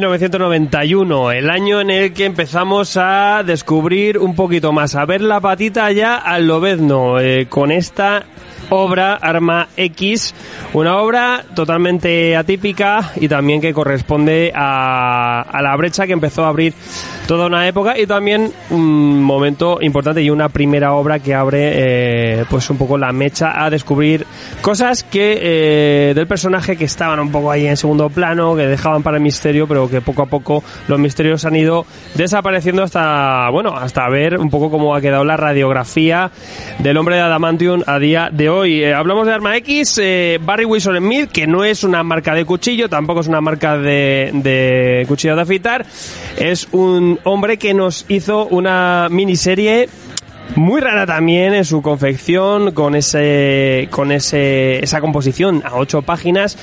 [0.00, 5.40] 1991, el año en el que empezamos a descubrir un poquito más, a ver la
[5.40, 8.24] patita ya al lobezno, eh, con esta
[8.68, 10.34] obra, Arma X,
[10.72, 16.48] una obra totalmente atípica y también que corresponde a, a la brecha que empezó a
[16.48, 16.74] abrir
[17.30, 22.44] toda una época y también un momento importante y una primera obra que abre eh,
[22.50, 24.26] pues un poco la mecha a descubrir
[24.60, 29.04] cosas que eh, del personaje que estaban un poco ahí en segundo plano, que dejaban
[29.04, 33.76] para el misterio, pero que poco a poco los misterios han ido desapareciendo hasta bueno
[33.76, 36.32] hasta ver un poco cómo ha quedado la radiografía
[36.80, 38.49] del hombre de Adamantium a día de hoy.
[38.50, 42.44] Eh, hablamos de Arma X, eh, Barry Wilson Smith, que no es una marca de
[42.44, 45.86] cuchillo, tampoco es una marca de, de cuchillo de afeitar,
[46.36, 49.88] es un hombre que nos hizo una miniserie
[50.56, 56.56] muy rara también en su confección con ese con ese esa composición a ocho páginas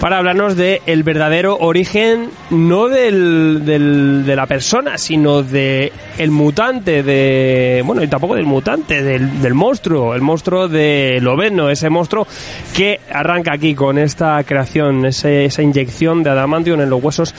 [0.00, 6.30] para hablarnos de el verdadero origen no del, del, de la persona sino de el
[6.30, 11.90] mutante de bueno y tampoco del mutante del, del monstruo el monstruo de Loveno ese
[11.90, 12.26] monstruo
[12.74, 17.34] que arranca aquí con esta creación ese, esa inyección de adamantium en los huesos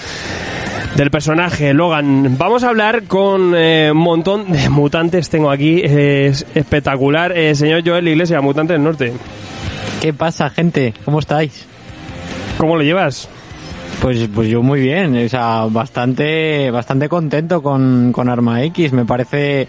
[0.96, 2.38] del personaje Logan.
[2.38, 5.30] Vamos a hablar con eh, un montón de mutantes.
[5.30, 7.38] Tengo aquí, es espectacular.
[7.38, 9.14] Eh, señor Joel Iglesias, mutante del norte.
[10.02, 10.94] ¿Qué pasa, gente?
[11.06, 11.66] ¿Cómo estáis?
[12.58, 13.30] ¿Cómo lo llevas?
[14.02, 18.94] Pues, pues yo muy bien, o sea, bastante, bastante contento con, con Arma X.
[18.94, 19.68] Me parece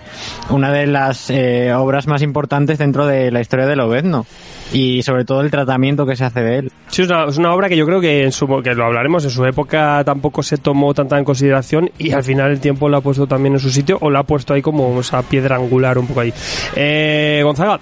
[0.50, 4.26] una de las eh, obras más importantes dentro de la historia del Obedno.
[4.70, 6.72] Y sobre todo el tratamiento que se hace de él.
[6.88, 9.24] Sí, es una, es una obra que yo creo que en su, que lo hablaremos,
[9.24, 12.98] en su época tampoco se tomó tanta en consideración y al final el tiempo la
[12.98, 15.96] ha puesto también en su sitio o la ha puesto ahí como esa piedra angular
[15.96, 16.34] un poco ahí.
[16.76, 17.80] Eh, Gonzaga.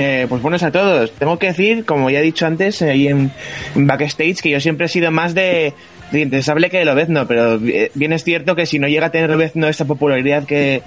[0.00, 1.10] Eh, pues buenos a todos.
[1.10, 3.32] Tengo que decir, como ya he dicho antes, eh, ahí en,
[3.74, 5.74] backstage, que yo siempre he sido más de,
[6.12, 9.10] de Intensable que de Lobezno, pero eh, bien es cierto que si no llega a
[9.10, 10.82] tener Lobezno esta popularidad que,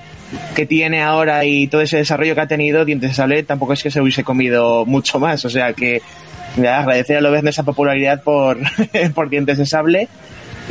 [0.56, 3.92] que tiene ahora y todo ese desarrollo que ha tenido, Dientes Sable tampoco es que
[3.92, 5.44] se hubiese comido mucho más.
[5.44, 6.02] O sea que
[6.56, 8.60] ya, agradecer a Lobezno esa popularidad por,
[9.14, 10.08] por Dientes de Sable.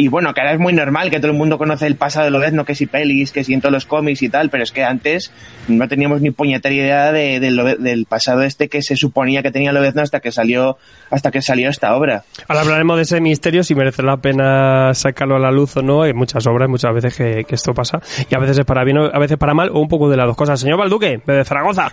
[0.00, 2.30] Y bueno, que ahora es muy normal que todo el mundo conoce el pasado de
[2.30, 4.82] Lobezno, que si pelis, que si en todos los cómics y tal, pero es que
[4.82, 5.30] antes
[5.68, 9.72] no teníamos ni puñetera idea de, de del pasado este que se suponía que tenía
[9.72, 10.78] Lobezno hasta que salió
[11.10, 12.24] hasta que salió esta obra.
[12.48, 16.04] Ahora hablaremos de ese misterio, si merece la pena sacarlo a la luz o no.
[16.04, 18.00] Hay muchas obras, muchas veces que, esto pasa.
[18.30, 20.26] Y a veces es para bien, a veces para mal, o un poco de las
[20.26, 20.60] dos cosas.
[20.60, 21.92] Señor Balduque, de Zaragoza.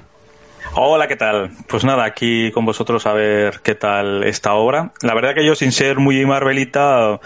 [0.80, 1.50] Hola, ¿qué tal?
[1.68, 4.92] Pues nada, aquí con vosotros a ver qué tal esta obra.
[5.02, 7.20] La verdad que yo, sin ser muy Marvelita,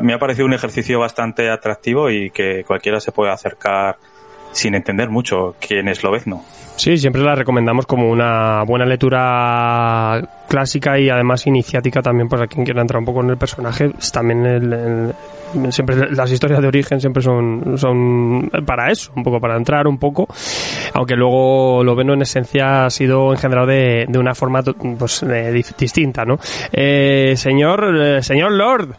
[0.00, 3.98] me ha parecido un ejercicio bastante atractivo y que cualquiera se puede acercar
[4.52, 6.42] sin entender mucho quién es Lobezno.
[6.76, 12.64] Sí, siempre la recomendamos como una buena lectura clásica y además iniciática también para quien
[12.64, 13.92] quiera entrar un poco en el personaje.
[13.98, 15.14] Es También el, el-
[15.72, 19.96] siempre las historias de origen siempre son, son para eso, un poco para entrar un
[19.96, 20.26] poco,
[20.92, 25.76] aunque luego lo ven en esencia ha sido engendrado de, de una forma pues, dif-
[25.78, 26.38] distinta, ¿no?
[26.72, 28.96] Eh, señor, eh, señor Lord,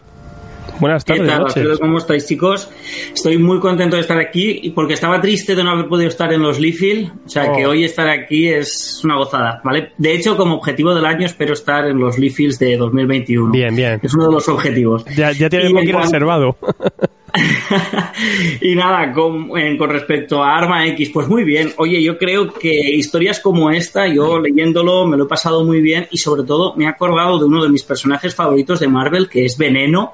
[0.80, 1.80] buenas ¿Qué tardes, tal, noches.
[1.80, 2.70] ¿Cómo estáis, chicos?
[3.14, 6.42] Estoy muy contento de estar aquí porque estaba triste de no haber podido estar en
[6.42, 7.12] los Leafield.
[7.26, 7.56] O sea, Oh.
[7.56, 9.92] que hoy estar aquí es una gozada, ¿vale?
[9.98, 13.52] De hecho, como objetivo del año, espero estar en los Leafields de 2021.
[13.52, 14.00] Bien, bien.
[14.04, 15.06] Es uno de los objetivos.
[15.16, 16.58] Ya, ya tiene aquí cuanto- reservado.
[18.62, 21.72] y nada, con, en- con respecto a Arma X, pues muy bien.
[21.78, 26.08] Oye, yo creo que historias como esta, yo leyéndolo me lo he pasado muy bien
[26.12, 29.46] y sobre todo me he acordado de uno de mis personajes favoritos de Marvel, que
[29.46, 30.14] es Veneno,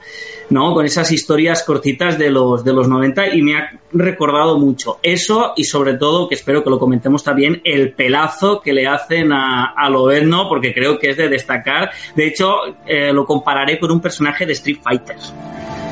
[0.50, 0.73] ¿no?
[0.73, 5.53] Con esas historias cortitas de los, de los 90 y me ha recordado mucho eso
[5.55, 9.73] y sobre todo, que espero que lo comentemos también, el pelazo que le hacen a,
[9.75, 11.91] a Lobezno, porque creo que es de destacar.
[12.16, 12.55] De hecho,
[12.85, 15.16] eh, lo compararé con un personaje de Street Fighter.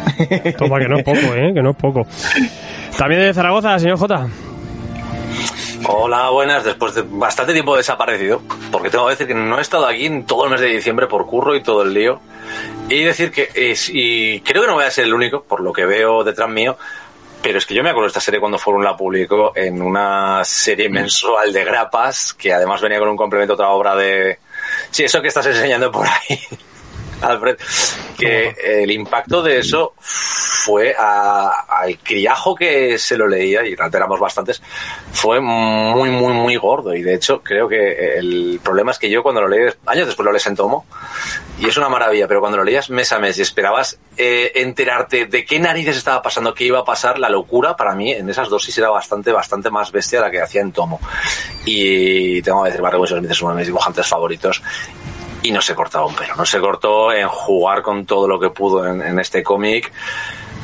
[0.57, 1.51] Toma, que no es poco, ¿eh?
[1.53, 2.01] Que no es poco.
[2.97, 4.27] También de Zaragoza, señor J.
[5.87, 6.63] Hola, buenas.
[6.63, 10.25] Después de bastante tiempo desaparecido, porque tengo que decir que no he estado aquí en
[10.25, 12.19] todo el mes de diciembre por curro y todo el lío.
[12.89, 15.73] Y decir que, es, y creo que no voy a ser el único, por lo
[15.73, 16.77] que veo detrás mío,
[17.41, 20.43] pero es que yo me acuerdo de esta serie cuando Forum la publicó en una
[20.43, 24.37] serie mensual de grapas, que además venía con un complemento a otra obra de...
[24.91, 26.39] Sí, eso que estás enseñando por ahí.
[27.21, 27.57] Alfred,
[28.17, 34.19] que el impacto de eso fue a- al criajo que se lo leía, y éramos
[34.19, 34.61] bastantes,
[35.11, 36.93] fue muy, muy, muy gordo.
[36.93, 40.25] Y de hecho, creo que el problema es que yo cuando lo leí, años después
[40.25, 40.85] lo lees en tomo,
[41.59, 45.25] y es una maravilla, pero cuando lo leías mes a mes y esperabas eh, enterarte
[45.25, 48.49] de qué narices estaba pasando, qué iba a pasar, la locura para mí en esas
[48.49, 50.99] dosis era bastante, bastante más bestia de la que hacía en tomo.
[51.65, 54.61] Y tengo que decir, Barry es uno de mis dibujantes favoritos
[55.43, 56.35] y no se cortaba un pelo.
[56.35, 59.91] No se cortó en jugar con todo lo que pudo en, en este cómic.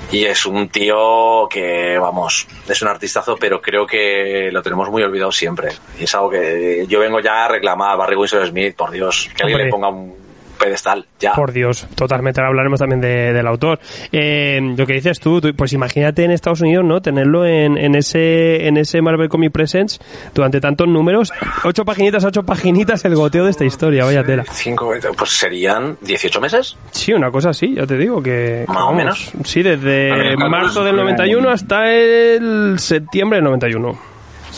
[0.09, 5.03] Y es un tío que, vamos, es un artistazo, pero creo que lo tenemos muy
[5.03, 5.69] olvidado siempre.
[5.99, 9.29] Y es algo que yo vengo ya a reclamar a Barry Winsor Smith, por Dios,
[9.35, 9.65] que alguien Hombre.
[9.65, 10.26] le ponga un
[10.57, 11.33] pedestal, ya.
[11.33, 12.39] Por Dios, totalmente.
[12.41, 13.79] Ahora hablaremos también de- del autor.
[14.11, 17.01] Eh, lo que dices tú, tú, pues imagínate en Estados Unidos, ¿no?
[17.01, 19.99] Tenerlo en, en ese en ese Marvel Comic Presents
[20.33, 21.31] durante tantos números.
[21.63, 24.43] Ocho paginitas, ocho paginitas el goteo de esta historia, vaya tela.
[24.51, 26.77] Cinco, pues serían 18 meses.
[26.91, 28.65] Sí, una cosa así, ya te digo que...
[28.67, 29.31] Más o menos.
[29.43, 33.97] Sí, desde ver, marzo del pues, 91 hasta el septiembre del 91.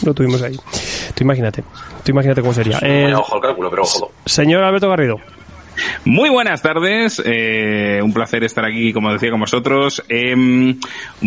[0.05, 0.55] Lo tuvimos ahí.
[1.13, 1.61] Tú imagínate.
[2.03, 2.79] Tú imagínate cómo sería.
[2.81, 4.11] Eh, Muy ojo el cálculo, pero ojo.
[4.25, 5.17] señor Alberto Garrido.
[6.05, 10.03] Muy buenas tardes, eh, un placer estar aquí, como decía, con vosotros.
[10.09, 10.79] Eh, un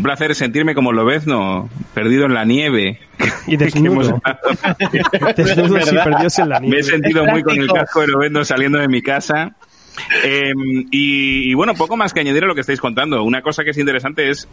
[0.03, 3.01] placer sentirme como Lobezno, perdido en la nieve.
[3.47, 4.21] Y desnudo.
[5.37, 6.83] Desnudos y perdidos en la Me he nieve.
[6.85, 9.55] sentido muy con el casco de Lobezno saliendo de mi casa.
[10.25, 10.53] Eh,
[10.91, 13.23] y, y bueno, poco más que añadir a lo que estáis contando.
[13.23, 14.49] Una cosa que es interesante es,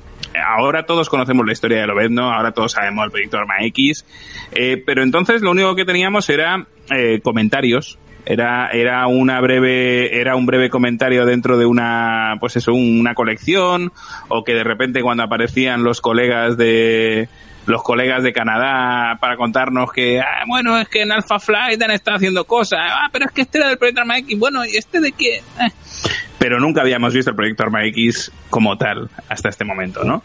[0.46, 4.06] ahora todos conocemos la historia de Lobezno, ahora todos sabemos el proyecto Arma X,
[4.52, 7.98] eh, pero entonces lo único que teníamos era eh, comentarios.
[8.26, 13.92] Era, era una breve, era un breve comentario dentro de una, pues eso, una colección,
[14.28, 17.30] o que de repente cuando aparecían los colegas de,
[17.70, 21.92] los colegas de Canadá para contarnos que, ah, bueno, es que en Alpha Flight han
[21.92, 24.76] estado haciendo cosas, ah, pero es que este era del proyecto Arma X, bueno, ¿y
[24.76, 25.38] este de qué?
[25.38, 25.72] Eh.
[26.40, 30.24] Pero nunca habíamos visto el proyecto Arma X como tal hasta este momento, ¿no?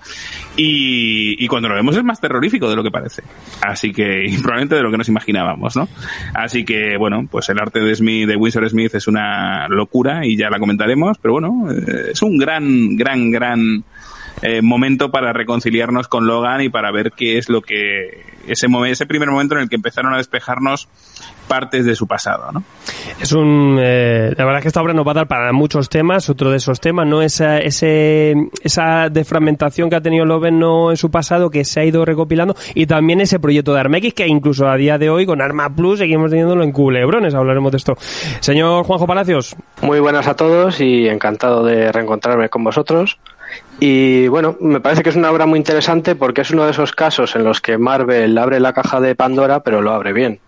[0.56, 3.22] Y, cuando lo vemos es más terrorífico de lo que parece.
[3.60, 5.86] Así que, y probablemente de lo que nos imaginábamos, ¿no?
[6.32, 10.38] Así que, bueno, pues el arte de Smith, de Winsor Smith es una locura y
[10.38, 13.84] ya la comentaremos, pero bueno, eh, es un gran, gran, gran
[14.42, 19.06] eh, momento para reconciliarnos con Logan y para ver qué es lo que ese ese
[19.06, 20.88] primer momento en el que empezaron a despejarnos
[21.48, 22.64] partes de su pasado, ¿no?
[23.20, 25.88] Es un, eh, la verdad es que esta obra nos va a dar para muchos
[25.88, 26.28] temas.
[26.28, 27.22] Otro de esos temas, ¿no?
[27.22, 32.04] Esa, ese, esa defragmentación que ha tenido Loveno en su pasado, que se ha ido
[32.04, 35.40] recopilando, y también ese proyecto de Arma X, que incluso a día de hoy, con
[35.42, 37.34] Arma Plus, seguimos teniéndolo en culebrones.
[37.34, 37.94] Hablaremos de esto.
[38.40, 39.56] Señor Juanjo Palacios.
[39.82, 43.18] Muy buenas a todos y encantado de reencontrarme con vosotros.
[43.80, 46.92] Y bueno, me parece que es una obra muy interesante porque es uno de esos
[46.92, 50.38] casos en los que Marvel abre la caja de Pandora, pero lo abre bien.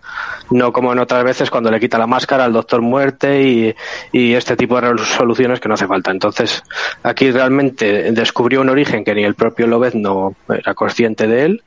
[0.50, 3.74] No como en otras veces cuando le quita la máscara al Doctor Muerte y,
[4.12, 6.12] y este tipo de resoluciones que no hace falta.
[6.12, 6.62] Entonces,
[7.02, 11.62] aquí realmente descubrió un origen que ni el propio Lobezno era consciente de él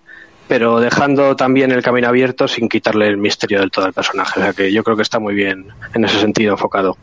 [0.50, 4.40] pero dejando también el camino abierto sin quitarle el misterio del todo al personaje.
[4.40, 6.98] O sea que yo creo que está muy bien en ese sentido enfocado.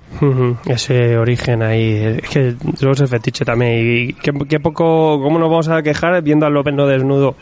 [0.66, 4.08] Ese origen ahí, es que luego es el fetiche también.
[4.08, 7.36] Y qué, poco, ¿cómo nos vamos a quejar viendo al Loveno desnudo?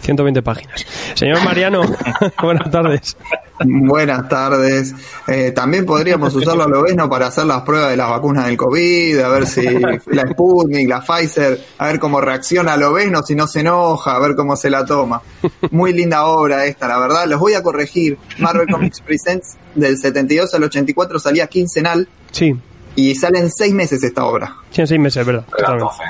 [0.00, 0.86] 120 páginas.
[1.14, 1.82] Señor Mariano,
[2.42, 3.18] buenas tardes.
[3.64, 4.94] Buenas tardes.
[5.26, 9.18] Eh, también podríamos usarlo a Loveno para hacer las pruebas de las vacunas del COVID,
[9.20, 13.60] a ver si la Sputnik, la Pfizer, a ver cómo reacciona Loveno, si no se
[13.60, 15.20] enoja, a ver cómo se la toma.
[15.70, 17.26] Muy linda obra esta, la verdad.
[17.26, 18.18] Los voy a corregir.
[18.38, 22.54] Marvel Comics Presents del 72 al 84 salía quincenal Sí,
[22.96, 24.54] y salen seis meses esta obra.
[24.70, 25.44] sí, en seis meses, ¿verdad?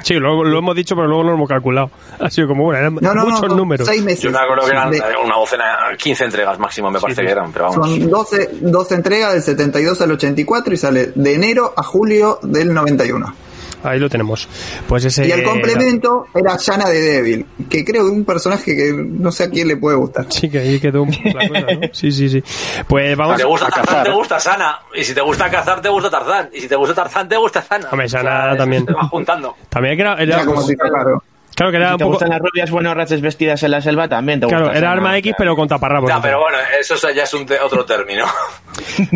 [0.02, 1.90] Sí, lo, lo hemos dicho, pero luego no lo hemos calculado.
[2.20, 3.86] Ha sido como, bueno, eran No, no, muchos no, números.
[3.86, 4.20] seis meses.
[4.22, 5.64] Yo me acuerdo que eran De- una docena,
[5.96, 7.26] 15 entregas máximo, me parece sí.
[7.26, 7.88] que eran, pero vamos.
[7.88, 12.72] son 12, 12 entregas del 72 al 84 y sale de enero a julio del
[12.74, 13.34] 91.
[13.82, 14.48] Ahí lo tenemos.
[14.88, 15.26] Pues ese.
[15.26, 19.30] Y el complemento era Yana de Devil, que creo que es un personaje que no
[19.32, 20.26] sé a quién le puede gustar.
[20.28, 21.80] Sí, que ahí quedó un- la cosa, ¿no?
[21.92, 22.42] Sí, sí, sí.
[22.86, 24.04] Pues vamos Si te gusta a Tarzán, cazar.
[24.06, 24.78] te gusta Sana.
[24.94, 26.50] Y si te gusta cazar, te gusta Tarzán.
[26.52, 27.88] Y si te gusta Tarzán, te gusta Sana.
[27.90, 28.84] Hombre, Sana también.
[28.86, 29.56] Se va juntando.
[29.68, 31.22] También que era, era- Era como si claro.
[31.54, 32.12] Claro que era Si un te poco.
[32.14, 35.16] gustan las rubias buenas raches vestidas en la selva, también te Claro, era arma.
[35.18, 36.08] X, pero con taparrabos.
[36.10, 38.24] Ya, pero bueno, eso ya es un te- otro término.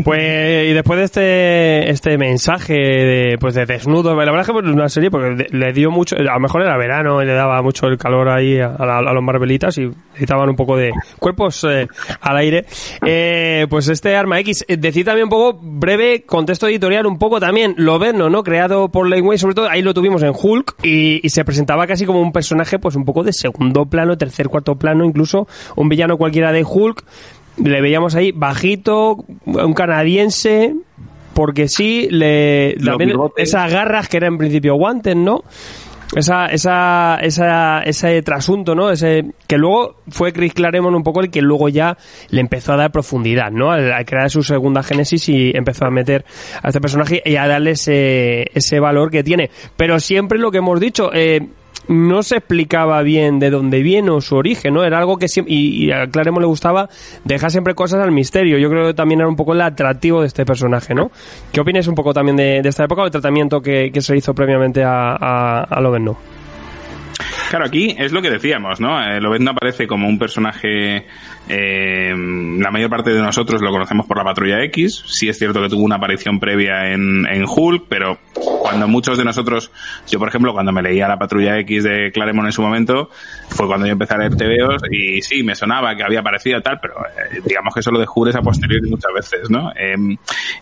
[0.05, 4.53] Pues, y después de este, este mensaje de, pues de desnudo, la verdad es que
[4.53, 7.63] pues, una serie porque le dio mucho, a lo mejor era verano y le daba
[7.63, 10.91] mucho el calor ahí a, a la- a los Marvelitas y necesitaban un poco de
[11.19, 11.87] cuerpos eh,
[12.21, 12.65] al aire.
[13.07, 17.41] Eh, pues este Arma X, eh, decir también un poco, breve contexto editorial, un poco
[17.41, 18.43] también, Loverno, ¿no?
[18.43, 22.05] Creado por Laneway, sobre todo ahí lo tuvimos en Hulk y, y se presentaba casi
[22.07, 26.19] como un personaje pues un poco de segundo plano, tercer, cuarto plano, incluso un villano
[26.19, 27.03] cualquiera de Hulk
[27.57, 30.75] le veíamos ahí bajito, un canadiense,
[31.35, 35.45] porque sí, le también esas garras que eran en principio guantes, ¿no?
[36.15, 38.91] Esa, esa, esa, ese trasunto, ¿no?
[38.91, 41.97] Ese, que luego fue Chris Claremont un poco el que luego ya
[42.29, 43.73] le empezó a dar profundidad, ¿no?
[43.73, 46.25] Al, al crear su segunda génesis y empezó a meter
[46.63, 49.51] a este personaje y a darle ese, ese valor que tiene.
[49.77, 51.49] Pero siempre lo que hemos dicho, eh,
[51.89, 54.85] no se explicaba bien de dónde viene o su origen, ¿no?
[54.85, 56.89] Era algo que siempre, y, y a Claremont le gustaba
[57.25, 58.59] dejar siempre cosas al misterio.
[58.59, 61.11] Yo creo que también era un poco el atractivo de este personaje, ¿no?
[61.53, 64.83] ¿Qué opinas un poco también de, esta época o el tratamiento que, se hizo previamente
[64.83, 66.19] a, a, Loveno?
[67.49, 69.01] Claro, aquí es lo que decíamos, ¿no?
[69.01, 71.07] Eh, Lobezno aparece como un personaje,
[71.49, 72.15] eh,
[72.59, 75.69] la mayor parte de nosotros lo conocemos por la Patrulla X, sí es cierto que
[75.69, 79.71] tuvo una aparición previa en, en Hulk, pero cuando muchos de nosotros,
[80.09, 83.11] yo por ejemplo, cuando me leía la Patrulla X de Claremont en su momento,
[83.49, 86.79] fue cuando yo empecé a leer TVOs y sí, me sonaba que había aparecido tal,
[86.81, 89.71] pero eh, digamos que eso lo descubres a posteriori muchas veces, ¿no?
[89.73, 90.17] Eh,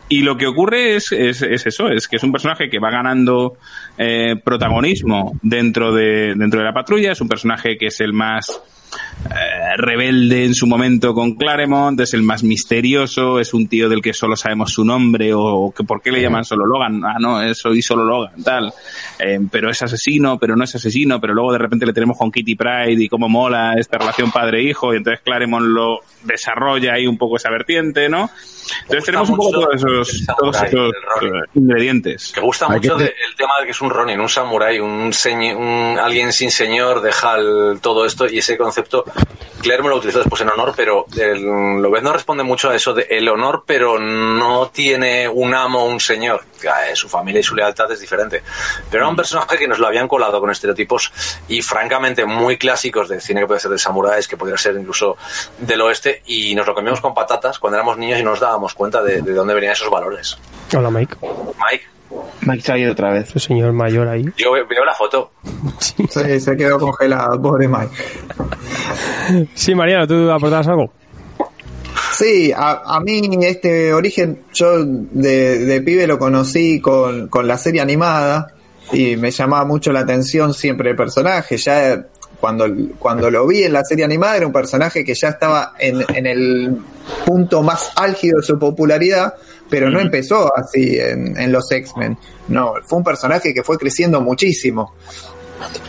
[0.08, 2.90] y lo que ocurre es, es, es, eso, es que es un personaje que va
[2.90, 3.56] ganando
[3.96, 8.62] eh, protagonismo dentro de, dentro de la patrulla, es un personaje que es el más
[9.24, 14.02] eh, rebelde en su momento con Claremont, es el más misterioso, es un tío del
[14.02, 17.54] que solo sabemos su nombre o que por qué le llaman solo Logan, ah no,
[17.54, 18.72] soy solo Logan, tal,
[19.18, 22.30] eh, pero es asesino, pero no es asesino, pero luego de repente le tenemos con
[22.30, 27.18] Kitty Pride y cómo mola esta relación padre-hijo y entonces Claremont lo desarrolla ahí un
[27.18, 28.30] poco esa vertiente, ¿no?
[28.82, 30.92] Entonces tenemos un poco todos esos, todos esos
[31.54, 32.32] ingredientes.
[32.34, 34.80] Que gusta Hay mucho que de- el tema de que es un Ronin, un samurái,
[34.80, 39.04] un, señe- un alguien sin señor, deja el- todo esto y ese concepto.
[39.60, 41.42] Claire me lo utilizó después en honor, pero el
[41.80, 46.00] Lobezno responde mucho a eso de el honor, pero no tiene un amo o un
[46.00, 46.42] señor.
[46.94, 48.42] Su familia y su lealtad es diferente.
[48.90, 51.12] Pero era un personaje que nos lo habían colado con estereotipos
[51.48, 55.16] y francamente muy clásicos del cine que puede ser de samuráis, que podría ser incluso
[55.58, 58.74] del oeste, y nos lo comíamos con patatas cuando éramos niños y no nos dábamos
[58.74, 60.36] cuenta de, de dónde venían esos valores.
[60.76, 61.16] Hola, Mike.
[61.20, 61.84] Mike,
[62.42, 63.28] Mike se ha ido otra vez.
[63.30, 64.24] Ese señor mayor ahí.
[64.36, 65.32] yo ve- veo la foto.
[65.78, 65.94] Sí,
[66.40, 67.94] se quedó congelado, pobre Mike.
[69.54, 70.92] Sí, Mariano, ¿tú aportabas algo?
[72.16, 77.56] Sí, a, a mí este origen, yo de, de pibe lo conocí con, con la
[77.56, 78.54] serie animada
[78.92, 81.56] y me llamaba mucho la atención siempre el personaje.
[81.56, 82.06] Ya
[82.38, 82.66] cuando,
[82.98, 86.26] cuando lo vi en la serie animada era un personaje que ya estaba en, en
[86.26, 86.76] el
[87.24, 89.34] punto más álgido de su popularidad,
[89.70, 92.18] pero no empezó así en, en los X-Men.
[92.48, 94.92] No, fue un personaje que fue creciendo muchísimo.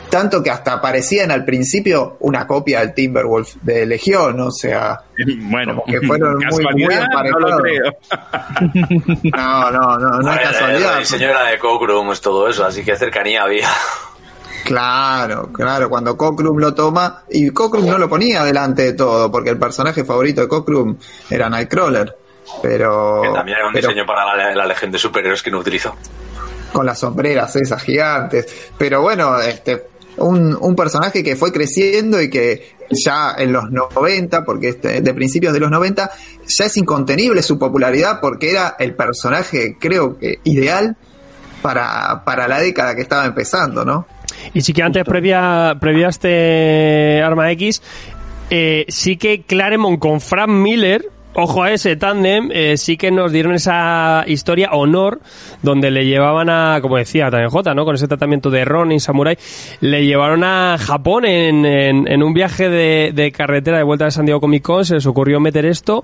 [0.10, 5.02] Tanto que hasta parecían al principio una copia del Timberwolf de Legión, o sea,
[5.50, 7.62] Bueno, Como que fueron muy- muy no emparejados.
[9.24, 10.94] No, no, no, no es casualidad.
[10.94, 13.70] El diseño era de Cockrum, es todo eso, así que cercanía había.
[14.66, 19.50] Claro, claro, cuando Cockrum lo toma, y Cockrum no lo ponía delante de todo, porque
[19.50, 20.96] el personaje favorito de Cockrum
[21.30, 22.16] era Nightcrawler,
[22.62, 25.60] pero, Que también era un pero diseño para la, la legión de superhéroes que no
[25.60, 25.96] utilizó.
[26.74, 28.46] Con las sombreras esas gigantes,
[28.78, 29.84] pero bueno, este,
[30.18, 35.14] un, un personaje que fue creciendo y que ya en los 90, porque este, de
[35.14, 36.12] principios de los 90,
[36.48, 40.98] ya es incontenible su popularidad porque era el personaje, creo que ideal
[41.62, 44.06] para, para la década que estaba empezando, ¿no?
[44.54, 47.82] Y sí que antes, previa, previa a este Arma X,
[48.50, 53.32] eh, sí que Claremont con Frank Miller, ojo a ese tándem, eh, sí que nos
[53.32, 55.20] dieron esa historia honor,
[55.62, 57.86] donde le llevaban a, como decía también J, ¿no?
[57.86, 59.38] Con ese tratamiento de Ronin, Samurai,
[59.82, 64.42] le llevaron a Japón en, en, un viaje de, carretera de vuelta de San Diego
[64.42, 66.04] Comic Con, se les ocurrió meter esto.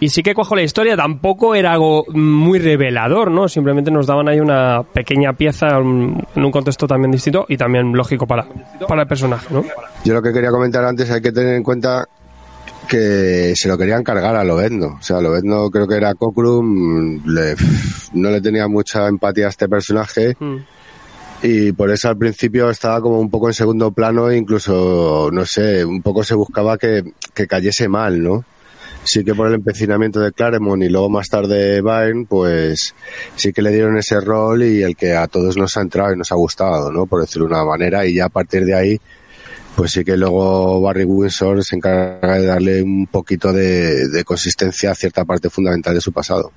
[0.00, 3.48] Y sí que cuajo la historia, tampoco era algo muy revelador, ¿no?
[3.48, 8.26] Simplemente nos daban ahí una pequeña pieza en un contexto también distinto y también lógico
[8.26, 8.44] para,
[8.88, 9.64] para el personaje, ¿no?
[10.04, 12.08] Yo lo que quería comentar antes hay que tener en cuenta
[12.88, 14.96] que se lo querían cargar a Lobezno.
[15.00, 17.54] O sea, Lobezno creo que era Cockrum, le-
[18.12, 20.56] no le tenía mucha empatía a este personaje Mm.
[21.42, 25.44] y por eso al principio estaba como un poco en segundo plano e incluso, no
[25.44, 27.02] sé, un poco se buscaba que,
[27.34, 28.44] que cayese mal, ¿no?
[29.06, 32.94] Sí que por el empecinamiento de Claremont y luego más tarde Byrne, pues
[33.36, 36.16] sí que le dieron ese rol y el que a todos nos ha entrado y
[36.16, 37.04] nos ha gustado, ¿no?
[37.04, 39.00] Por decirlo de una manera y ya a partir de ahí
[39.76, 44.90] pues sí que luego Barry Windsor se encarga de darle un poquito de, de consistencia
[44.90, 46.52] a cierta parte fundamental de su pasado.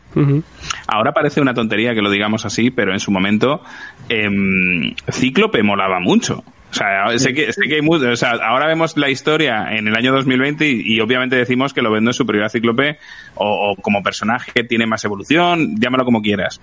[0.87, 3.61] Ahora parece una tontería que lo digamos así, pero en su momento
[4.09, 6.43] em, Cíclope molaba mucho.
[6.69, 9.87] O sea, sé que, sé que hay mu- o sea, ahora vemos la historia en
[9.87, 12.99] el año 2020 y, y obviamente decimos que lo vendo es superior a Cíclope
[13.35, 16.59] o, o como personaje que tiene más evolución, llámalo como quieras.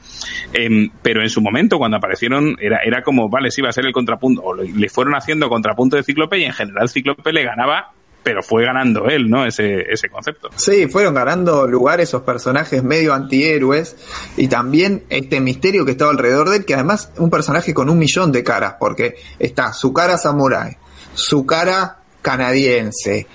[0.52, 3.86] Em, pero en su momento, cuando aparecieron, era, era como, vale, sí, va a ser
[3.86, 7.42] el contrapunto, o le, le fueron haciendo contrapunto de Cíclope y en general Cíclope le
[7.42, 7.93] ganaba,
[8.24, 9.44] pero fue ganando él, ¿no?
[9.46, 10.48] Ese, ese concepto.
[10.56, 13.96] Sí, fueron ganando lugar esos personajes medio antihéroes
[14.36, 17.98] y también este misterio que estaba alrededor de él, que además un personaje con un
[17.98, 20.76] millón de caras, porque está su cara samurai,
[21.12, 23.26] su cara canadiense,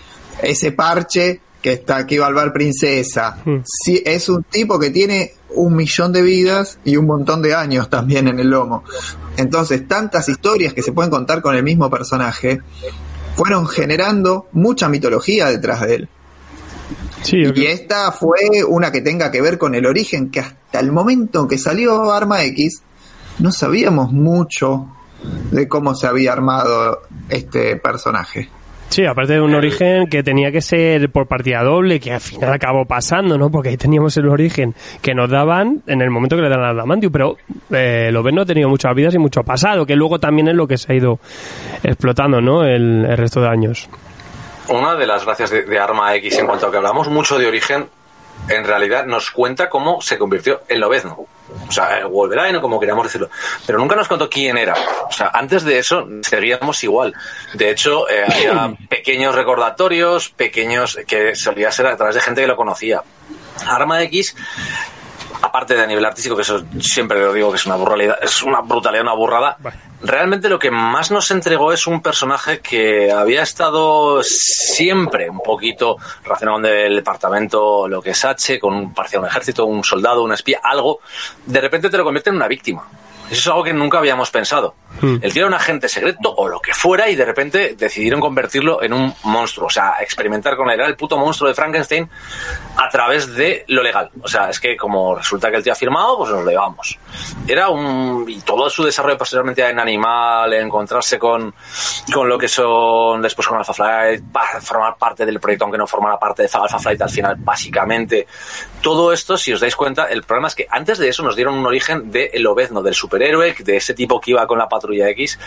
[0.42, 5.34] ese parche que está aquí va al bar princesa, sí, es un tipo que tiene
[5.52, 8.84] un millón de vidas y un montón de años también en el lomo.
[9.38, 12.62] Entonces, tantas historias que se pueden contar con el mismo personaje
[13.40, 16.10] fueron generando mucha mitología detrás de él.
[17.32, 21.48] y esta fue una que tenga que ver con el origen, que hasta el momento
[21.48, 22.82] que salió Arma X,
[23.40, 24.88] no sabíamos mucho
[25.52, 28.50] de cómo se había armado este personaje.
[28.90, 32.52] Sí, aparte de un origen que tenía que ser por partida doble, que al final
[32.52, 33.52] acabó pasando, ¿no?
[33.52, 36.72] Porque ahí teníamos el origen que nos daban en el momento que le dan al
[36.72, 37.38] Adamantium, pero
[37.70, 40.56] eh, lo ven no ha tenido muchas vidas y mucho pasado, que luego también es
[40.56, 41.20] lo que se ha ido
[41.84, 42.64] explotando, ¿no?
[42.64, 43.88] El, resto de años.
[44.70, 47.46] Una de las gracias de, de Arma X en cuanto a que hablamos mucho de
[47.46, 47.88] origen,
[48.48, 51.28] en realidad nos cuenta cómo se convirtió en Lobezno.
[51.68, 53.30] O sea, Wolverine o como queríamos decirlo.
[53.66, 54.74] Pero nunca nos contó quién era.
[55.08, 57.14] O sea, antes de eso seguíamos igual.
[57.54, 62.48] De hecho, eh, había pequeños recordatorios, pequeños que solía ser a través de gente que
[62.48, 63.04] lo conocía.
[63.68, 64.36] Arma X
[65.50, 68.42] aparte de a nivel artístico, que eso siempre lo digo que es una brutalidad, es
[68.42, 69.58] una brutalidad, una burrada,
[70.02, 75.98] realmente lo que más nos entregó es un personaje que había estado siempre un poquito
[76.24, 80.34] relacionado con el departamento, lo que es H, con parecía un ejército, un soldado, un
[80.34, 81.00] espía, algo,
[81.46, 82.88] de repente te lo convierte en una víctima.
[83.30, 84.74] Eso es algo que nunca habíamos pensado.
[85.02, 88.84] El tío era un agente secreto o lo que fuera y de repente decidieron convertirlo
[88.84, 89.68] en un monstruo.
[89.68, 90.80] O sea, experimentar con él.
[90.80, 92.10] Era el puto monstruo de Frankenstein
[92.76, 94.10] a través de lo legal.
[94.22, 96.98] O sea, es que como resulta que el tío ha firmado, pues nos lo llevamos.
[97.48, 98.26] Era un...
[98.28, 101.54] Y todo su desarrollo posteriormente en Animal, encontrarse con,
[102.14, 104.24] con lo que son después con Alpha Flight,
[104.62, 108.28] formar parte del proyecto aunque no formara parte de Alpha Flight al final, básicamente.
[108.82, 111.58] Todo esto, si os dais cuenta, el problema es que antes de eso nos dieron
[111.58, 114.68] un origen de el obezno, del super héroe de ese tipo que iba con la
[114.80, 115.40] patrulla X,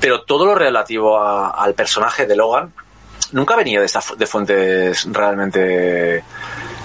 [0.00, 2.72] pero todo lo relativo al personaje de Logan
[3.32, 6.24] nunca venía de, esta, de fuentes realmente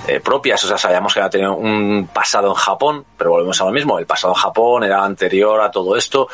[0.08, 0.64] eh, propias.
[0.64, 3.98] O sea, sabíamos que había tenido un pasado en Japón, pero volvemos a lo mismo.
[3.98, 6.28] El pasado en Japón era anterior a todo esto.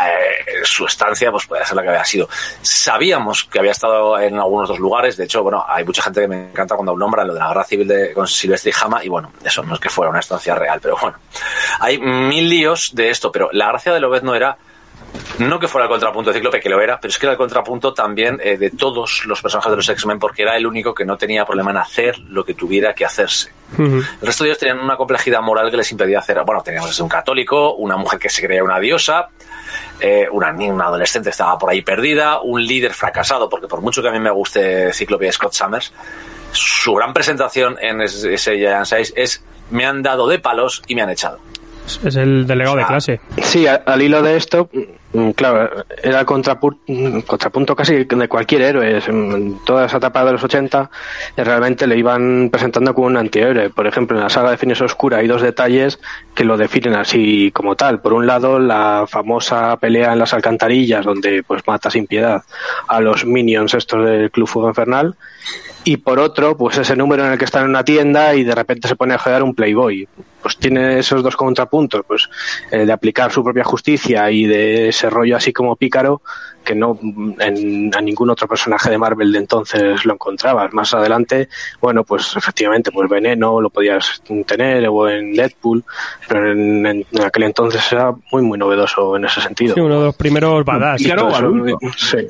[0.00, 2.28] Eh, su estancia, pues puede ser la que había sido.
[2.62, 5.16] Sabíamos que había estado en algunos dos lugares.
[5.16, 7.64] De hecho, bueno, hay mucha gente que me encanta cuando nombra lo de la guerra
[7.64, 9.04] civil de, con Silvestre y Jama.
[9.04, 11.18] Y bueno, eso no es que fuera una estancia real, pero bueno.
[11.80, 14.56] Hay mil líos de esto, pero la gracia de Lobez no era
[15.38, 17.38] no que fuera el contrapunto de Cíclope, que lo era, pero es que era el
[17.38, 21.04] contrapunto también eh, de todos los personajes de los X-Men, porque era el único que
[21.04, 23.52] no tenía problema en hacer lo que tuviera que hacerse.
[23.78, 26.40] El resto de ellos tenían una complejidad moral que les impedía hacer.
[26.44, 29.28] Bueno, teníamos un católico, una mujer que se creía una diosa,
[30.00, 34.08] eh, una una adolescente estaba por ahí perdida, un líder fracasado, porque por mucho que
[34.08, 35.92] a mí me guste Cíclope y Scott Summers,
[36.52, 41.02] su gran presentación en ese Giant Size es me han dado de palos y me
[41.02, 41.38] han echado.
[41.86, 43.20] Es el delegado de clase.
[43.42, 44.68] Sí, al hilo de esto,
[45.12, 49.00] mm, claro, era el contrapunto casi de cualquier héroe.
[49.06, 50.90] En toda esa etapa de los 80
[51.36, 53.70] eh, realmente le iban presentando como un antihéroe.
[53.70, 56.00] Por ejemplo, en la saga de Fines Oscura hay dos detalles
[56.34, 58.00] que lo definen así como tal.
[58.00, 62.42] Por un lado, la famosa pelea en las alcantarillas donde pues mata sin piedad
[62.88, 65.16] a los minions estos del Club Fuego Infernal
[65.86, 68.56] y por otro, pues ese número en el que está en una tienda y de
[68.56, 70.08] repente se pone a jugar un Playboy.
[70.42, 72.28] Pues tiene esos dos contrapuntos, pues
[72.72, 76.22] eh, de aplicar su propia justicia y de ese rollo así como pícaro
[76.64, 76.98] que no
[77.38, 80.72] en, a ningún otro personaje de Marvel de entonces lo encontrabas.
[80.72, 81.48] Más adelante,
[81.80, 85.84] bueno, pues efectivamente, pues Veneno lo podías tener o en Deadpool,
[86.26, 89.74] pero en, aquel entonces era muy, muy novedoso en ese sentido.
[89.74, 91.00] Sí, uno de los primeros badass.
[91.96, 92.26] sí.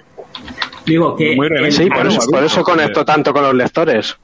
[0.87, 1.37] Digo que.
[1.71, 4.17] sí, por eso, conecto tanto con los lectores.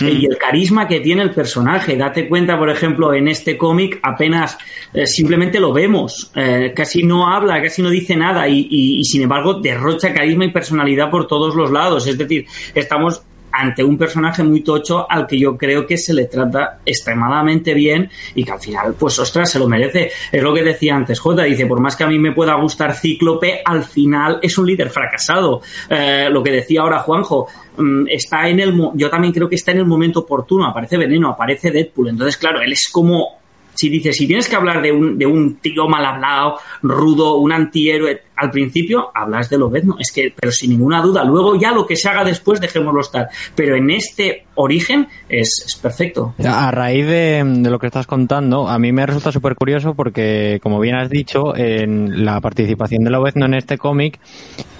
[0.00, 1.96] Y el carisma que tiene el personaje.
[1.96, 4.58] Date cuenta, por ejemplo, en este cómic apenas
[4.92, 6.30] eh, simplemente lo vemos.
[6.34, 10.50] Eh, casi no habla, casi no dice nada y, y, sin embargo derrocha carisma y
[10.50, 12.06] personalidad por todos los lados.
[12.06, 13.22] Es decir, estamos
[13.56, 18.10] ante un personaje muy tocho al que yo creo que se le trata extremadamente bien
[18.34, 20.10] y que al final, pues ostras, se lo merece.
[20.30, 22.94] Es lo que decía antes J, dice, por más que a mí me pueda gustar
[22.94, 25.62] Cíclope, al final es un líder fracasado.
[25.88, 29.72] Eh, lo que decía ahora Juanjo, mm, está en el, yo también creo que está
[29.72, 33.45] en el momento oportuno, aparece Veneno, aparece Deadpool, entonces claro, él es como
[33.76, 37.52] si dices, si tienes que hablar de un, de un tío mal hablado, rudo, un
[37.52, 41.86] antihéroe, al principio hablas de Lobezno, es que, pero sin ninguna duda, luego ya lo
[41.86, 46.34] que se haga después dejémoslo estar, pero en este origen es, perfecto.
[46.44, 50.80] A raíz de, lo que estás contando, a mí me resulta súper curioso porque, como
[50.80, 54.18] bien has dicho, en la participación de Lobezno en este cómic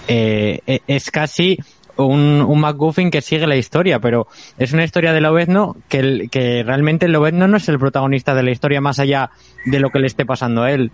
[0.09, 1.59] eh, e, es casi
[1.96, 4.26] un, un McGuffin que sigue la historia, pero
[4.59, 8.50] es una historia de Lobezno que, que realmente Lobezno no es el protagonista de la
[8.50, 9.30] historia más allá
[9.64, 10.90] de lo que le esté pasando a él.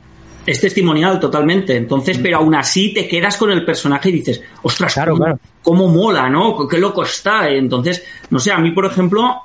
[0.46, 1.76] es testimonial totalmente.
[1.76, 5.38] Entonces, pero aún así te quedas con el personaje y dices, ostras, Claro, cómo, claro.
[5.62, 6.66] cómo mola, ¿no?
[6.68, 7.48] Qué loco está.
[7.48, 9.36] Entonces, no sé, a mí, por ejemplo,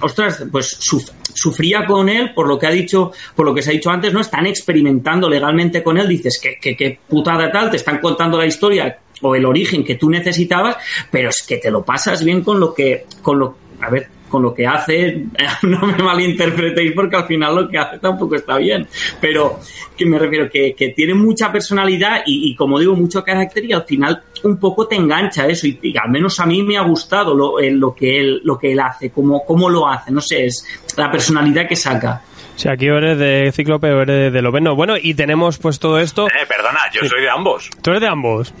[0.00, 3.70] ostras, pues suf- sufría con él por lo que ha dicho, por lo que se
[3.70, 4.20] ha dicho antes, ¿no?
[4.20, 8.46] Están experimentando legalmente con él, dices que, que, que putada tal, te están contando la
[8.46, 10.76] historia o el origen que tú necesitabas,
[11.10, 14.42] pero es que te lo pasas bien con lo que, con lo, a ver, con
[14.42, 15.26] lo que hace,
[15.62, 18.86] no me malinterpretéis porque al final lo que hace tampoco está bien,
[19.20, 19.60] pero
[19.96, 23.72] que me refiero que, que tiene mucha personalidad y, y, como digo, mucho carácter y
[23.72, 27.34] al final un poco te engancha eso y, al menos a mí me ha gustado
[27.34, 30.46] lo, eh, lo que él lo que él hace, cómo, cómo lo hace, no sé,
[30.46, 32.22] es la personalidad que saca.
[32.56, 34.74] Si aquí eres de Cíclope o eres de Loveno.
[34.74, 36.26] Bueno, y tenemos pues todo esto.
[36.28, 37.70] Eh, perdona, yo soy de ambos.
[37.82, 38.52] Tú eres de ambos.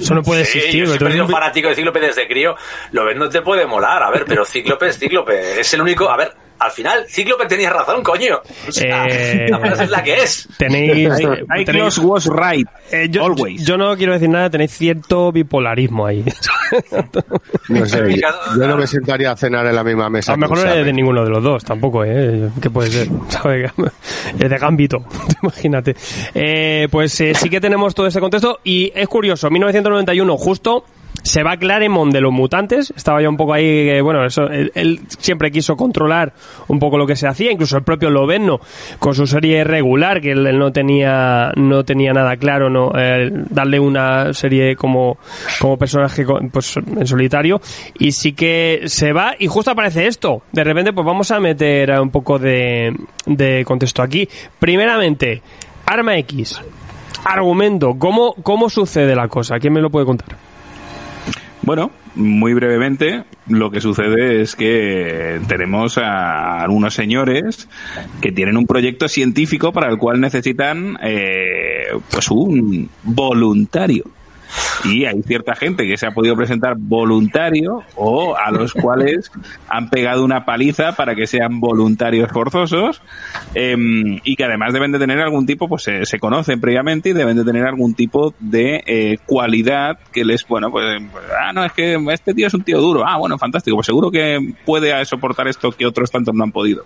[0.00, 0.86] Eso no puede Sí, existir.
[0.86, 2.54] yo sido un- fanático de Cíclope desde crío.
[2.92, 4.02] Lo ves, no te puede molar.
[4.02, 5.60] A ver, pero Cíclope es Cíclope.
[5.60, 6.08] Es el único.
[6.08, 8.40] A ver, al final, Cíclope tenía razón, coño.
[8.68, 10.48] O sea, Eh, la frase es la que es.
[10.58, 11.08] Tenéis.
[11.56, 12.68] Cyclos was right.
[12.92, 13.64] Eh, yo, Always.
[13.66, 16.24] yo no quiero decir nada, tenéis cierto bipolarismo ahí.
[17.68, 20.32] No sé, yo, yo no me sentaría a cenar en la misma mesa.
[20.32, 22.48] A lo mejor no eres de ninguno de los dos, tampoco, ¿eh?
[22.60, 23.08] ¿Qué puede ser?
[24.38, 25.04] Es de Gambito,
[25.42, 25.96] imagínate.
[26.34, 30.84] Eh, pues eh, sí que tenemos todo ese contexto y es curioso, 1991 justo
[31.22, 35.00] se va Claremont de los mutantes, estaba ya un poco ahí, eh, bueno, eso, él,
[35.18, 36.32] siempre quiso controlar
[36.68, 38.60] un poco lo que se hacía, incluso el propio Loveno
[38.98, 43.78] con su serie regular, que él, no tenía no tenía nada claro, no eh, darle
[43.80, 45.18] una serie como,
[45.60, 47.60] como personaje pues, en solitario,
[47.98, 51.90] y sí que se va y justo aparece esto, de repente pues vamos a meter
[52.00, 52.94] un poco de,
[53.26, 54.28] de contexto aquí.
[54.58, 55.42] Primeramente,
[55.86, 56.60] Arma X,
[57.24, 59.58] argumento, ¿cómo, ¿cómo sucede la cosa?
[59.58, 60.49] ¿Quién me lo puede contar?
[61.62, 67.68] Bueno, muy brevemente, lo que sucede es que tenemos a algunos señores
[68.20, 74.04] que tienen un proyecto científico para el cual necesitan eh, pues un voluntario.
[74.84, 79.30] Y hay cierta gente que se ha podido presentar voluntario o a los cuales
[79.68, 83.02] han pegado una paliza para que sean voluntarios forzosos
[83.54, 87.36] em, y que además deben de tener algún tipo, pues se, conocen previamente y deben
[87.36, 91.72] de tener algún tipo de eh, cualidad que les, bueno, pues, pues, ah, no, es
[91.72, 95.48] que este tío es un tío duro, ah, bueno, fantástico, pues seguro que puede soportar
[95.48, 96.84] esto que otros tantos no han podido.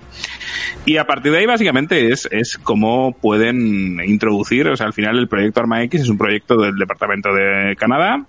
[0.84, 5.18] Y a partir de ahí básicamente es, es cómo pueden introducir, o sea, al final
[5.18, 8.26] el proyecto Arma X es un proyecto del Departamento de Canadá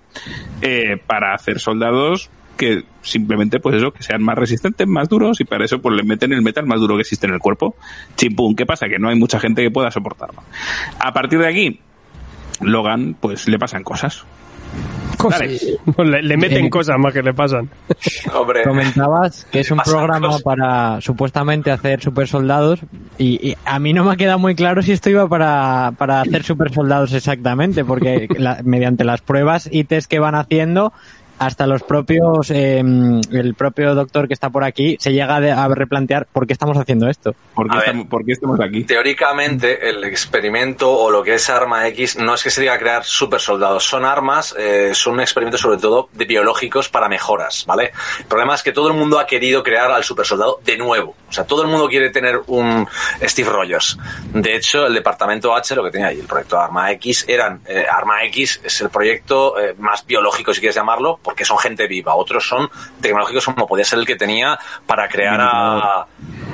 [0.61, 5.45] eh, para hacer soldados que simplemente pues eso, que sean más resistentes, más duros y
[5.45, 7.75] para eso pues le meten el metal más duro que existe en el cuerpo.
[8.15, 8.87] Chimpum, ¿qué pasa?
[8.87, 10.41] Que no hay mucha gente que pueda soportarlo.
[10.99, 11.79] A partir de aquí,
[12.61, 14.25] Logan pues le pasan cosas.
[15.17, 15.39] Cosas.
[15.39, 15.59] Dale.
[16.11, 17.69] Le, le meten Eh, cosas más que le pasan.
[18.33, 18.63] Hombre.
[18.63, 20.43] Comentabas que es un programa cosas.
[20.43, 22.81] para supuestamente hacer super soldados
[23.17, 26.21] y, y a mí no me ha quedado muy claro si esto iba para, para
[26.21, 30.91] hacer super soldados exactamente, porque la- mediante las pruebas y test que van haciendo,
[31.39, 36.27] hasta los propios, eh, el propio doctor que está por aquí se llega a replantear
[36.31, 37.35] por qué estamos haciendo esto.
[37.53, 37.85] ¿Por qué, ver.
[37.85, 38.83] estamos, por qué estamos aquí?
[38.83, 43.03] Teóricamente, el experimento o lo que es arma X no es que se diga crear
[43.03, 47.91] super soldados, son armas, eh, son un experimento sobre todo de biológicos para mejoras, ¿vale?
[48.19, 51.15] El problema es que todo el mundo ha querido crear al super soldado de nuevo.
[51.35, 52.87] O sea, todo el mundo quiere tener un
[53.21, 53.97] Steve Rogers.
[54.31, 57.85] De hecho, el departamento H, lo que tenía ahí, el proyecto Arma X, eran, eh,
[57.91, 62.15] Arma X es el proyecto eh, más biológico, si quieres llamarlo, porque son gente viva.
[62.15, 62.69] Otros son
[63.01, 66.07] tecnológicos como podía ser el que tenía para crear a,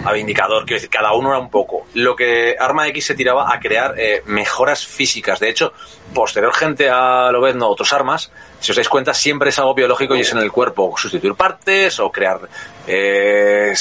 [0.04, 0.64] a Vindicador.
[0.64, 1.86] Quiero decir, cada uno era un poco.
[1.94, 5.40] Lo que Arma X se tiraba a crear eh, mejoras físicas.
[5.40, 5.74] De hecho,
[6.14, 9.74] posterior gente a lo ves, no, otros armas, si os dais cuenta, siempre es algo
[9.74, 10.94] biológico y es en el cuerpo.
[10.98, 12.42] Sustituir partes o crear
[12.88, 13.74] eh,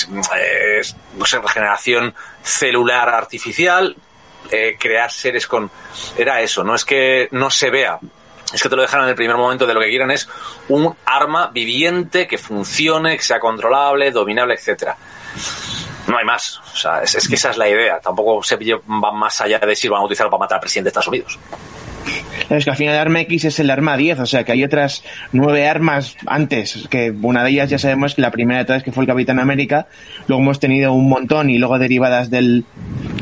[1.16, 3.96] no regeneración celular artificial.
[4.50, 5.70] eh, crear seres con...
[6.16, 7.98] Era eso, no es que no se vea,
[8.52, 10.28] es que te lo dejan en el primer momento de lo que quieran es
[10.68, 14.96] un arma viviente que funcione, que sea controlable, dominable, etcétera.
[16.08, 16.58] No hay más.
[16.72, 18.00] O sea, es, es que esa es la idea.
[18.00, 20.90] Tampoco se va más allá de si van a utilizarlo para matar al presidente de
[20.90, 21.38] Estados Unidos.
[22.50, 24.64] Es que al final el arma X es el arma 10, o sea que hay
[24.64, 28.82] otras nueve armas antes, que una de ellas ya sabemos que la primera de todas
[28.82, 29.86] que fue el Capitán América,
[30.26, 32.64] luego hemos tenido un montón y luego derivadas del,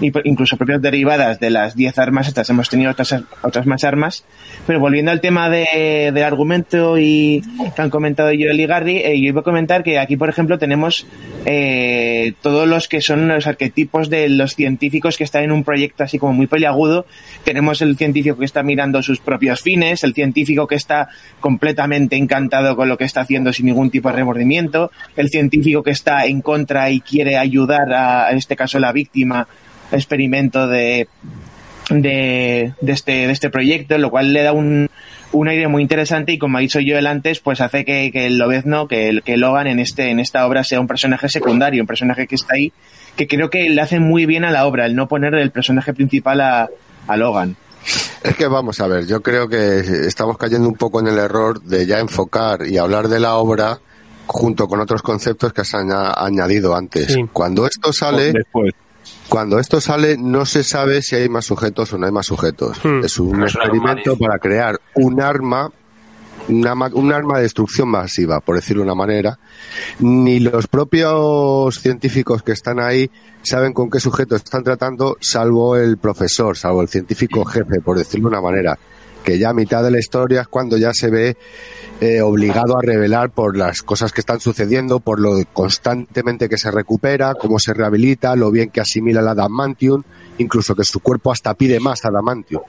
[0.01, 4.25] incluso propias derivadas de las 10 armas estas, hemos tenido otras, otras más armas,
[4.67, 7.43] pero volviendo al tema de, del argumento y
[7.77, 10.59] que han comentado Joel y Gary, eh, yo iba a comentar que aquí por ejemplo
[10.59, 11.07] tenemos
[11.45, 16.05] eh, todos los que son los arquetipos de los científicos que están en un proyecto
[16.05, 17.05] así como muy peliagudo,
[17.45, 21.09] tenemos el científico que está mirando sus propios fines, el científico que está
[21.41, 25.91] completamente encantado con lo que está haciendo sin ningún tipo de remordimiento, el científico que
[25.91, 29.49] está en contra y quiere ayudar a, en este caso, la víctima,
[29.91, 31.09] experimento de
[31.91, 34.89] de, este, de este proyecto, lo cual le da un,
[35.33, 38.39] un aire muy interesante y como ha dicho Joel antes, pues hace que, que el
[38.39, 42.27] Lobezno, que, que Logan en, este, en esta obra sea un personaje secundario, un personaje
[42.27, 42.73] que está ahí,
[43.17, 45.95] que creo que le hace muy bien a la obra, el no poner el personaje
[45.95, 46.69] principal a,
[47.07, 47.57] a Logan.
[48.23, 51.61] Es que vamos a ver, yo creo que estamos cayendo un poco en el error
[51.63, 53.79] de ya enfocar y hablar de la obra
[54.27, 57.13] junto con otros conceptos que se han añadido antes.
[57.13, 57.25] Sí.
[57.33, 58.75] Cuando esto sale, Después.
[59.29, 62.79] cuando esto sale no se sabe si hay más sujetos o no hay más sujetos.
[62.85, 63.05] Hmm.
[63.05, 65.71] Es un experimento para crear un arma,
[66.49, 69.39] una, un arma de destrucción masiva, por decirlo de una manera.
[70.01, 73.11] Ni los propios científicos que están ahí
[73.43, 78.29] saben con qué sujetos están tratando, salvo el profesor, salvo el científico jefe, por decirlo
[78.29, 78.79] de una manera.
[79.25, 81.37] Que ya a mitad de la historia es cuando ya se ve
[82.01, 86.71] eh, obligado a revelar por las cosas que están sucediendo, por lo constantemente que se
[86.71, 90.03] recupera, cómo se rehabilita, lo bien que asimila la adamantium,
[90.39, 92.63] incluso que su cuerpo hasta pide más adamantium.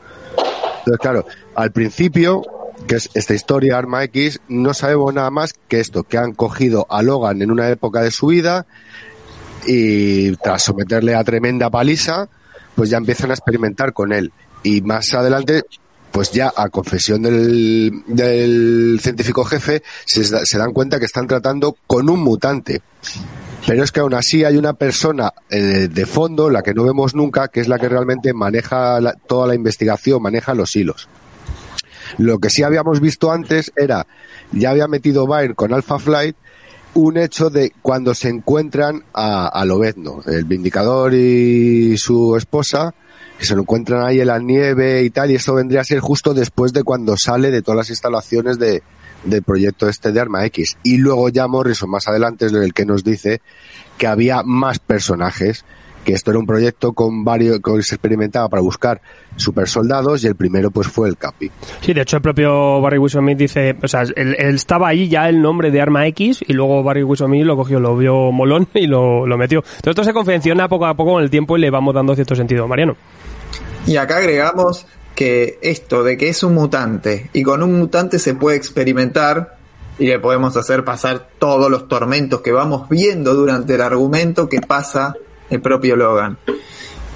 [0.79, 2.41] Entonces, claro, al principio,
[2.89, 6.87] que es esta historia Arma X, no sabemos nada más que esto, que han cogido
[6.89, 8.65] a Logan en una época de su vida
[9.67, 12.27] y tras someterle a tremenda paliza,
[12.73, 14.31] pues ya empiezan a experimentar con él.
[14.63, 15.63] Y más adelante,
[16.11, 22.09] pues ya a confesión del, del científico jefe, se, dan cuenta que están tratando con
[22.09, 22.81] un mutante.
[23.67, 27.13] Pero es que aún así hay una persona eh, de fondo, la que no vemos
[27.13, 31.07] nunca, que es la que realmente maneja la- toda la investigación, maneja los hilos.
[32.17, 34.07] Lo que sí habíamos visto antes era,
[34.51, 36.35] ya había metido Byrne con Alpha Flight,
[36.95, 42.93] un hecho de cuando se encuentran a, a Lobezno, el Vindicador y su esposa,
[43.37, 45.99] que se lo encuentran ahí en la nieve y tal, y esto vendría a ser
[45.99, 48.83] justo después de cuando sale de todas las instalaciones de,
[49.23, 50.77] del proyecto este de Arma X.
[50.83, 53.41] Y luego ya Morrison más adelante es el que nos dice
[53.97, 55.65] que había más personajes,
[56.03, 59.01] que esto era un proyecto con varios, que se experimentaba para buscar
[59.35, 61.51] super soldados y el primero pues fue el Capi.
[61.81, 65.29] Sí, de hecho el propio Barry Wilson dice, o sea, él, él estaba ahí ya
[65.29, 68.87] el nombre de Arma X y luego Barry Wilson lo cogió, lo vio molón y
[68.87, 69.61] lo, lo metió.
[69.81, 72.35] Todo esto se confecciona poco a poco con el tiempo y le vamos dando cierto
[72.35, 72.95] sentido, Mariano.
[73.85, 74.85] Y acá agregamos
[75.15, 79.57] que esto de que es un mutante y con un mutante se puede experimentar
[79.97, 84.61] y le podemos hacer pasar todos los tormentos que vamos viendo durante el argumento que
[84.61, 85.15] pasa
[85.49, 86.37] el propio Logan.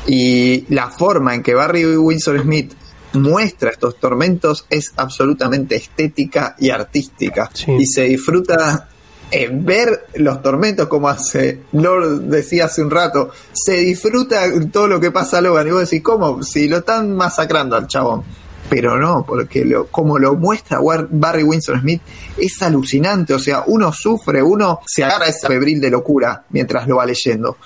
[0.07, 2.73] Y la forma en que Barry Windsor Smith
[3.13, 7.49] muestra estos tormentos es absolutamente estética y artística.
[7.53, 7.71] Sí.
[7.79, 8.89] Y se disfruta
[9.31, 14.99] en ver los tormentos, como hace Lord decía hace un rato, se disfruta todo lo
[14.99, 15.67] que pasa a Logan.
[15.67, 16.43] Y vos decís, ¿cómo?
[16.43, 18.23] Si lo están masacrando al chabón.
[18.73, 20.79] Pero no, porque lo, como lo muestra
[21.11, 22.01] Barry Winston Smith,
[22.35, 23.35] es alucinante.
[23.35, 27.05] O sea, uno sufre, uno se agarra a esa febril de locura mientras lo va
[27.05, 27.57] leyendo.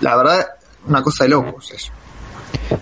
[0.00, 0.44] La verdad,
[0.88, 1.92] una cosa de locos eso.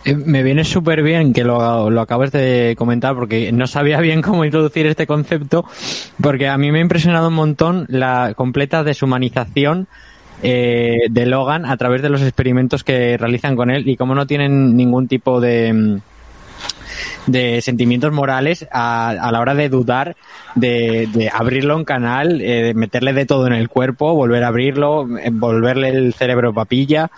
[0.07, 4.23] Eh, Me viene súper bien que lo, lo acabes de comentar porque no sabía bien
[4.23, 5.67] cómo introducir este concepto
[6.23, 9.89] porque a mí me ha impresionado un montón la completa deshumanización
[10.43, 14.27] eh, de Logan a través de los experimentos que realizan con él y cómo no
[14.27, 16.01] tienen ningún tipo de mm,
[17.27, 20.17] de sentimientos morales a, a la hora de dudar
[20.55, 24.49] de, de abrirlo en canal, eh, de meterle de todo en el cuerpo, volver a
[24.49, 27.11] abrirlo, eh, volverle el cerebro papilla.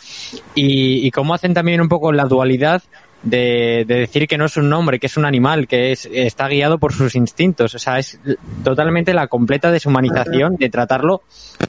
[0.55, 2.83] Y, y cómo hacen también un poco la dualidad
[3.23, 6.49] de, de decir que no es un hombre, que es un animal, que es, está
[6.49, 7.75] guiado por sus instintos.
[7.75, 8.19] O sea, es
[8.65, 11.23] totalmente la completa deshumanización de tratarlo,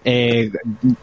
[0.06, 0.52] eh,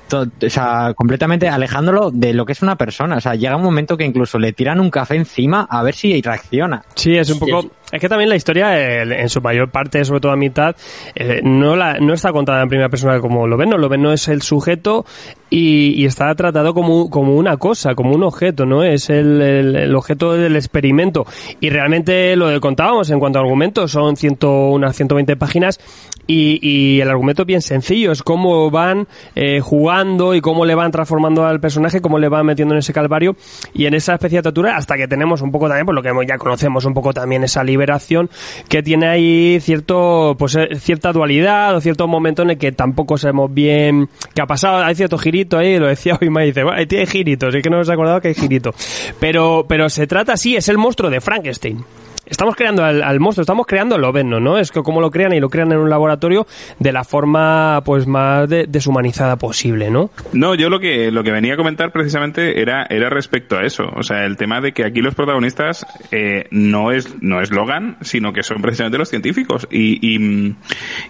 [0.09, 3.17] to- o sea, completamente alejándolo de lo que es una persona.
[3.17, 6.21] O sea, llega un momento que incluso le tiran un café encima a ver si
[6.23, 6.83] reacciona.
[6.95, 7.71] Sí, es un poco...
[7.91, 10.77] Es que también la historia, eh, en su mayor parte, sobre todo a mitad,
[11.15, 14.03] eh, no, la, no está contada en primera persona como lo ven, no, lo ven
[14.03, 15.07] no es el sujeto
[15.51, 18.83] y, está tratado como, como una cosa, como un objeto, ¿no?
[18.85, 21.25] Es el, el- objeto del experimento.
[21.61, 25.81] Y realmente lo que contábamos en cuanto a argumentos son ciento, unas 120 páginas
[26.27, 30.91] y, y el argumento bien sencillo, es cómo van eh, jugando y cómo le van
[30.91, 33.35] transformando al personaje, cómo le van metiendo en ese calvario
[33.73, 36.11] y en esa especie de tortura hasta que tenemos un poco también, por lo que
[36.29, 38.29] ya conocemos un poco también esa liberación
[38.69, 43.17] que tiene ahí cierto, pues eh, cierta dualidad o cierto momento en el que tampoco
[43.17, 46.85] sabemos bien qué ha pasado, hay cierto girito ahí, lo decía hoy me dice, bueno,
[46.87, 48.75] tiene giritos, es que no nos he acordado que hay girito,
[49.21, 51.85] pero, pero se trata así, es el monstruo de Frankenstein.
[52.29, 54.59] Estamos creando al, al monstruo, estamos creando el Lobezno, ¿no?
[54.59, 56.47] Es que como lo crean y lo crean en un laboratorio
[56.79, 60.11] de la forma pues más de- deshumanizada posible, ¿no?
[60.33, 63.85] No, yo lo que lo que venía a comentar precisamente era era respecto a eso,
[63.97, 67.97] o sea, el tema de que aquí los protagonistas eh, no es no es Logan,
[68.03, 69.99] sino que son precisamente los científicos y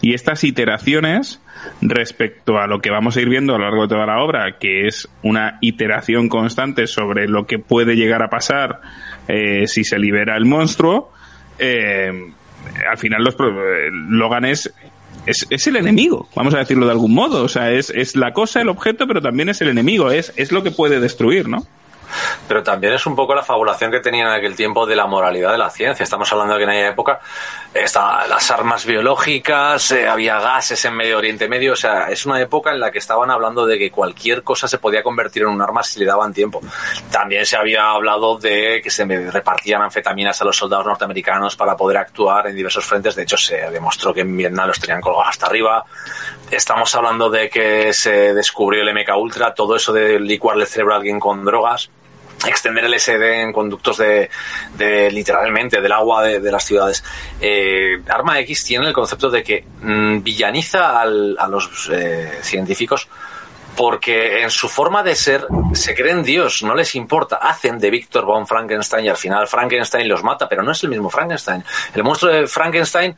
[0.00, 1.40] y estas iteraciones
[1.80, 4.58] respecto a lo que vamos a ir viendo a lo largo de toda la obra,
[4.58, 8.80] que es una iteración constante sobre lo que puede llegar a pasar
[9.28, 11.12] eh, si se libera el monstruo,
[11.58, 12.10] eh,
[12.90, 13.36] al final los,
[14.08, 14.72] Logan es,
[15.26, 17.44] es, es el enemigo, vamos a decirlo de algún modo.
[17.44, 20.52] O sea, es, es la cosa, el objeto, pero también es el enemigo, es, es
[20.52, 21.66] lo que puede destruir, ¿no?
[22.46, 25.52] Pero también es un poco la fabulación que tenían en aquel tiempo de la moralidad
[25.52, 26.04] de la ciencia.
[26.04, 27.20] Estamos hablando de que en aquella época
[27.74, 31.72] estaban las armas biológicas, eh, había gases en Medio Oriente Medio.
[31.72, 34.78] O sea, es una época en la que estaban hablando de que cualquier cosa se
[34.78, 36.60] podía convertir en un arma si le daban tiempo.
[37.10, 41.98] También se había hablado de que se repartían anfetaminas a los soldados norteamericanos para poder
[41.98, 43.14] actuar en diversos frentes.
[43.14, 45.84] De hecho, se demostró que en Vietnam los tenían colgados hasta arriba.
[46.50, 50.94] Estamos hablando de que se descubrió el MK Ultra, todo eso de licuarle el cerebro
[50.94, 51.90] a alguien con drogas
[52.46, 54.30] extender el SD en conductos de,
[54.76, 57.02] de literalmente del agua de, las ciudades.
[57.40, 63.08] Eh, Arma X tiene el concepto de que mm, villaniza al- a los eh, científicos
[63.76, 67.36] porque en su forma de ser se creen Dios, no les importa.
[67.36, 70.90] Hacen de Víctor von Frankenstein y al final Frankenstein los mata, pero no es el
[70.90, 71.62] mismo Frankenstein.
[71.94, 73.16] El monstruo de Frankenstein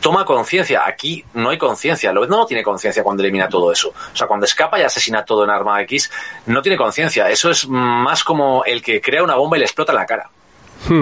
[0.00, 0.82] toma conciencia.
[0.86, 2.12] Aquí no hay conciencia.
[2.12, 3.88] Lobezno no tiene conciencia cuando elimina todo eso.
[4.12, 6.10] O sea, cuando escapa y asesina todo en Arma X,
[6.46, 7.28] no tiene conciencia.
[7.30, 10.28] Eso es más como el que crea una bomba y le explota en la cara.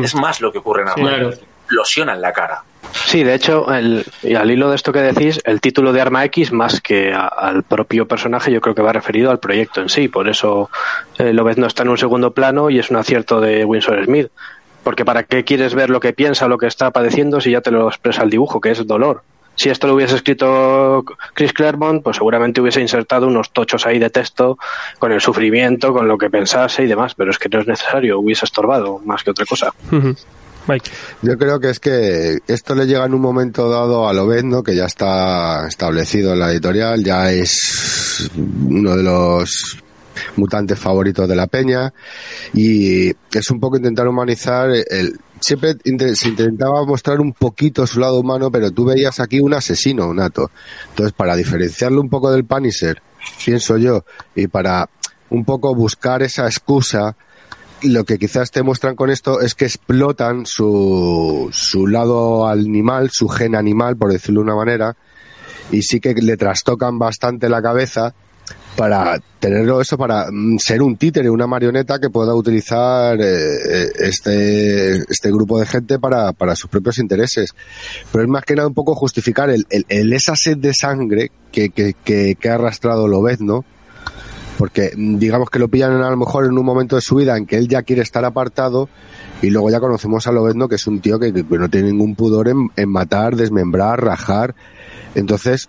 [0.02, 1.28] Es más lo que ocurre en Arma Claro.
[1.30, 1.40] X.
[1.68, 2.62] Explosiona en la cara.
[3.04, 6.24] Sí, de hecho, el, y al hilo de esto que decís, el título de Arma
[6.24, 9.90] X, más que a- al propio personaje, yo creo que va referido al proyecto en
[9.90, 10.08] sí.
[10.08, 10.70] Por eso
[11.18, 14.28] eh, Lobezno está en un segundo plano y es un acierto de Winsor Smith.
[14.88, 17.70] Porque ¿para qué quieres ver lo que piensa, lo que está padeciendo, si ya te
[17.70, 19.22] lo expresa el dibujo, que es dolor?
[19.54, 24.08] Si esto lo hubiese escrito Chris Claremont, pues seguramente hubiese insertado unos tochos ahí de
[24.08, 24.56] texto
[24.98, 28.18] con el sufrimiento, con lo que pensase y demás, pero es que no es necesario,
[28.18, 29.74] hubiese estorbado más que otra cosa.
[30.66, 30.90] Mike.
[31.20, 34.74] Yo creo que es que esto le llega en un momento dado a Lobezno, que
[34.74, 39.84] ya está establecido en la editorial, ya es uno de los
[40.36, 41.92] mutantes favoritos de la peña.
[42.54, 45.76] Y es un poco intentar humanizar el siempre
[46.14, 50.50] se intentaba mostrar un poquito su lado humano pero tú veías aquí un asesino nato.
[50.90, 53.02] Entonces para diferenciarlo un poco del Punisher
[53.44, 54.04] pienso yo
[54.34, 54.88] y para
[55.30, 57.16] un poco buscar esa excusa
[57.82, 63.28] lo que quizás te muestran con esto es que explotan su, su lado animal, su
[63.28, 64.96] gen animal, por decirlo de una manera,
[65.70, 68.14] y sí que le trastocan bastante la cabeza
[68.78, 73.88] para tenerlo eso, para mm, ser un títere, una marioneta que pueda utilizar eh, eh,
[73.98, 77.50] este, este grupo de gente para, para sus propios intereses.
[78.12, 81.32] Pero es más que nada un poco justificar el, el, el esa sed de sangre
[81.50, 83.64] que, que, que, que ha arrastrado Lobezno,
[84.58, 87.36] porque mm, digamos que lo pillan a lo mejor en un momento de su vida
[87.36, 88.88] en que él ya quiere estar apartado
[89.42, 92.14] y luego ya conocemos a Lobezno que es un tío que, que no tiene ningún
[92.14, 94.54] pudor en, en matar, desmembrar, rajar.
[95.16, 95.68] Entonces,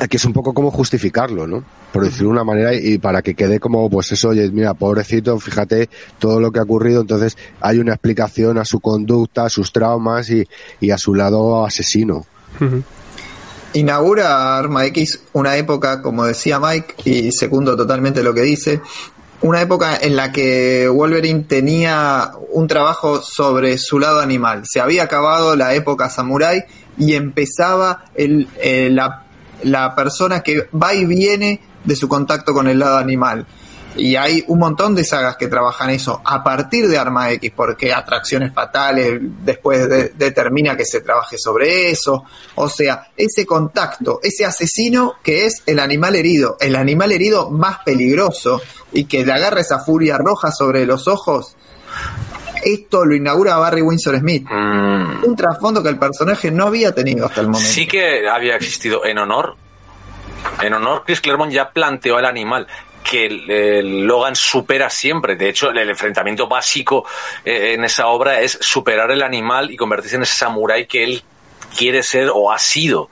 [0.00, 1.81] aquí es un poco como justificarlo, ¿no?
[1.92, 5.38] Por decirlo de una manera y para que quede como, pues eso, oye, mira, pobrecito,
[5.38, 9.72] fíjate todo lo que ha ocurrido, entonces hay una explicación a su conducta, a sus
[9.72, 10.46] traumas y,
[10.80, 12.24] y a su lado asesino.
[13.74, 18.80] Inaugura Arma X una época, como decía Mike, y segundo totalmente lo que dice,
[19.42, 24.62] una época en la que Wolverine tenía un trabajo sobre su lado animal.
[24.64, 26.64] Se había acabado la época samurai
[26.96, 29.24] y empezaba el, eh, la,
[29.64, 33.46] la persona que va y viene de su contacto con el lado animal.
[33.94, 37.92] Y hay un montón de sagas que trabajan eso a partir de Arma X, porque
[37.92, 42.24] Atracciones Fatales después de- determina que se trabaje sobre eso.
[42.54, 47.80] O sea, ese contacto, ese asesino que es el animal herido, el animal herido más
[47.84, 48.62] peligroso
[48.94, 51.54] y que le agarra esa furia roja sobre los ojos.
[52.64, 54.46] Esto lo inaugura Barry Windsor Smith.
[54.48, 57.68] Mm, Un trasfondo que el personaje no había tenido hasta el momento.
[57.70, 59.56] Sí que había existido en honor.
[60.60, 62.66] En honor, Chris Claremont ya planteó al animal
[63.02, 65.36] que el Logan supera siempre.
[65.36, 67.04] De hecho, el, el enfrentamiento básico
[67.44, 71.22] eh, en esa obra es superar el animal y convertirse en ese samurái que él
[71.76, 73.08] quiere ser o ha sido.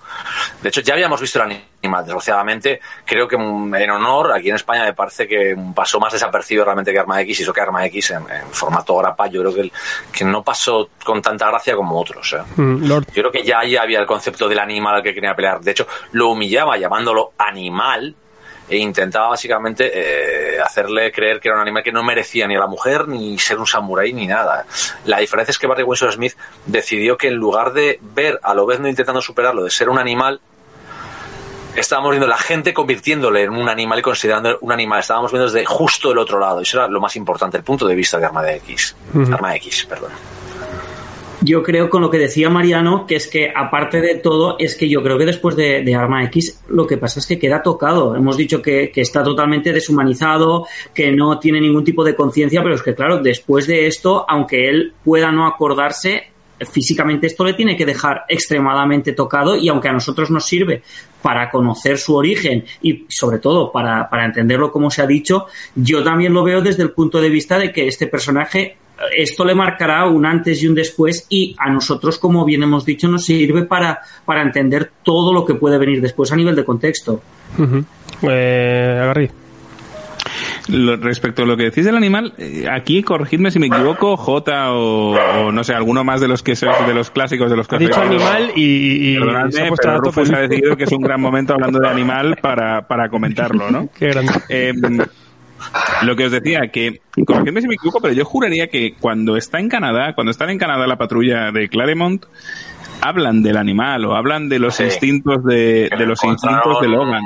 [0.62, 2.04] De hecho, ya habíamos visto el animal.
[2.04, 6.92] Desgraciadamente, creo que en honor, aquí en España me parece que pasó más desapercibido realmente
[6.92, 9.60] que Arma X y eso que Arma X en, en formato grapa, yo creo que,
[9.62, 9.72] el-
[10.12, 12.34] que no pasó con tanta gracia como otros.
[12.34, 12.42] ¿eh?
[12.60, 12.84] Mm.
[12.86, 15.60] Yo creo que ya ahí había el concepto del animal al que quería pelear.
[15.60, 18.14] De hecho, lo humillaba llamándolo animal
[18.70, 22.60] e intentaba básicamente eh, hacerle creer que era un animal que no merecía ni a
[22.60, 24.64] la mujer, ni ser un samurái, ni nada.
[25.06, 26.34] La diferencia es que Barry Windsor Smith
[26.66, 30.40] decidió que en lugar de ver a Lobezno intentando superarlo, de ser un animal,
[31.74, 35.00] estábamos viendo la gente convirtiéndole en un animal y considerando un animal.
[35.00, 36.60] Estábamos viendo desde justo el otro lado.
[36.60, 38.94] Eso era lo más importante, el punto de vista de Arma de X.
[39.32, 40.12] Arma X, perdón.
[41.42, 44.90] Yo creo con lo que decía Mariano, que es que aparte de todo, es que
[44.90, 48.14] yo creo que después de, Arma X lo que pasa es que queda tocado.
[48.14, 52.82] Hemos dicho que, está totalmente deshumanizado, que no tiene ningún tipo de conciencia, pero es
[52.82, 56.24] que claro, después de esto, aunque él pueda no acordarse,
[56.70, 60.82] físicamente esto le tiene que dejar extremadamente tocado y aunque a nosotros nos sirve
[61.22, 66.34] para conocer su origen y sobre todo para entenderlo como se ha dicho, yo también
[66.34, 68.76] lo veo desde el punto de vista de que este personaje
[69.16, 73.08] esto le marcará un antes y un después y a nosotros, como bien hemos dicho,
[73.08, 77.22] nos sirve para, para entender todo lo que puede venir después a nivel de contexto.
[77.58, 77.84] Ujú.
[78.22, 79.30] Eh, Agarri.
[80.68, 84.70] Lo- respecto a lo que decís del animal, eh, aquí corregidme si me equivoco, J
[84.72, 85.14] o,
[85.46, 87.78] o no sé, alguno más de los que sois de los clásicos de los Ha
[87.78, 88.22] dicho clásicos.
[88.22, 90.00] animal y, y- y Perdonadme, se ha puesto pero.
[90.00, 93.88] Rufus ha decidido que es un gran momento hablando de animal para, para comentarlo, ¿no?
[93.98, 94.32] Qué grande.
[94.48, 94.72] Eh,
[96.02, 99.58] lo que os decía, que, corregidme si me equivoco, pero yo juraría que cuando está
[99.60, 102.24] en Canadá, cuando están en Canadá la patrulla de Claremont,
[103.02, 104.84] hablan del animal o hablan de los Sí.
[104.84, 107.22] instintos de, de lo los instintos de Logan.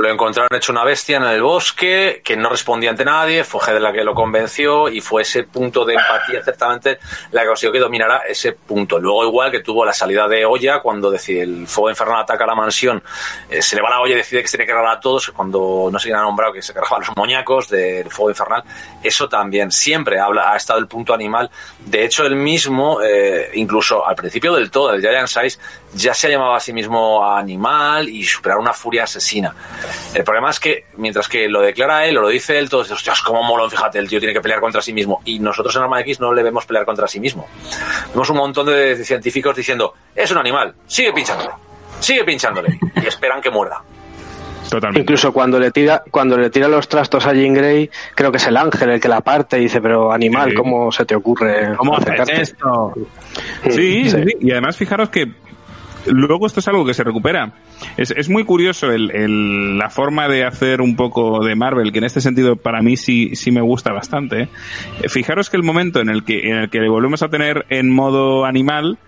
[0.00, 3.82] Lo encontraron hecho una bestia en el bosque, que no respondía ante nadie, fue Heather
[3.82, 6.98] la que lo convenció y fue ese punto de empatía ciertamente
[7.32, 8.98] la que consiguió que dominara ese punto.
[8.98, 12.54] Luego igual que tuvo la salida de olla cuando decide el fuego infernal ataca la
[12.54, 13.02] mansión,
[13.50, 15.30] eh, se le va la olla y decide que se tiene que cargar a todos,
[15.32, 18.64] cuando no se ha nombrado que se cargaban los moñacos del fuego infernal.
[19.02, 21.50] Eso también siempre habla, ha estado el punto animal.
[21.78, 25.58] De hecho, él mismo, eh, incluso al principio del todo, el Giant Size,
[25.92, 29.54] ya se llamaba a sí mismo animal y superar una furia asesina.
[30.14, 32.96] El problema es que, mientras que lo declara él o lo dice él, todos dicen,
[32.96, 35.20] hostias, cómo molón, fíjate, el tío tiene que pelear contra sí mismo.
[35.24, 37.48] Y nosotros en Arma X no le vemos pelear contra sí mismo.
[38.12, 41.50] Vemos un montón de científicos diciendo, es un animal, sigue pinchándole,
[42.00, 42.78] sigue pinchándole.
[43.02, 43.82] Y esperan que muerda.
[44.68, 45.00] Totalmente.
[45.00, 48.46] Incluso cuando le tira cuando le tira los trastos a Jean Grey, creo que es
[48.46, 50.54] el ángel el que la parte y dice, pero animal, Sí.
[50.56, 52.40] ¿cómo se te ocurre ¿Cómo acercarte?
[52.42, 52.92] esto?
[53.68, 54.24] Sí, sí, sí.
[54.40, 55.26] Y además fijaros que
[56.06, 57.52] luego esto es algo que se recupera.
[57.96, 61.98] Es, es muy curioso el, el- la forma de hacer un poco de Marvel, que
[61.98, 64.48] en este sentido para mí sí, sí me gusta bastante.
[65.08, 67.90] Fijaros que el momento en el que, en el que le volvemos a tener en
[67.90, 68.98] modo animal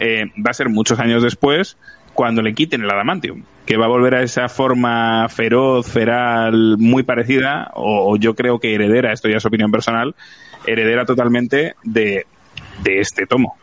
[0.00, 1.76] eh, va a ser muchos años después
[2.14, 7.04] cuando le quiten el adamantium, que va a volver a esa forma feroz, feral, muy
[7.04, 10.16] parecida, o, o yo creo que heredera, esto ya es opinión personal,
[10.66, 12.26] heredera totalmente de,
[12.82, 13.56] de este tomo.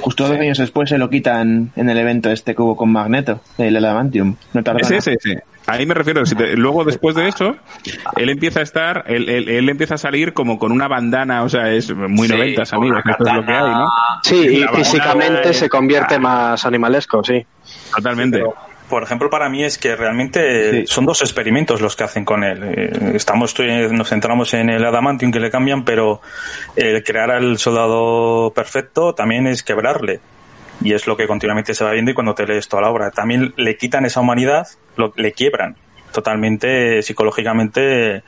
[0.00, 3.40] Justo dos años después se lo quitan en el evento este que hubo con Magneto,
[3.58, 4.36] el Adamantium.
[4.52, 4.98] No tarda Ese, nada.
[4.98, 5.42] ese, ese.
[5.66, 6.24] Ahí me refiero.
[6.26, 7.56] si te- luego, después de eso,
[8.16, 11.48] él empieza a estar, él, él- él empieza a salir como con una bandana, o
[11.48, 13.02] sea, es muy Sí, noventas, con amigos.
[13.04, 13.86] una Esto es lo que hay, ¿no?
[14.22, 17.44] Sí, y físicamente se convierte más animalesco, sí.
[17.96, 18.44] Totalmente.
[18.88, 20.86] Por ejemplo, para mí es que realmente Sí.
[20.86, 22.62] son dos experimentos los que hacen con él.
[22.64, 23.54] Eh, Estamos,
[23.90, 26.20] nos centramos en el adamantium que le cambian, pero
[26.76, 30.20] el crear al soldado perfecto también es quebrarle.
[30.82, 33.10] Y es lo que continuamente se va viendo y cuando te lees toda la obra.
[33.10, 34.66] También le quitan esa humanidad,
[34.96, 35.74] lo, le quiebran
[36.12, 38.22] totalmente psicológicamente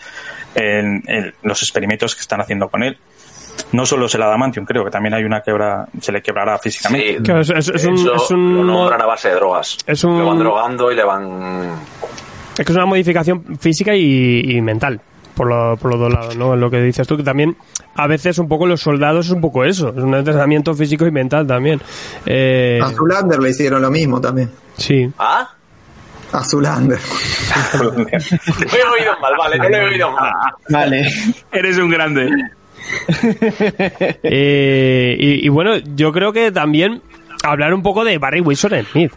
[0.54, 2.98] en, en los experimentos que están haciendo con él.
[3.72, 7.16] No solo es el adamantium, creo que también hay una quebra, se le quebrará físicamente.
[7.18, 9.76] Sí, Claro, es- es- es de un- es un lo nombran a base de drogas.
[9.86, 11.72] es un- Le van drogando y le van...
[12.59, 15.00] Es que es una modificación física y, y mental,
[15.34, 16.56] por, lo- por los dos lados, ¿no?
[16.56, 17.56] Lo que dices tú, que también
[17.94, 21.11] a veces un poco los soldados es un poco eso, es un entrenamiento físico y
[21.11, 21.80] mental también.
[22.26, 24.50] Eh, A Zulander le hicieron lo mismo también.
[24.76, 25.09] sí.
[25.18, 25.48] ¿Ah?
[26.32, 26.98] A Zulander.
[27.78, 30.30] Lo he oído mal, vale, no lo he oído mal.
[30.68, 31.09] Vale.
[31.50, 32.28] Eres un grande.
[34.22, 37.03] Eh, y, bueno, yo creo que también
[37.43, 39.12] hablar un poco de Barry Wilson Smith.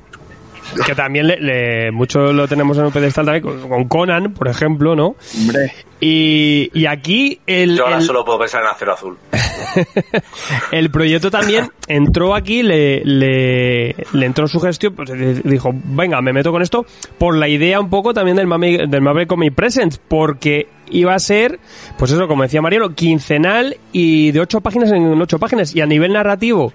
[0.85, 5.15] Que también le, mucho lo tenemos en un pedestal también con Conan, por ejemplo, ¿no?
[5.37, 5.71] Hombre.
[6.03, 9.17] Y, y aquí el, Yo ahora el- solo puedo pensar en Acero Azul.
[10.71, 15.11] el proyecto también entró aquí, le, le, le entró su gestión, pues
[15.43, 16.85] dijo, venga, me meto con esto,
[17.17, 21.19] por la idea un poco también del Marvel, del Marvel Comic Presents, porque iba a
[21.19, 21.59] ser,
[21.97, 25.73] pues eso, como decía Mariano, quincenal y de ocho páginas en ocho páginas.
[25.75, 26.73] Y a nivel narrativo,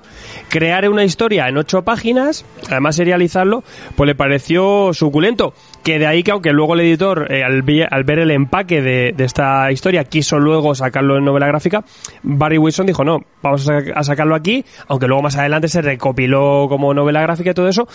[0.48, 3.62] crear una historia en ocho páginas, además serializarlo,
[3.94, 5.52] pues le pareció suculento.
[5.86, 9.70] Que de ahí que aunque luego el editor, eh, al, ver el empaque de, esta
[9.70, 11.84] historia, quiso luego sacarlo en novela gráfica,
[12.24, 16.66] Barry Wilson dijo, no, vamos a, a sacarlo aquí, aunque luego más adelante se recopiló
[16.68, 17.86] como novela gráfica y todo eso.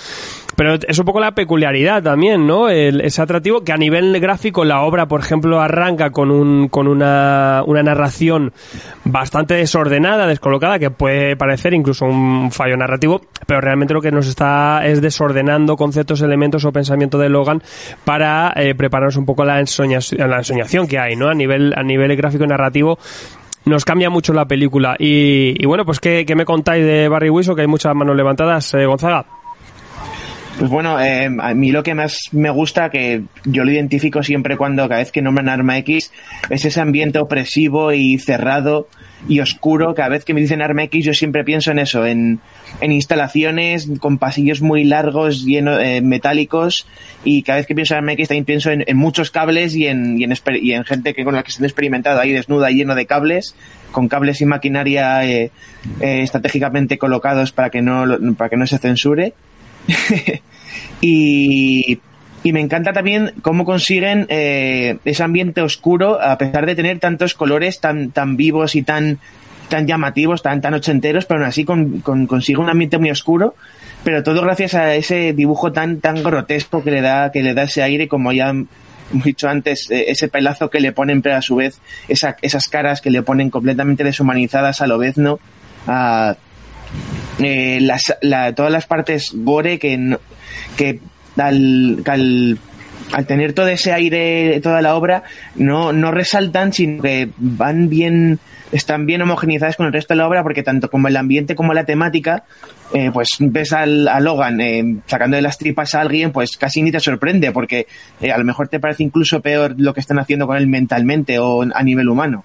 [0.56, 2.70] Pero es un poco la peculiaridad también, ¿no?
[2.70, 6.88] El, ese atractivo que a nivel gráfico la obra, por ejemplo, arranca con, un, con
[6.88, 8.54] una, una narración
[9.04, 14.28] bastante desordenada, descolocada, que puede parecer incluso un fallo narrativo, pero realmente lo que nos
[14.28, 17.62] está es desordenando conceptos, elementos o pensamiento de Logan
[18.04, 21.30] para eh, prepararnos un poco la, ensoñación, la ensoñación que hay, ¿no?
[21.30, 22.98] A nivel, a nivel gráfico y narrativo
[23.66, 24.96] nos cambia mucho la película.
[24.98, 27.56] Y, y bueno, pues ¿qué, qué me contáis de Barry Wilson?
[27.56, 29.41] Que hay muchas manos levantadas, eh, Gonzaga.
[30.58, 34.58] Pues bueno, eh, a mí lo que más me gusta, que yo lo identifico siempre
[34.58, 36.12] cuando cada vez que nombran Arma X,
[36.50, 38.88] es ese ambiente opresivo y cerrado
[39.28, 39.94] y oscuro.
[39.96, 42.40] Cada vez que me dicen Arma X, yo siempre pienso en eso, en,
[42.80, 46.88] en instalaciones con pasillos muy largos, llenos eh, metálicos.
[47.24, 49.88] Y cada vez que pienso en Arma X, también pienso en, en muchos cables y
[49.88, 53.06] en, y en, gente que con la que se han experimentado ahí desnuda, lleno de
[53.06, 53.56] cables,
[53.92, 55.52] con cables y maquinaria eh,
[56.02, 59.34] eh, estratégicamente colocados para que no, para que no se censure.
[61.02, 62.00] y,
[62.44, 67.34] y me encanta también cómo consiguen eh, ese ambiente oscuro a pesar de tener tantos
[67.34, 69.20] colores tan, tan vivos y tan,
[69.70, 73.56] tan llamativos, tan, tan ochenteros, pero aún así con, con- consigue un ambiente muy oscuro,
[74.04, 77.64] pero todo gracias a ese dibujo tan, tan grotesco que le da, que le da
[77.64, 78.54] ese aire, como ya
[79.12, 83.02] dicho antes, eh, ese pelazo que le ponen, pero a su vez esa- esas caras
[83.02, 85.40] que le ponen completamente deshumanizadas a Lobezno,
[85.88, 86.36] a,
[87.40, 90.18] eh, las, la- todas las partes gore que,
[90.78, 91.00] que
[91.38, 92.60] al, al,
[93.14, 95.24] al tener todo ese aire, toda la obra,
[95.56, 98.40] no, no resaltan, sino que van bien,
[98.72, 101.74] están bien homogenizadas con el resto de la obra, porque tanto como el ambiente como
[101.74, 102.44] la temática,
[102.94, 106.82] eh, pues ves al, a Logan eh, sacando de las tripas a alguien, pues casi
[106.82, 107.88] ni te sorprende, porque
[108.22, 111.40] eh, a lo mejor te parece incluso peor lo que están haciendo con él mentalmente
[111.40, 112.44] o a nivel humano.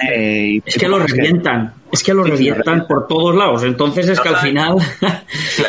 [0.00, 3.34] Eh, y- Es que lo revientan, es que lo Sí, sí, lo revientan por todos
[3.34, 3.62] lados.
[3.62, 4.76] Entonces es que al final.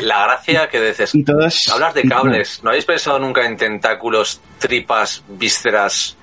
[0.01, 1.23] La, gracia que dices, Y
[1.71, 6.17] hablas de cables, ¿no habéis pensado nunca en tentáculos, tripas, vísceras?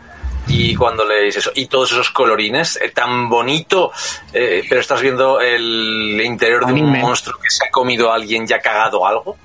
[0.48, 3.92] Y cuando leéis eso, y todos esos colorines, eh, tan bonito,
[4.32, 8.44] eh, pero estás viendo el interior de un monstruo que se ha comido a alguien
[8.48, 9.36] y ha cagado algo,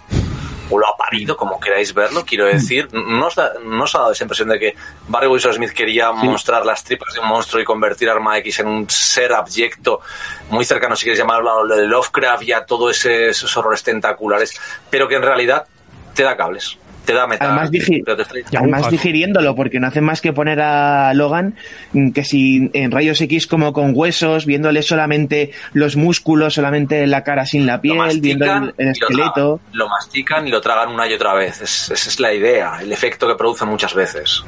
[0.69, 3.99] o lo ha parido, como queráis verlo, quiero decir, ¿no os, da, no os ha
[3.99, 4.75] dado esa impresión de que
[5.07, 8.67] Barry Wilson Smith quería mostrar las tripas de un monstruo y convertir Arma X en
[8.67, 10.01] un ser abyecto,
[10.49, 14.59] muy cercano, si quieres llamarlo, a lo de Lovecraft y a todos esos horrores tentaculares,
[14.89, 15.65] pero que en realidad
[16.13, 16.77] te da cables,
[17.07, 20.33] te da metal, Además, digi- pero te está- Además digiriéndolo, porque no hace más que
[20.33, 21.55] poner a Logan
[21.93, 27.23] mm, que si en rayos X como con huesos, viéndole solamente los músculos, solamente la
[27.23, 29.59] cara sin la piel, viendo el, lo esqueleto.
[29.73, 31.61] lo mastican y lo tragan una y otra vez.
[31.61, 34.43] Es- esa es la idea, el efecto que produce muchas veces.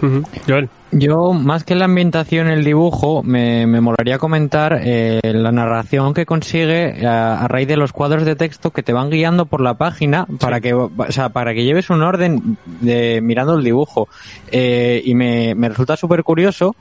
[0.47, 0.69] Joel.
[0.91, 6.25] Yo, más que la ambientación, el dibujo, me, me molaría comentar eh, la narración que
[6.25, 9.75] consigue a, a raíz de los cuadros de texto que te van guiando por la
[9.75, 14.07] página para que, o sea, para que lleves un orden de mirando el dibujo.
[14.51, 16.75] Eh, y me, me resulta súper curioso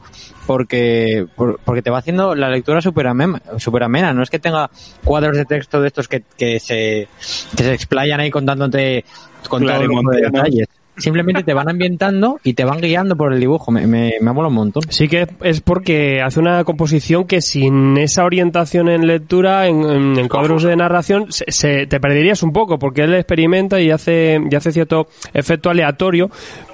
[0.46, 4.14] porque, por- porque te va haciendo la lectura súper amena, súper amena.
[4.14, 4.70] No es que tenga
[5.04, 7.08] cuadros de texto de estos que, que se,
[7.54, 9.04] que se explayan ahí contándote
[9.50, 10.68] con todo lujo de detalles.
[10.98, 13.70] Simplemente te van ambientando y te van guiando por el dibujo.
[13.70, 14.82] Me, me, me mola un montón.
[14.90, 20.18] Sí que es porque hace una composición que sin esa orientación en lectura, en, en-
[20.18, 24.40] en cuadros de narración, se, se- te perderías un poco, porque él experimenta y hace,
[24.50, 26.30] y hace cierto efecto aleatorio,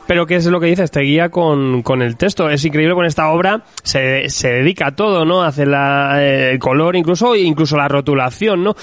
[0.07, 2.49] pero que es lo que dices, te guía con, con el texto.
[2.51, 5.43] Es increíble con esta obra, se, se dedica a todo, ¿no?
[5.43, 8.75] Hace la, eh, el color, incluso, incluso la rotulación, ¿no?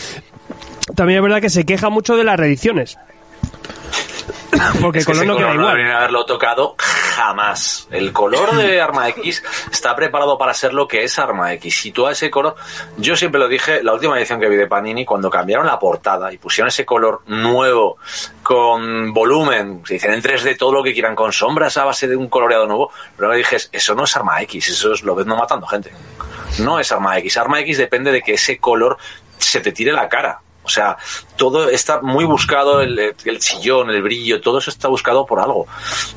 [0.95, 2.97] También es verdad que se queja mucho de las reediciones.
[4.82, 7.88] Porque el color no queda no haberlo tocado jamás.
[7.91, 11.86] El color de Arma X está preparado para ser lo que es Arma X.
[11.86, 12.55] Y tú a ese color,
[12.97, 16.32] yo siempre lo dije, la última edición que vi de Panini, cuando cambiaron la portada
[16.32, 17.97] y pusieron ese color nuevo,
[18.43, 22.15] con volumen, se dicen en 3D todo lo que quieran, con sombras a base de
[22.15, 25.25] un coloreado nuevo, pero me dije, eso no es Arma X, eso es lo ves
[25.25, 25.91] no matando gente.
[26.59, 27.38] No es Arma X.
[27.38, 28.97] Arma X depende de que ese color
[29.38, 30.41] se te tire la cara.
[30.64, 30.97] O sea,
[31.38, 35.68] todo está muy buscado, el, el sillón, el brillo, todo eso está buscado por algo.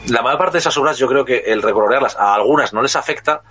[0.09, 2.95] La mayor parte de esas obras yo creo que el recolorearlas a algunas no les
[2.95, 3.43] afecta,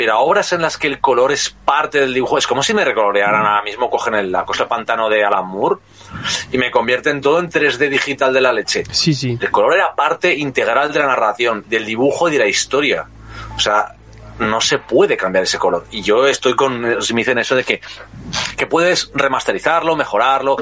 [0.00, 2.72] pero a obras en las que el color es parte del dibujo, es como si
[2.72, 5.76] me recolorearan ahora mismo, cogen el, la cosa pantano de Alan Moore
[6.50, 8.84] y me convierten todo en 3D digital de la leche.
[8.90, 9.38] Sí, sí.
[9.38, 13.06] El color era parte integral de la narración, del dibujo y de la historia.
[13.54, 13.94] O sea,
[14.40, 15.86] no se puede cambiar ese color.
[15.90, 17.80] Y yo estoy con Smith en eso de que,
[18.56, 20.56] que puedes remasterizarlo, mejorarlo,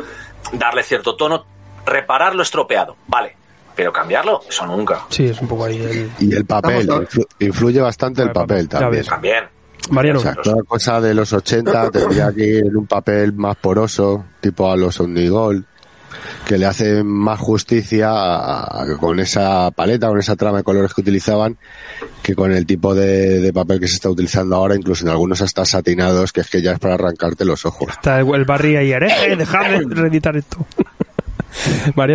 [0.52, 1.46] darle cierto tono,
[1.86, 3.36] reparar lo estropeado, vale.
[3.74, 5.06] Pero cambiarlo, eso nunca.
[5.08, 6.10] Sí, es un poco ahí el...
[6.18, 6.88] Y el papel,
[7.38, 9.04] influye bastante el papel también.
[9.04, 9.44] También.
[9.90, 10.18] Mariano.
[10.18, 14.24] O sea, toda cosa de los 80 tendría que ir en un papel más poroso,
[14.40, 15.64] tipo a los Omnigol,
[16.46, 20.94] que le hace más justicia a- a- con esa paleta, con esa trama de colores
[20.94, 21.56] que utilizaban,
[22.22, 25.40] que con el tipo de, de papel que se está utilizando ahora, incluso en algunos
[25.42, 27.88] hasta satinados, que es que ya es para arrancarte los ojos.
[27.90, 30.66] Está el, el Barry ahí, hereje, dejad de reeditar esto.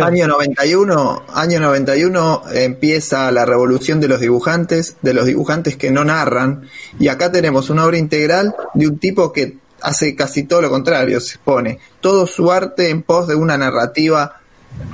[0.02, 6.04] Año 91, año 91 empieza la revolución de los dibujantes, de los dibujantes que no
[6.04, 6.62] narran,
[6.98, 11.20] y acá tenemos una obra integral de un tipo que hace casi todo lo contrario,
[11.20, 14.40] se pone todo su arte en pos de una narrativa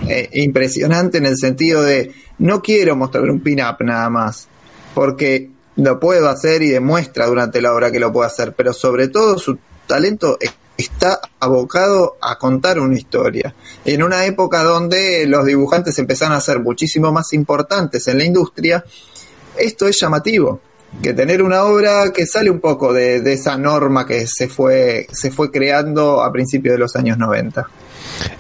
[0.09, 4.49] eh, impresionante en el sentido de no quiero mostrar un pin-up nada más,
[4.93, 9.09] porque lo puedo hacer y demuestra durante la obra que lo puedo hacer, pero sobre
[9.09, 10.37] todo su talento
[10.77, 13.55] está abocado a contar una historia.
[13.85, 18.85] En una época donde los dibujantes empezaron a ser muchísimo más importantes en la industria,
[19.57, 20.61] esto es llamativo
[21.03, 25.07] que tener una obra que sale un poco de, de, esa norma que se fue,
[25.13, 27.67] se fue creando a principios de los años 90.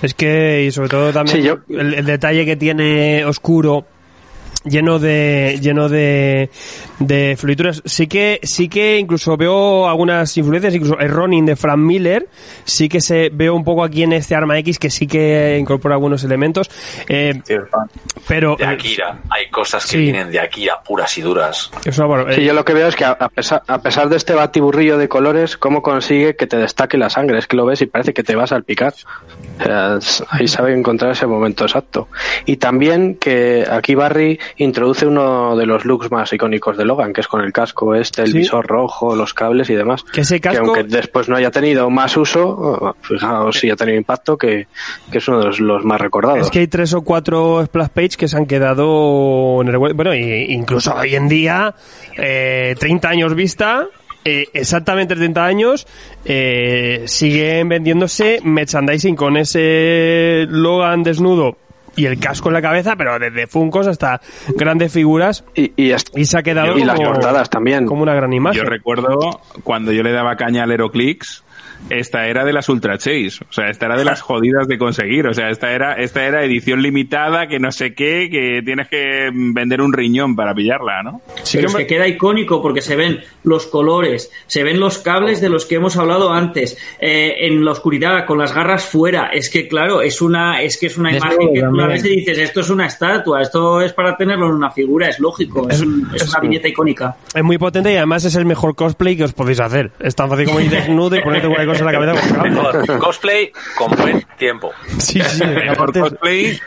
[0.03, 3.87] Es que, y sobre todo también Sí, yo- el, el detalle que tiene oscuro
[4.65, 6.51] lleno de lleno de,
[6.99, 11.79] de florituras sí que sí que incluso veo algunas influencias incluso el Ronin de Frank
[11.79, 12.29] Miller
[12.65, 15.95] sí que se veo un poco aquí en este arma X que sí que incorpora
[15.95, 16.71] algunos elementos
[17.09, 17.41] eh,
[18.29, 19.21] pero De Akira.
[19.31, 19.97] Hay cosas que sí.
[19.99, 21.71] vienen de Akira puras y duras.
[21.85, 23.81] es una barba- Sí, eh, yo lo que veo es que a a pesar, a
[23.83, 27.39] pesar de este batiburrillo de colores, ¿cómo consigue que te destaque la sangre?
[27.39, 28.95] Es que lo ves y parece que te vas a salpicar.
[29.59, 29.99] O sea,
[30.31, 32.09] ahí sabe encontrar ese momento exacto.
[32.47, 37.21] Y también que aquí Barry introduce uno de los looks más icónicos de Logan, que
[37.21, 38.39] es con el casco este, el Sí.
[38.39, 40.03] visor rojo, los cables y demás.
[40.05, 43.99] que ese Que casco aunque después no haya tenido más uso, fijaos si ha tenido
[43.99, 44.67] impacto, que,
[45.11, 46.41] que es uno de los, los más recordados.
[46.41, 49.95] Es que hay tres o cuatro splash page que se han quedado en el web.
[49.95, 51.75] Bueno, incluso hoy en día,
[52.17, 53.87] eh, 30 años vista,
[54.25, 55.87] eh, exactamente 30 años,
[56.25, 61.57] eh, siguen vendiéndose merchandising con ese Logan desnudo
[62.01, 64.21] y el casco en la cabeza, pero desde Funkos hasta
[64.57, 65.45] grandes figuras.
[65.55, 67.87] Y, y, hasta- Y se ha quedado y las como, portadas también.
[67.87, 68.63] como una gran imagen.
[68.63, 69.19] Yo recuerdo
[69.65, 71.45] cuando yo le daba caña al Aeroclix,
[71.89, 75.27] esta era de las Ultra Chase, o sea, esta era de las jodidas de conseguir,
[75.27, 79.31] o sea, esta era esta era edición limitada, que no sé qué, que tienes que
[79.33, 81.21] vender un riñón para pillarla, ¿no?
[81.43, 84.79] Sí Pero que es me- que queda icónico porque se ven los colores, se ven
[84.79, 88.85] los cables de los que hemos hablado antes, eh, en la oscuridad, con las garras
[88.85, 89.29] fuera.
[89.33, 92.39] Es que, claro, es una, es que es una imagen que tú ves y dices,
[92.39, 95.83] esto es una estatua, esto es para tenerlo en una figura, es lógico, es, Es-
[95.83, 97.17] un- es es- una viñeta icónica.
[97.35, 99.91] es muy potente y además es el mejor cosplay que os podéis hacer.
[100.01, 101.49] Es tan fácil como ir desnudo y ponerte
[101.79, 102.29] en la cabeza.
[102.35, 102.43] con.
[102.51, 104.71] Mejor cosplay con buen tiempo.
[104.99, 106.59] Sí, sí, es- cosplay,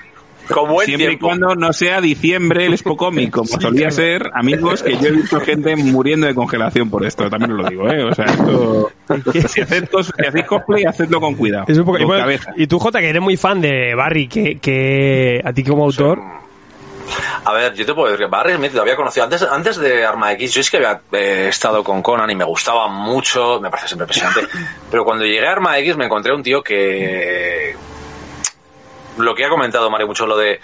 [0.49, 1.28] Con buen siempre y tiempo.
[1.28, 5.39] cuando no sea diciembre el Expo Comic, como solía ser, amigos, que yo he visto
[5.39, 8.04] gente muriendo de congelación por esto, también os lo digo, ¿eh?
[8.04, 8.91] O sea, esto...
[9.47, 11.66] Si, haced cos- si hacéis cosplay, hacedlo con cuidado.
[11.68, 12.51] Es un poco- y, con bueno, cabeza.
[12.58, 16.20] y tú, Jota, que eres muy fan de Barry, que, que a ti como autor.
[17.45, 20.06] A ver, yo te puedo decir que Barry Smith lo había conocido antes, antes de
[20.06, 20.54] Arma X.
[20.54, 24.06] Yo es que había eh, estado con Conan y me gustaba mucho, me parece siempre
[24.06, 24.47] impresionante.
[24.91, 27.76] Pero cuando llegué a Arma X me encontré un tío que.
[29.18, 30.60] Lo que ha comentado Mario mucho, lo de.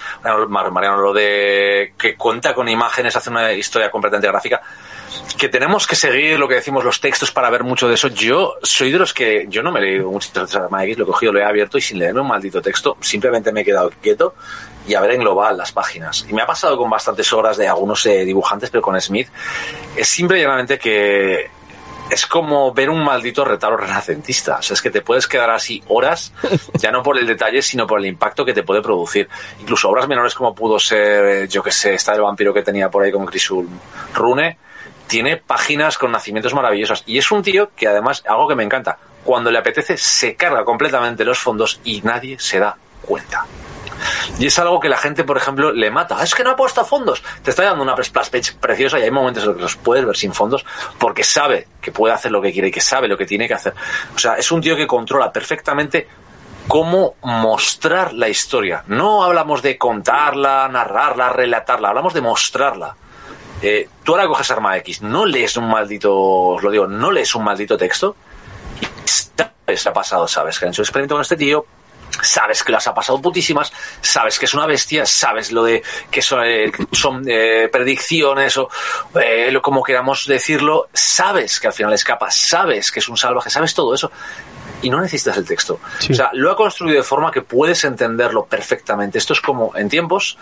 [0.48, 4.60] Mar- Mariano, lo de que cuenta con imágenes, hace una historia completamente gráfica.
[5.38, 8.08] Que tenemos que seguir lo que decimos los textos para ver mucho de eso.
[8.08, 9.46] Yo soy de los que.
[9.50, 11.78] Yo no me he leído muchas veces Arma X, lo he cogido, lo he abierto
[11.78, 14.34] y sin leerme un maldito texto, simplemente me he quedado quieto
[14.90, 16.26] y a ver en global las páginas.
[16.28, 19.28] Y me ha pasado con bastantes obras de algunos eh, dibujantes, pero con Smith
[19.96, 21.52] es simple y llanamente que
[22.10, 24.58] es como ver un maldito retablo renacentista.
[24.58, 26.34] O sea, es que te puedes quedar así horas,
[26.74, 29.30] ya no por el detalle, sino por el impacto que te puede producir.
[29.60, 32.90] Incluso obras menores como pudo ser, eh, yo que sé, esta del vampiro que tenía
[32.90, 33.70] por ahí con Crisul
[34.16, 34.58] Rune,
[35.06, 37.04] tiene páginas con nacimientos maravillosos.
[37.06, 40.66] Y es un tío que además, algo que me encanta, cuando le apetece se carga
[40.66, 43.46] completamente los fondos y nadie se da cuenta.
[44.39, 46.18] Y es algo que la gente, por ejemplo, le mata.
[46.20, 47.24] "Ah, Es que no ha puesto fondos.
[47.43, 50.06] Te está dando una splash page preciosa y hay momentos en los que los puedes
[50.06, 50.66] ver sin fondos
[50.97, 53.54] porque sabe que puede hacer lo que quiere y que sabe lo que tiene que
[53.54, 53.74] hacer.
[54.16, 56.08] O sea, es un tío que controla perfectamente
[56.68, 58.84] cómo mostrar la historia.
[58.88, 62.95] No hablamos de contarla, narrarla, relatarla, hablamos de mostrarla.
[63.62, 67.34] Eh, tú ahora coges Arma X, no lees un maldito, os lo digo, no lees
[67.36, 68.16] un maldito texto
[68.82, 71.66] y sabes ha pasado, sabes que han hecho experimento con este tío,
[72.22, 76.22] sabes que las ha pasado putísimas, sabes que es una bestia, sabes lo de que
[76.22, 78.70] son, eh, son eh, predicciones o
[79.22, 83.49] eh, lo- como queramos decirlo, sabes que al final escapa, sabes que es un salvaje,
[83.49, 84.12] sabes todo eso
[84.82, 85.80] y no necesitas el texto.
[85.99, 86.14] Sí.
[86.14, 89.18] O sea, lo ha construido de forma que puedes entenderlo perfectamente.
[89.18, 90.38] Esto es como en tiempos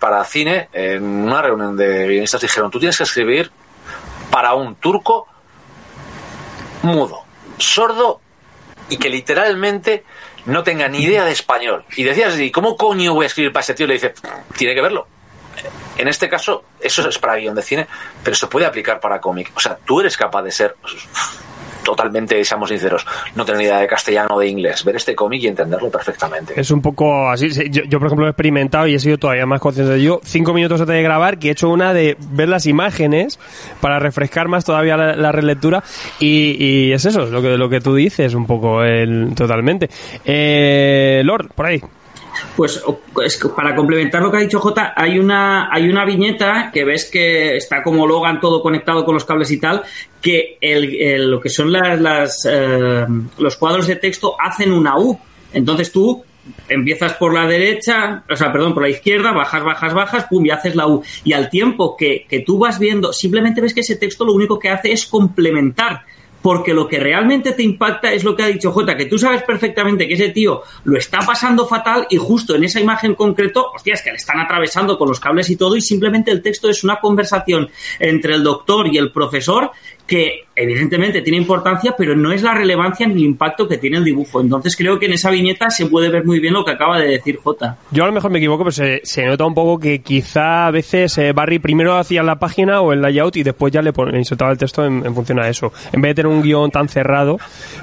[0.00, 3.50] para cine, en una reunión de guionistas dijeron, tú tienes que escribir
[4.30, 5.26] para un turco
[6.82, 7.24] mudo,
[7.58, 8.20] sordo
[8.88, 10.04] y que literalmente
[10.46, 11.84] no tenga ni idea de español.
[11.96, 13.84] Y decías, ¿y cómo coño voy a escribir para ese tío?
[13.84, 14.14] Y le dice,
[14.56, 15.06] tiene que verlo.
[15.96, 17.86] En este caso, eso es para guion de cine,
[18.22, 19.50] pero se puede aplicar para cómic.
[19.54, 20.76] O sea, tú eres capaz de ser
[21.86, 23.06] totalmente, seamos sinceros,
[23.36, 26.60] no tener idea de castellano o de inglés, ver este cómic y entenderlo perfectamente.
[26.60, 27.50] Es un poco así.
[27.50, 30.18] sí, Yo, yo, por ejemplo, he experimentado y he sido todavía más consciente de.
[30.24, 33.38] Cinco minutos antes de grabar, que he hecho una de ver las imágenes
[33.80, 35.82] para refrescar más todavía la, relectura.
[36.18, 39.88] Y, y es eso, es lo que, lo que tú dices, un poco, el, totalmente.
[40.24, 41.80] Eh, Lord, por ahí.
[42.56, 42.82] Pues
[43.24, 47.10] es para complementar lo que ha dicho Jota, hay una, hay una viñeta que ves
[47.10, 49.82] que está como Logan todo conectado con los cables y tal,
[50.20, 53.06] que el- lo que son las, las, eh,
[53.38, 55.18] los cuadros de texto hacen una U.
[55.52, 56.24] Entonces tú
[56.68, 60.50] empiezas por la derecha, o sea, perdón, por la izquierda, bajas, bajas, bajas, pum, y
[60.50, 61.02] haces la U.
[61.24, 64.58] Y al tiempo que, que tú vas viendo, simplemente ves que ese texto lo único
[64.58, 66.02] que hace es complementar
[66.46, 69.42] porque lo que realmente te impacta es lo que ha dicho Jota, que tú sabes
[69.42, 74.00] perfectamente que ese tío lo está pasando fatal y justo en esa imagen concreto, hostias,
[74.00, 77.00] que le están atravesando con los cables y todo y simplemente el texto es una
[77.00, 77.68] conversación
[77.98, 79.72] entre el doctor y el profesor
[80.06, 84.04] que evidentemente tiene importancia, pero no es la relevancia ni el impacto que tiene el
[84.04, 84.40] dibujo.
[84.40, 87.08] Entonces creo que en esa viñeta se puede ver muy bien lo que acaba de
[87.08, 87.76] decir Jota.
[87.90, 90.70] Yo a lo mejor me equivoco, pero se, se nota un poco que quizá a
[90.70, 94.10] veces eh, Barry primero hacía la página o el layout y después ya le, pon-
[94.10, 95.72] le insertaba el texto en, en función a eso.
[95.92, 97.38] En vez de tener un guion tan cerrado,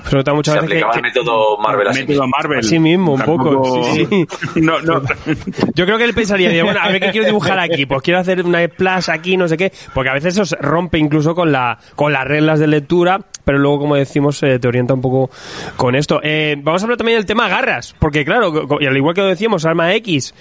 [0.09, 2.27] se nota muchas Se veces que, aplicaba el que- método Marvel así Método mismo.
[2.37, 2.59] Marvel.
[2.59, 4.25] Así mismo, un poco, sí, sí.
[4.61, 5.01] No, no.
[5.75, 8.43] Yo creo que él pensaría, bueno, a ver qué quiero dibujar aquí, pues quiero hacer
[8.43, 11.77] una splash aquí, no sé qué, porque a veces eso se rompe incluso con la
[11.95, 15.29] con las reglas de lectura, pero luego, como decimos, eh, te orienta un poco
[15.77, 16.19] con esto.
[16.23, 19.27] Eh, vamos a hablar también del tema garras, porque claro, y al igual que lo
[19.27, 20.33] decíamos, Arma X,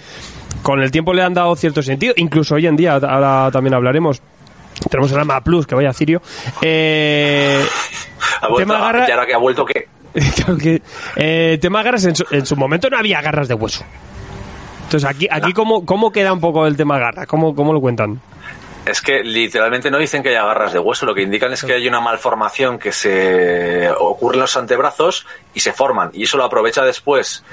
[0.61, 4.21] con el tiempo le han dado cierto sentido, incluso hoy en día, ahora también hablaremos.
[4.89, 6.21] Tenemos el Arma Plus, que vaya Cirio.
[6.61, 7.63] Eh,
[8.41, 9.87] Ha vuelto, tema garra- Y ahora que ha vuelto, ¿qué?
[10.35, 10.81] Claro que,
[11.15, 13.83] eh, tema garras, en su, en su momento no había garras de hueso.
[14.85, 17.25] Entonces, aquí, aquí ¿cómo, ¿cómo queda un poco el tema garra?
[17.25, 18.19] ¿Cómo, cómo lo cuentan?
[18.85, 21.73] Es que literalmente no dicen que haya garras de hueso, lo que indican es que
[21.73, 26.43] hay una malformación que se ocurre en los antebrazos y se forman, y eso lo
[26.43, 27.43] aprovecha después.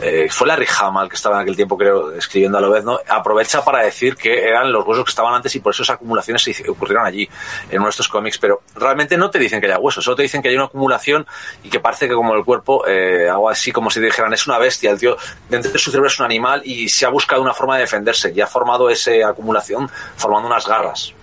[0.00, 2.84] Eh, fue Larry Hama el que estaba en aquel tiempo, creo, escribiendo a lo vez,
[2.84, 2.98] ¿no?
[3.08, 6.42] Aprovecha para decir que eran los huesos que estaban antes y por eso esas acumulaciones
[6.42, 7.28] se ocurrieron allí,
[7.70, 10.22] en uno de estos cómics, pero realmente no te dicen que haya huesos, solo te
[10.22, 11.26] dicen que hay una acumulación
[11.62, 14.58] y que parece que como el cuerpo, eh, algo así como si dijeran, es una
[14.58, 15.16] bestia, el tío,
[15.48, 18.32] dentro de su cerebro es un animal y se ha buscado una forma de defenderse
[18.34, 21.15] y ha formado esa acumulación formando unas garras.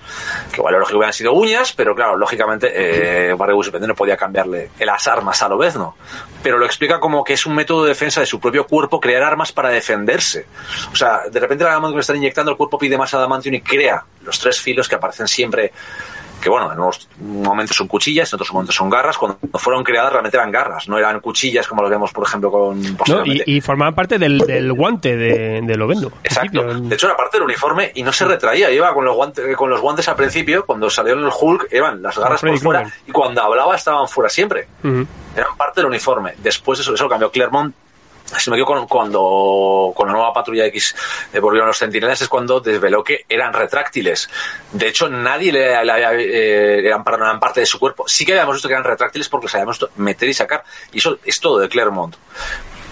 [0.51, 3.55] Que igual lo lógico hubieran sido uñas, pero claro, lógicamente eh, Barry
[3.87, 5.95] no podía cambiarle las armas a lo vez, ¿no?
[6.41, 9.23] Pero lo explica como que es un método de defensa de su propio cuerpo crear
[9.23, 10.45] armas para defenderse.
[10.91, 13.55] O sea, de repente la adamantium que le están inyectando, el cuerpo pide más adamantium
[13.55, 15.71] y crea los tres filos que aparecen siempre
[16.43, 19.17] que bueno, en unos momentos son cuchillas, en otros momentos son garras.
[19.17, 22.81] Cuando fueron creadas realmente eran garras, no eran cuchillas como lo vemos, por ejemplo, con
[22.81, 23.25] ¿no?
[23.25, 26.11] Y, y formaban parte del, del guante de, de Lovendo.
[26.23, 26.63] Exacto.
[26.81, 28.69] De hecho, era parte del uniforme y no se retraía.
[28.69, 32.01] Iba con los guantes, con los guantes al principio, cuando salió en el Hulk, iban
[32.01, 34.67] las garras por fuera y cuando hablaba estaban fuera siempre.
[34.83, 36.33] Eran parte del uniforme.
[36.39, 37.73] Después eso, eso cambió Claremont.
[38.39, 40.95] Si me equivoco, cuando con la nueva patrulla X
[41.33, 44.29] eh, volvieron los centinelas es cuando desveló que eran retráctiles.
[44.71, 48.05] De hecho, nadie le, le había, eh, eran, eran parte de su cuerpo.
[48.07, 50.63] Sí que habíamos visto que eran retráctiles porque los habíamos meter y sacar.
[50.91, 52.15] Y eso es todo de Claremont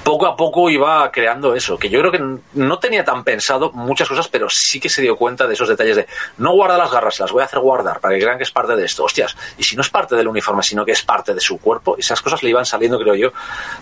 [0.04, 2.22] poco a poco iba creando eso, que yo creo que
[2.54, 5.96] no tenía tan pensado muchas cosas, pero sí que se dio cuenta de esos detalles
[5.96, 8.52] de no guarda las garras, las voy a hacer guardar para que crean que es
[8.52, 9.04] parte de esto.
[9.04, 11.96] Hostias, y si no es parte del uniforme, sino que es parte de su cuerpo,
[11.98, 13.32] esas cosas le iban saliendo, creo yo,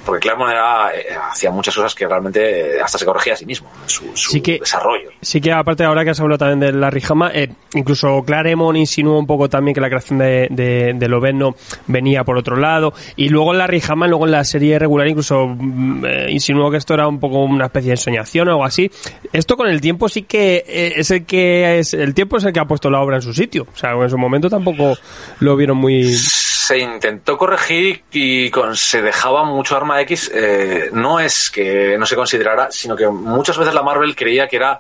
[0.06, 3.46] porque Claremont era, eh, hacía muchas cosas que realmente eh, hasta se corregía a sí
[3.46, 5.10] mismo, su, su Sí que- desarrollo.
[5.22, 9.18] Sí que aparte ahora que has hablado también de la Rijama, eh, incluso Claremont insinuó
[9.20, 11.56] un poco también que la creación de, de, de Loveno
[11.88, 15.48] venía por otro lado y luego en la Rijama, luego en la serie regular incluso
[15.48, 18.90] mm, eh, insinuó que esto era un poco una especie de ensoñación o algo así.
[19.34, 22.54] Esto con el tiempo sí que eh, es el que es el tiempo es el
[22.54, 23.68] que ha puesto la obra en su sitio.
[23.74, 24.98] O sea, en su momento tampoco
[25.40, 30.32] lo vieron muy se intentó corregir y con- se dejaba mucho Arma X.
[30.34, 34.58] eh, no es que no se considerara, sino que muchas veces la Marvel creía que
[34.58, 34.80] era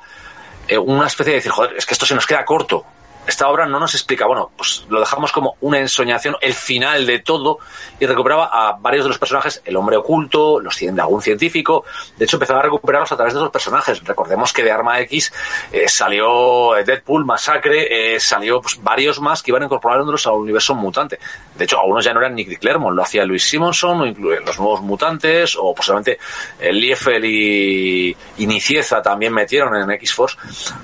[0.68, 2.86] eh, una especie de decir, joder, es que esto se nos queda corto.
[3.28, 7.20] Esta obra no nos explica, bueno, pues lo dejamos como una ensoñación, el final de
[7.20, 7.59] todo,
[7.99, 11.86] y recuperaba a varios de los personajes, el hombre oculto, los cien- algún científico,
[12.17, 14.03] de hecho empezaba a recuperarlos a través de esos personajes.
[14.03, 15.32] Recordemos que de Arma X
[15.72, 20.74] eh, salió eh, Deadpool, Masacre, eh, salió pues, varios más que iban incorporándolos al universo
[20.74, 21.20] mutante.
[21.55, 24.43] De hecho, algunos ya no eran Nick de Claremont, lo hacía Luis Simonson, o incluyen
[24.43, 26.17] los nuevos mutantes, o posiblemente
[26.59, 30.36] el Liefeld y, y Nicieza también metieron en X-Force.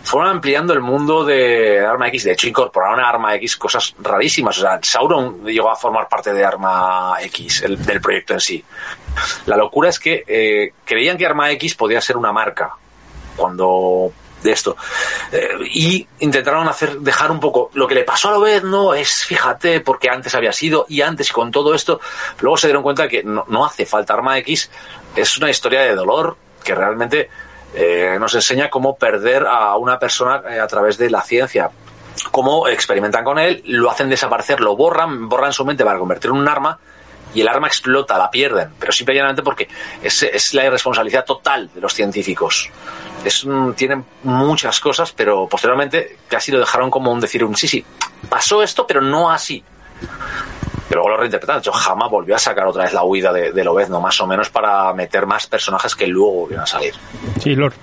[0.03, 2.25] Fueron ampliando el mundo de Arma X.
[2.25, 4.57] De hecho, incorporaron a Arma X cosas rarísimas.
[4.59, 8.63] O sea, Sauron llegó a formar parte de Arma X, el- del proyecto en sí.
[9.47, 12.71] La locura es que eh, creían que Arma X podía ser una marca.
[13.35, 14.11] Cuando
[14.43, 14.77] de esto.
[15.31, 19.79] Eh, y intentaron hacer, dejar un poco lo que le pasó a Lobezno es, fíjate,
[19.81, 21.99] porque antes había sido y antes con todo esto,
[22.41, 24.69] luego se dieron cuenta que no, no hace falta Arma X,
[25.15, 27.27] es una historia de dolor que realmente
[27.73, 31.71] eh, nos enseña cómo perder a una persona eh, a través de la ciencia.
[32.31, 36.41] Cómo experimentan con él, lo hacen desaparecer, lo borran, borran su mente para convertirlo en
[36.41, 36.79] un arma
[37.35, 39.67] y el arma explota, la pierden, pero simple y llanamente porque
[40.01, 42.69] es, la irresponsabilidad total de los científicos.
[43.25, 43.45] Es,
[43.75, 47.85] tienen muchas cosas, pero posteriormente casi lo dejaron como un decir un sí, sí,
[48.29, 49.63] pasó esto, pero no así.
[50.87, 51.61] Pero luego lo reinterpretaron.
[51.61, 54.27] De hecho, Hama volvió a sacar otra vez la huida de, de Lobezno, más o
[54.27, 56.93] menos para meter más personajes que luego volvieron a salir.
[57.41, 57.73] Sí, Lord.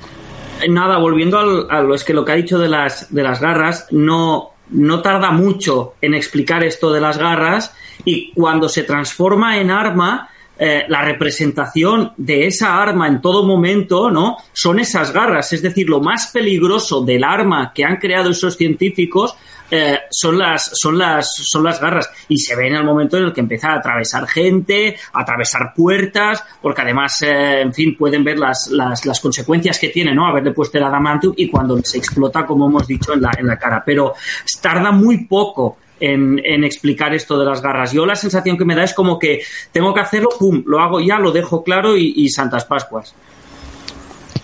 [0.69, 3.41] Nada, volviendo al, a lo es que lo que ha dicho de las, de las
[3.41, 9.59] garras, no, no tarda mucho en explicar esto de las garras y cuando se transforma
[9.59, 14.36] en arma, eh, la representación de esa arma en todo momento, ¿no?
[14.53, 19.34] Son esas garras, es decir, lo más peligroso del arma que han creado esos científicos
[19.74, 23.24] eh, son las son las son las garras y se ve en el momento en
[23.24, 28.22] el que empieza a atravesar gente, a atravesar puertas, porque además, eh, en fin, pueden
[28.22, 30.26] ver las, las, las consecuencias que tiene, ¿no?
[30.26, 33.59] Haberle puesto el adamantium y cuando se explota, como hemos dicho, en la, en la
[33.59, 33.82] cara.
[33.84, 34.12] Pero
[34.61, 37.92] tarda muy poco en, en explicar esto de las garras.
[37.92, 39.40] Yo la sensación que me da es como que
[39.70, 43.14] tengo que hacerlo, pum, lo hago ya, lo dejo claro y, y Santas Pascuas.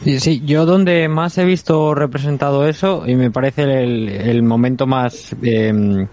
[0.04, 4.86] Sí, sí, yo donde más he visto representado eso, y me parece el, el momento
[4.86, 6.06] más, eh,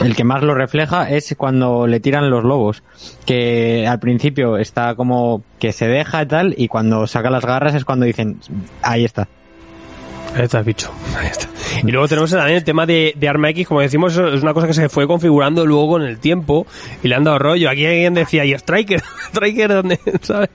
[0.00, 2.84] el que más lo refleja, es cuando le tiran los lobos.
[3.26, 7.74] Que al principio está como que se deja y tal, y cuando saca las garras
[7.74, 8.38] es cuando dicen,
[8.82, 9.26] ahí está.
[10.36, 10.92] Ahí está bicho.
[11.18, 11.48] Ahí está.
[11.84, 14.74] Y luego tenemos también el tema de, Arma X, como decimos, es una cosa que
[14.74, 16.66] se fue configurando luego con el tiempo
[17.02, 17.70] y le han dado rollo.
[17.70, 19.02] Aquí alguien decía, ¿y Striker?
[19.28, 20.00] ¿Striker dónde?
[20.22, 20.50] ¿Sabes?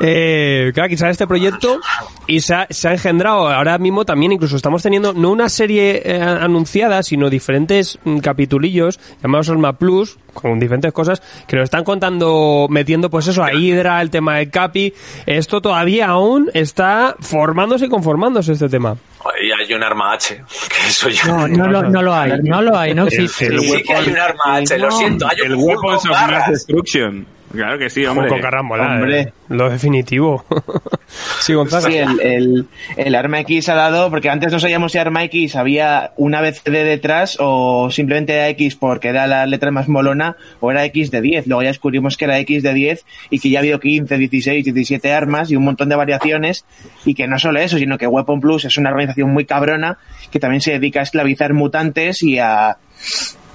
[0.00, 1.80] Eh, claro, sale este proyecto
[2.26, 6.02] y se ha, se ha engendrado ahora mismo también, incluso estamos teniendo no una serie
[6.04, 11.84] eh, anunciada, sino diferentes mm, capitulillos llamados Arma Plus, con diferentes cosas que nos están
[11.84, 14.92] contando, metiendo pues eso, a Hydra, el tema del Capi.
[15.26, 18.96] Esto todavía aún está formándose y conformándose este tema.
[19.42, 21.24] Y hay un arma H, que eso ya...
[21.26, 23.46] No, no, lo, no lo hay, no lo hay, no existe.
[23.46, 26.50] el sí que hay un arma H, lo siento, hay un El Weapons of Mass.
[26.50, 27.26] Destruction.
[27.52, 28.28] Claro que sí, hombre.
[28.28, 29.20] Con garras mola, hombre.
[29.20, 29.32] eh.
[29.48, 30.44] Lo definitivo.
[31.40, 31.88] sí, Gonzaga.
[31.88, 32.66] Sí, el, el,
[32.96, 36.62] el Arma X ha dado, porque antes no sabíamos si Arma X había una vez
[36.64, 41.10] de detrás o simplemente era X porque era la letra más molona o era X
[41.10, 41.46] de 10.
[41.46, 44.64] Luego ya descubrimos que era X de 10 y que ya ha habido 15, 16,
[44.64, 46.64] 17 armas y un montón de variaciones
[47.04, 49.98] y que no solo eso, sino que Weapon Plus es una organización muy cabrona
[50.30, 52.76] que también se dedica a esclavizar mutantes y a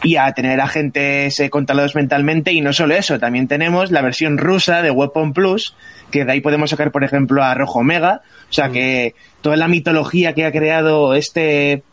[0.03, 2.51] y a tener agentes eh, controlados mentalmente.
[2.53, 5.75] Y no solo eso, también tenemos la versión rusa de Weapon Plus,
[6.09, 9.67] que de ahí podemos sacar por ejemplo a Rojo Omega, o sea que toda la
[9.67, 11.83] mitología que ha creado este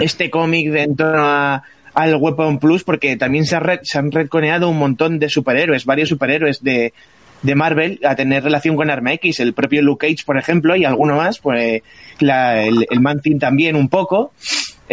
[0.00, 1.62] este cómic de en torno a
[1.94, 5.84] al Weapon Plus porque también se, ha re- se han reconeado un montón de superhéroes,
[5.84, 6.94] varios superhéroes de,
[7.42, 10.86] de Marvel a tener relación con Arma X, el propio Luke Cage, por ejemplo, y
[10.86, 11.82] alguno más, pues
[12.20, 14.32] la- el, el Man Thing también un poco,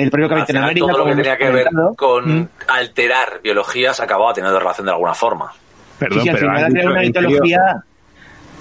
[0.03, 0.87] el propio Al Capitán final, América.
[0.87, 2.47] todo lo que tenía que ver con Mm.
[2.67, 5.51] alterar biologías acababa teniendo relación de alguna forma.
[5.97, 7.83] Perdón, Sí, sí, al pero final una ¿en serio- mitología.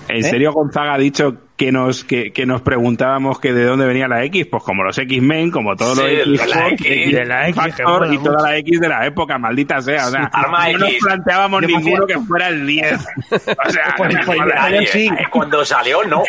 [0.09, 0.23] ¿En ¿Eh?
[0.23, 4.25] serio Gonzaga ha dicho que nos que, que nos preguntábamos que de dónde venía la
[4.25, 4.47] X?
[4.47, 8.15] Pues como los X-Men, como todos Sí, los X, la X, de la X, Factor
[8.15, 10.07] y toda la X de la época, maldita sea.
[10.07, 12.95] O sea, Arma no nos planteábamos ninguno que fuera el 10.
[13.69, 14.55] O sea, Pues- no me pues- jodas.
[14.55, 15.07] Nadie, sí.
[15.09, 16.23] eh, Cuando salió, no.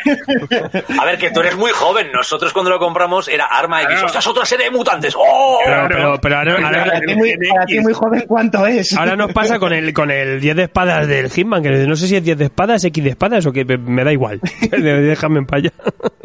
[0.99, 2.07] A ver, que tú eres muy joven.
[2.11, 3.89] Nosotros cuando lo compramos era Arma X.
[3.91, 4.05] Claro.
[4.07, 5.13] ¡Ostras, otra serie de mutantes!
[5.15, 5.59] ¡Oh!
[5.63, 8.95] Pero, pero, pero ahora, ahora- Para ti, muy, para ti muy joven, ¿cuánto es?
[8.97, 12.07] ahora nos pasa con el con el 10 de espadas del Hitman, que no sé
[12.07, 14.39] si es 10 de espadas, X de espadas o que me da igual.
[15.19, 15.73] Déjame en paya.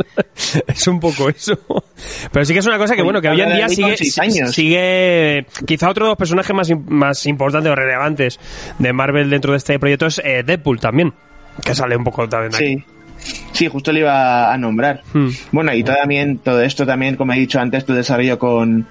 [0.68, 1.58] es un poco eso.
[2.30, 5.90] Pero sí que es una cosa que, bueno, que hoy en día sigue, sigue quizá
[5.90, 8.38] otro de los personajes más, más importantes o relevantes
[8.78, 11.12] de Marvel dentro de este proyecto es eh, Deadpool también,
[11.64, 12.76] que sale un poco también aquí.
[12.76, 12.84] Sí.
[13.52, 15.02] Sí, justo le iba a nombrar.
[15.12, 15.30] Hmm.
[15.50, 18.86] Bueno, y también, todo esto también, como he dicho antes, tu desarrollo con,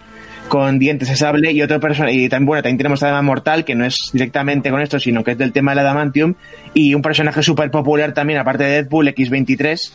[0.49, 3.75] con dientes de sable y otro persona y también, bueno, también tenemos además Mortal, que
[3.75, 6.35] no es directamente con esto, sino que es del tema del Adamantium,
[6.73, 9.91] y un personaje súper popular también, aparte de Deadpool, X23,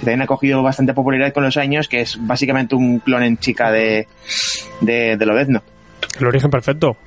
[0.00, 3.38] que también ha cogido bastante popularidad con los años, que es básicamente un clon en
[3.38, 4.06] chica de,
[4.80, 5.62] de, de Lobezno.
[6.18, 6.96] El origen perfecto.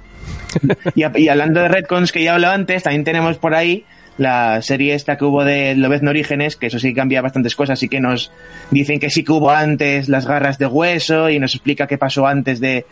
[0.96, 3.86] Y, a- y hablando de Redcons que ya he hablado antes, también tenemos por ahí
[4.18, 7.90] la serie esta que hubo de Lobezno Orígenes, que eso sí cambia bastantes cosas, y
[7.90, 8.32] que nos
[8.72, 12.26] dicen que sí que hubo antes las garras de hueso y nos explica qué pasó
[12.28, 12.86] antes de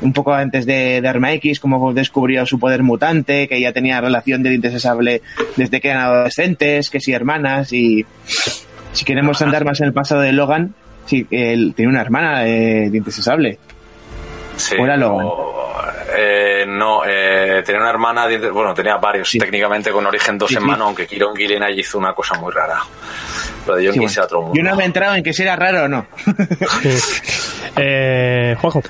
[0.00, 4.00] un poco antes de, de Arma X, cómo descubrió su poder mutante, que ya tenía
[4.00, 5.22] relación de dientes de sable
[5.56, 8.04] desde que eran adolescentes, que sí hermanas, y
[8.92, 10.74] si queremos andar más en el pasado de Logan,
[11.06, 13.58] Sí, él tiene una hermana de dientes de sable.
[14.56, 15.26] Sí, ¿O era Logan?
[15.26, 15.63] o-
[16.16, 20.54] eh, no, eh, tenía una hermana, de- bueno, tenía varios, técnicamente con origen dos Sí,
[20.54, 20.60] sí.
[20.60, 22.78] hermanos, aunque Kieron Gillen allí hizo una cosa muy rara.
[23.66, 24.22] De John bueno.
[24.22, 24.54] otro mundo.
[24.56, 26.06] Yo no me he entrado en que si era raro o no.
[27.76, 28.82] Eh, Juanjo.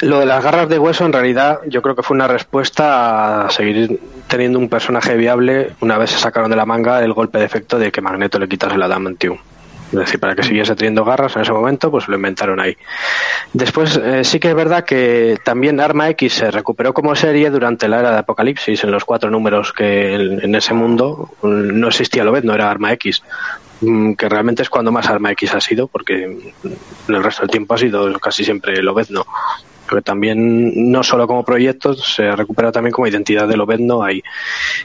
[0.00, 3.50] Lo de las garras de hueso, en realidad, yo creo que fue una respuesta a
[3.50, 7.44] seguir teniendo un personaje viable una vez se sacaron de la manga el golpe de
[7.44, 9.38] efecto de que Magneto le quitase la Adamantium.
[9.94, 12.76] Es decir, para que siguiese teniendo garras en ese momento, pues lo inventaron ahí.
[13.52, 17.86] Después, eh, sí que es verdad que también Arma X se recuperó como serie durante
[17.86, 22.24] la era de Apocalipsis, en los cuatro números que en, ese mundo mm, no existía
[22.24, 23.22] Lobez, no era Arma X.
[23.82, 27.50] Mm, Que realmente es cuando más Arma X ha sido, porque en el resto del
[27.50, 29.24] tiempo ha sido casi siempre Lobezno.
[29.94, 34.20] Pero también, no solo como proyecto, se recupera también como identidad de Lobezno ahí.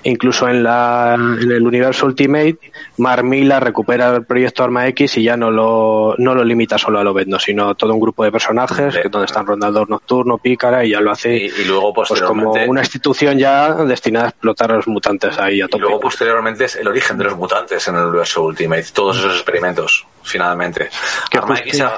[0.03, 2.59] Incluso en, la, en el universo Ultimate,
[2.97, 6.99] Mar Mila recupera el proyecto Arma X y ya no lo, no lo limita solo
[6.99, 10.85] a Lobezno, sino a todo un grupo de personajes, que donde están Rondador Nocturno, Pícara,
[10.85, 14.29] y ya lo hace Y, y luego pues como posteriormente, una institución ya destinada a
[14.29, 15.81] explotar a los mutantes ahí a y tope.
[15.81, 20.05] luego posteriormente es el origen de los mutantes en el universo Ultimate, todos esos experimentos,
[20.23, 20.89] finalmente.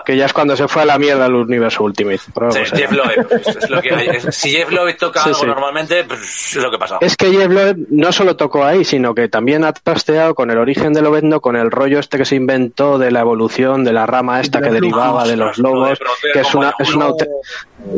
[0.06, 2.18] que, ya es cuando se fue a la mierda el universo Ultimate.
[2.20, 2.32] Sí,
[2.66, 2.78] será.
[2.78, 4.08] Jeff Loeb, es lo que hay.
[4.08, 5.46] Es- Si Jeff Loeb toca Sí, algo sí.
[5.48, 6.22] normalmente, pues,
[6.56, 6.98] es lo que pasa.
[7.02, 10.58] Es que Jeff Loeb no solo tocó ahí, sino que también ha trasteado con el
[10.58, 14.06] origen de Lobezno, con el rollo este que se inventó de la evolución de la
[14.06, 16.00] rama esta De que derivaba de los de lobos,
[16.34, 17.12] que es una, es una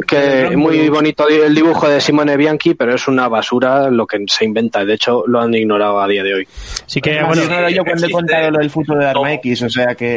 [0.07, 4.45] que muy bonito el dibujo de Simone Bianchi, pero es una basura lo que se
[4.45, 4.85] inventa.
[4.85, 6.47] De hecho, lo han ignorado a día de hoy.
[6.85, 9.33] Sí que, bueno, yo cuando he contado lo del futuro de Arma.
[9.33, 10.12] X, o sea que...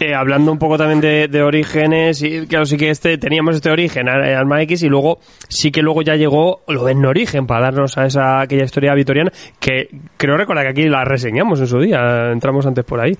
[0.00, 3.70] eh, hablando un poco también de, de orígenes, y claro, sí que este teníamos este
[3.70, 5.18] origen, Arma X, y luego
[5.48, 9.32] sí que luego ya llegó lo en origen para darnos a esa aquella historia vitoriana
[9.60, 13.16] que creo recordar que aquí la reseñamos en su día, entramos antes por ahí.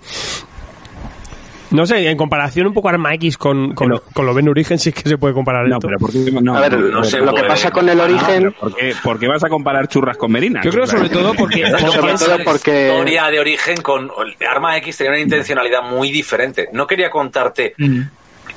[1.75, 4.93] No sé, en comparación un poco Arma X con, con, con lo ven origen, sí
[4.93, 5.89] que se puede comparar No, esto.
[5.89, 6.57] pero ¿por qué no?
[6.57, 7.49] A ver, no se lo que puede.
[7.49, 10.65] pasa con el origen, ¿Por qué, por qué vas a comparar churras con merinas?
[10.65, 14.11] Yo creo sobre todo porque, porque sobre todo porque- historia de origen con
[14.49, 16.69] Arma X tenía una intencionalidad muy diferente.
[16.73, 17.75] No quería contarte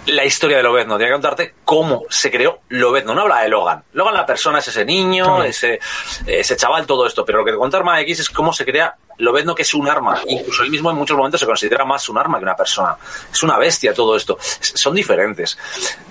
[0.08, 3.14] la historia de Lobezno, quería contarte cómo se creó Lobezno.
[3.14, 3.84] No habla de Logan.
[3.94, 5.44] Logan la persona es ese niño, Claro.
[5.44, 5.80] ese,
[6.26, 7.26] ese chaval, todo esto.
[7.26, 9.88] Pero lo que te cuenta Arma X es cómo se crea Lobezno, que es un
[9.88, 10.20] arma.
[10.28, 12.96] Incluso él mismo en muchos momentos se considera más un arma que una persona.
[13.32, 14.38] Es una bestia todo esto.
[14.40, 15.58] Son diferentes.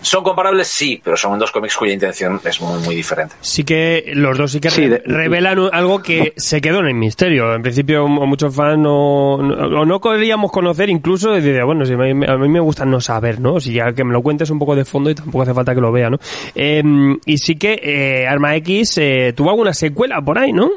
[0.01, 0.69] ¿Son comparables?
[0.69, 3.35] Sí, pero son dos cómics cuya intención es muy, muy diferente.
[3.41, 6.87] sí que los dos sí que Sí, re- de- revelan algo que se quedó en
[6.89, 7.55] el misterio.
[7.55, 11.97] En principio, muchos fans no, no, o no queríamos conocer, incluso decía, bueno, si a
[11.97, 13.61] mí, a mí me gusta no saber, ¿no?
[13.61, 15.81] Si ya que me lo cuentes un poco de fondo y tampoco hace falta que
[15.81, 16.19] lo vea, ¿no?
[16.55, 16.83] Eh,
[17.25, 20.71] y sí que eh, Arma X eh, tuvo alguna secuela por ahí, ¿no?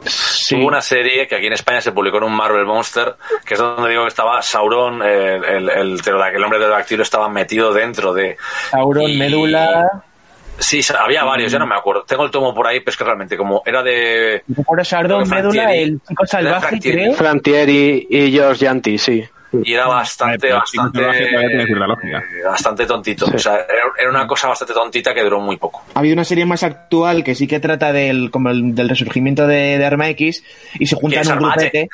[0.49, 3.15] Tuvo una serie que aquí en España se publicó un Marvel Monster,
[3.45, 7.73] que es donde digo que estaba Sauron, el, el, pterodac- el hombre pterodáctilo estaba metido
[7.73, 8.37] dentro de...
[8.71, 10.03] Sauron, Y- Medula...
[10.61, 12.03] Sí, había varios, ya no me acuerdo.
[12.03, 14.43] Tengo el tomo por ahí, pero es que realmente como era de...
[14.65, 15.77] Por Sauron, Frantieri.
[15.83, 16.97] el chico salvaje, Frantieri.
[17.01, 17.13] creo.
[17.13, 19.23] Frantieri y George Yanti, sí.
[19.63, 20.99] Y era bastante, bastante...
[21.01, 23.25] eh, Bastante tontito.
[23.25, 23.55] O sea,
[23.99, 25.83] era, una cosa bastante tontita que duró muy poco.
[25.95, 29.47] Ha habido una serie más actual que sí que trata del, como el- del resurgimiento
[29.47, 30.43] de, de Arma X
[30.79, 31.89] y se juntan un grupete.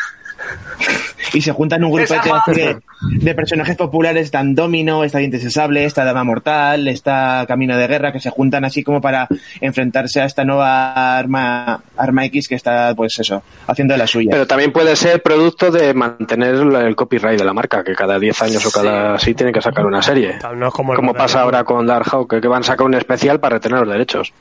[1.33, 2.53] Y se juntan un Armate.
[2.53, 2.77] de,
[3.19, 7.87] de personajes populares, están Domino, está Dientes de Sable, está Dama Mortal, está Camino de
[7.87, 9.27] Guerra, que se juntan así como para
[9.59, 14.29] enfrentarse a esta nueva arma, arma X que está, pues eso, haciendo de la suya.
[14.31, 18.41] Pero también puede ser producto de mantener el copyright de la marca, que cada 10
[18.43, 20.35] años o cada así tienen que sacar una serie.
[20.55, 22.93] No es como, Como pasa ahora con Dark Hawk, que- que van a sacar un
[22.93, 24.31] especial para retener los derechos.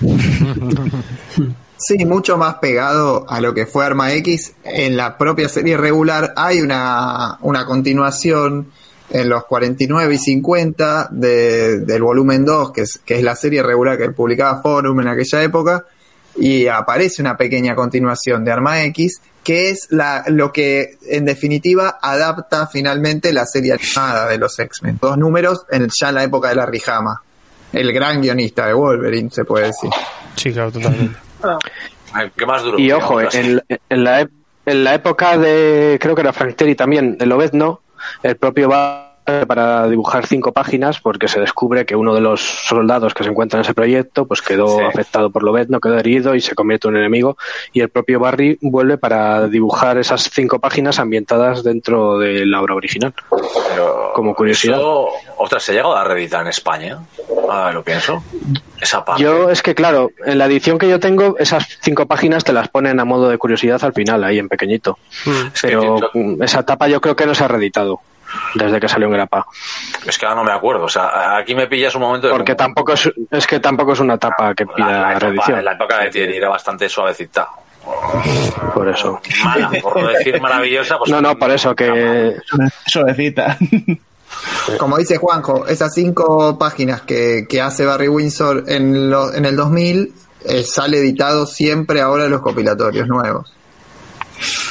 [1.84, 4.52] Sí, mucho más pegado a lo que fue Arma X.
[4.64, 8.70] En la propia serie regular hay una, una continuación
[9.10, 13.62] en los 49 y 50 de- del volumen 2, que es, que es la serie
[13.62, 15.84] regular que publicaba Forum en aquella época,
[16.36, 21.98] y aparece una pequeña continuación de Arma X, que es la, lo que en definitiva
[22.00, 24.98] adapta finalmente la serie animada de los X-Men.
[25.02, 27.22] Dos números en, ya en la época de la Rijama.
[27.72, 29.90] El gran guionista de Wolverine, se puede decir.
[30.36, 31.18] Sí, claro, totalmente.
[32.78, 34.20] Y ojo, en, en la,
[34.66, 37.80] en la época de, creo que era Frank Terry también, de Lobezno,
[38.22, 39.08] el propio va
[39.46, 43.58] para dibujar cinco páginas porque se descubre que uno de los soldados que se encuentra
[43.58, 44.84] en ese proyecto pues quedó Sí.
[44.84, 47.36] afectado por Lobezno, quedó herido y se convierte en un enemigo
[47.72, 52.74] y el propio Barry vuelve para dibujar esas cinco páginas ambientadas dentro de la obra
[52.74, 53.14] original.
[53.30, 54.78] Pero como curiosidad.
[54.78, 55.06] Eso,
[55.38, 56.98] ostras, se ha llegado a reeditar en España.
[57.52, 58.22] Ah, lo pienso.
[58.80, 59.22] Esa parte.
[59.22, 62.68] Yo es que claro, en la edición que yo tengo esas cinco páginas te las
[62.68, 64.98] ponen a modo de curiosidad al final ahí en pequeñito.
[65.54, 65.98] Es que Pero
[66.40, 68.00] esa etapa yo creo que no se ha reeditado.
[68.54, 69.46] desde que salió en grapa.
[70.06, 70.84] Es que ahora no me acuerdo.
[70.84, 72.32] O sea, aquí me pillas un momento de.
[72.32, 75.62] Porque tampoco es, es que tampoco es una etapa que pida la, la, reedición.
[75.62, 77.48] la época de Thierry era bastante suavecita.
[78.74, 79.20] Por eso.
[79.44, 80.98] Mala, por no decir maravillosa.
[80.98, 82.36] Pues No, no, por eso que
[82.86, 83.58] Suavecita.
[84.78, 89.56] Como dice Juanjo, esas cinco páginas que, que hace Barry Windsor en, lo- en el
[89.56, 90.12] 2000
[90.44, 93.52] eh, sale editado siempre ahora en los compilatorios nuevos.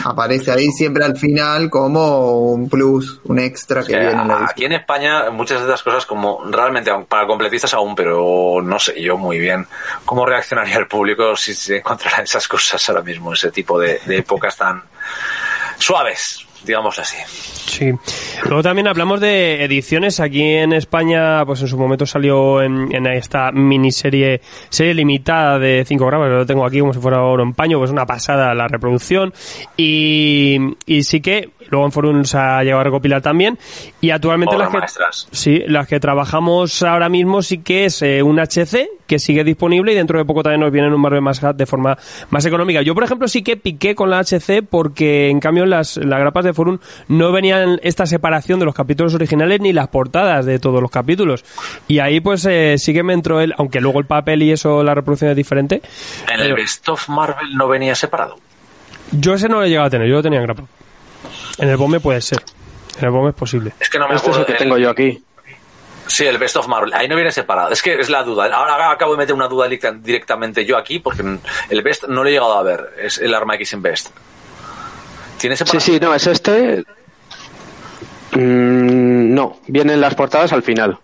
[0.03, 4.65] Aparece ahí siempre al final como un plus, un extra que que viene en aquí
[4.65, 9.17] en España muchas de estas cosas como realmente para completistas aún, pero no sé yo
[9.17, 9.65] muy bien
[10.03, 14.17] cómo reaccionaría el público si se encontrara esas cosas ahora mismo, ese tipo de, de
[14.17, 14.83] épocas tan
[15.77, 17.17] suaves, digamos así.
[17.71, 17.91] Sí.
[18.45, 20.19] Luego también hablamos de ediciones.
[20.19, 25.83] Aquí en España, pues en su momento salió en, en esta miniserie, serie limitada de
[25.87, 28.67] 5 gramos, lo tengo aquí como si fuera oro en paño, pues una pasada la
[28.67, 29.33] reproducción.
[29.77, 33.57] Y, y sí que luego en Forum se ha llegado a recopilar también.
[34.01, 34.79] Y actualmente las que.
[35.31, 39.91] Sí, las que trabajamos ahora mismo sí que es eh, un HC que sigue disponible
[39.91, 41.97] y dentro de poco también nos viene un Marvel más de forma
[42.29, 42.81] más económica.
[42.81, 46.45] Yo, por ejemplo, sí que piqué con la HC porque en cambio las, las grapas
[46.45, 50.81] de Forum no venían esta separación de los capítulos originales ni las portadas de todos
[50.81, 51.43] los capítulos.
[51.87, 54.83] Y ahí pues eh, sí que me entró el, aunque luego el papel y eso,
[54.83, 55.81] la reproducción es diferente.
[56.31, 58.35] En el Best of Marvel no venía separado.
[59.11, 60.63] yo ese no lo he llegado a tener, yo lo tenía en grapa.
[61.57, 62.39] En el BOME puede ser.
[62.97, 63.71] En el BOME es posible.
[63.79, 65.23] Es que no me este es el que tengo yo aquí.
[66.07, 66.91] Sí, el Best of Marvel.
[66.93, 67.71] Ahí no viene separado.
[67.71, 68.45] Es que es la duda.
[68.53, 71.23] Ahora acabo de meter una duda directa- directamente yo aquí porque
[71.69, 72.89] el Best no lo he llegado a ver.
[73.01, 74.09] Es el Arma X en Best.
[75.41, 76.83] ¿Tiene Sí, sí, no, es este.
[78.33, 80.99] Mm, no, vienen las portadas al final.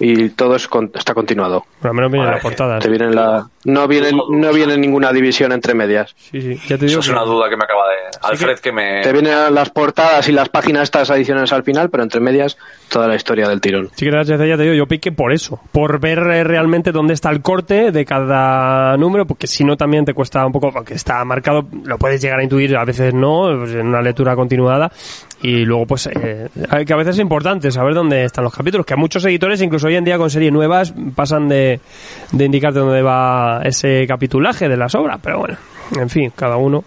[0.00, 1.64] Y todo es con- está continuado.
[1.80, 2.82] Por lo menos vienen Vale, las portadas.
[2.82, 6.14] Te vienen la, no, vienen, no viene ninguna división entre medias.
[6.16, 6.54] Sí, sí.
[6.68, 8.18] Ya te Eso digo es que- una duda que me acaba de...
[8.22, 9.00] Alfred, que me...
[9.02, 12.56] Te vienen las portadas y las páginas estas adicionales al final, pero entre medias
[12.88, 13.90] toda la historia del tirón.
[13.94, 17.14] Sí que HC ya te digo, yo piqué por eso, por ver eh, realmente dónde
[17.14, 20.94] está el corte de cada número, porque si no también te cuesta un poco, aunque
[20.94, 24.90] está marcado, lo puedes llegar a intuir, a veces no, pues, en una lectura continuada,
[25.42, 26.48] y luego pues eh,
[26.86, 29.88] que a veces es importante saber dónde están los capítulos, que a muchos editores, incluso
[29.88, 31.80] hoy en día con series nuevas, pasan de,
[32.30, 35.56] de indicarte dónde va ese capitulaje de las obras, pero bueno,
[35.98, 36.84] en fin, cada uno.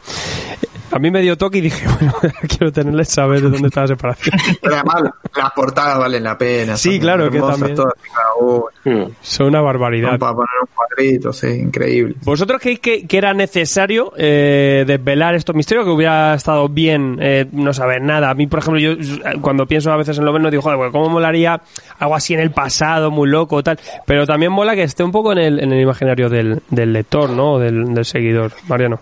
[0.95, 2.13] A mí me dio toque y dije, bueno,
[2.47, 4.39] quiero tenerle saber de dónde está la separación.
[4.61, 6.77] Pero además las portadas valen la pena.
[6.77, 7.75] Sí, son claro, que también.
[7.75, 8.63] todas cada una.
[8.85, 9.11] Mm.
[9.19, 10.11] Son una barbaridad.
[10.11, 12.15] Son para poner un cuadrito, sí, increíble.
[12.23, 15.85] ¿Vosotros creéis que, que era necesario eh, desvelar estos misterios?
[15.85, 18.29] Que hubiera estado bien eh, no saber nada.
[18.29, 18.93] A mí, por ejemplo, yo
[19.41, 21.61] cuando pienso a veces en lo menos digo, joder, pues, ¿cómo molaría
[21.99, 23.77] algo así en el pasado, muy loco, tal?
[24.05, 27.31] Pero también mola que esté un poco en el, en el imaginario del, del lector,
[27.31, 27.59] ¿no?
[27.59, 28.53] Del, del seguidor.
[28.69, 29.01] Mariano.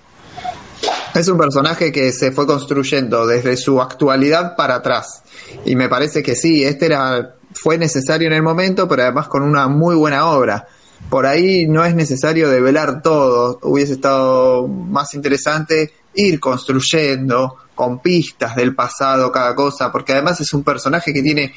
[1.13, 5.21] Es un personaje que se fue construyendo desde su actualidad para atrás.
[5.63, 9.43] Y me parece que sí, este era, fue necesario en el momento, pero además con
[9.43, 10.67] una muy buena obra.
[11.09, 13.59] Por ahí no es necesario develar todo.
[13.61, 20.51] Hubiese estado más interesante ir construyendo con pistas del pasado cada cosa, porque además es
[20.53, 21.53] un personaje que tiene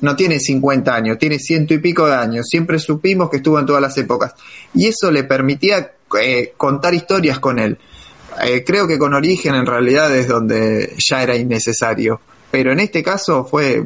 [0.00, 2.46] no tiene 50 años, tiene ciento y pico de años.
[2.48, 4.34] Siempre supimos que estuvo en todas las épocas.
[4.74, 7.78] Y eso le permitía eh, contar historias con él.
[8.42, 12.20] Eh, creo que con Origen en realidad es donde ya era innecesario.
[12.50, 13.84] Pero en este caso fue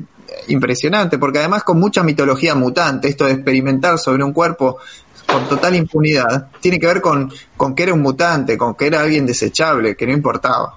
[0.49, 4.79] impresionante, porque además con mucha mitología mutante, esto de experimentar sobre un cuerpo
[5.27, 9.01] con total impunidad, tiene que ver con, con que era un mutante, con que era
[9.01, 10.77] alguien desechable, que no importaba.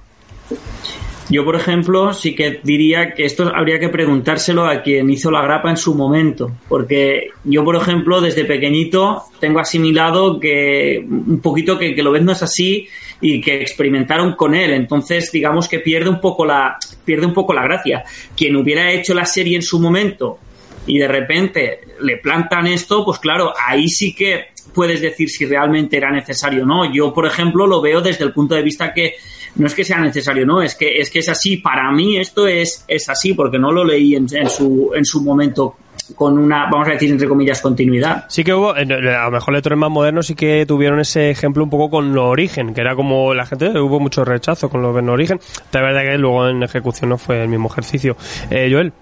[1.29, 5.41] Yo, por ejemplo, sí que diría que esto habría que preguntárselo a quien hizo la
[5.41, 11.77] grapa en su momento, porque yo, por ejemplo, desde pequeñito tengo asimilado que un poquito
[11.77, 12.87] que, lo ves no es así
[13.19, 17.53] y que experimentaron con él, entonces digamos que pierde un poco la pierde un poco
[17.53, 18.03] la gracia.
[18.35, 20.39] Quien hubiera hecho la serie en su momento
[20.85, 25.97] y de repente le plantan esto, pues claro, ahí sí que puedes decir si realmente
[25.97, 26.93] era necesario o no.
[26.93, 29.15] Yo, por ejemplo, lo veo desde el punto de vista que
[29.57, 31.57] no es que sea necesario, no, es que es que es así.
[31.57, 35.75] Para mí esto es, es así, porque no lo leí en, su, en su momento
[36.15, 38.25] con una, vamos a decir, entre comillas, continuidad.
[38.29, 41.69] Sí que hubo, a lo mejor lectores más modernos sí que tuvieron ese ejemplo un
[41.69, 45.09] poco con lo origen, que era como la gente, hubo mucho rechazo con lo de
[45.09, 45.39] origen.
[45.71, 48.15] De verdad que luego en ejecución no fue el mismo ejercicio.
[48.49, 48.93] Eh, Joel.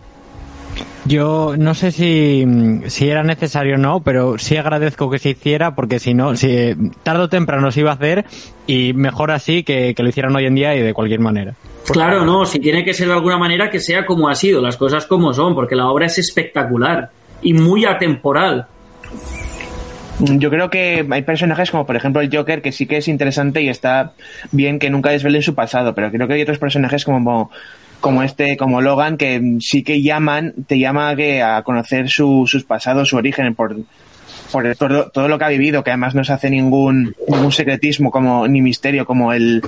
[1.05, 2.45] Yo no sé si,
[2.87, 6.73] si era necesario o no, pero sí agradezco que se hiciera porque si no, si,
[7.03, 8.25] tarde o temprano se iba a hacer
[8.65, 11.53] y mejor así que, que lo hicieran hoy en día y de cualquier manera.
[11.91, 14.77] Claro, no, si tiene que ser de alguna manera que sea como ha sido, las
[14.77, 17.11] cosas como son, porque la obra es espectacular
[17.43, 18.65] y muy atemporal.
[20.19, 23.61] Yo creo que hay personajes como por ejemplo el Joker que sí que es interesante
[23.61, 24.13] y está
[24.51, 27.51] bien que nunca desvelen su pasado, pero creo que hay otros personajes como
[28.01, 32.45] como este, como Logan, que sí que llaman, te llama a, que, a conocer su,
[32.47, 33.75] sus pasados, su origen, por,
[34.51, 38.11] por todo, todo, lo que ha vivido, que además no se hace ningún, ningún secretismo
[38.11, 39.61] como, ni misterio como el,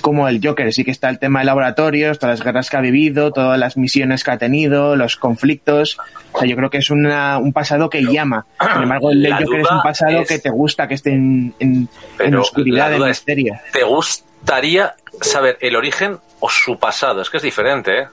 [0.00, 0.72] como el Joker.
[0.72, 3.76] Sí que está el tema de laboratorios, todas las guerras que ha vivido, todas las
[3.76, 5.98] misiones que ha tenido, los conflictos.
[6.32, 8.46] O sea, yo creo que es una, un pasado que llama.
[8.60, 12.34] Sin embargo, el Joker es un pasado que te gusta, que esté en, en, en
[12.36, 13.54] oscuridad, en misterio.
[13.72, 17.22] ¿Te gustaría saber el origen o su pasado?
[17.22, 18.08] Es que es diferente, ¿eh?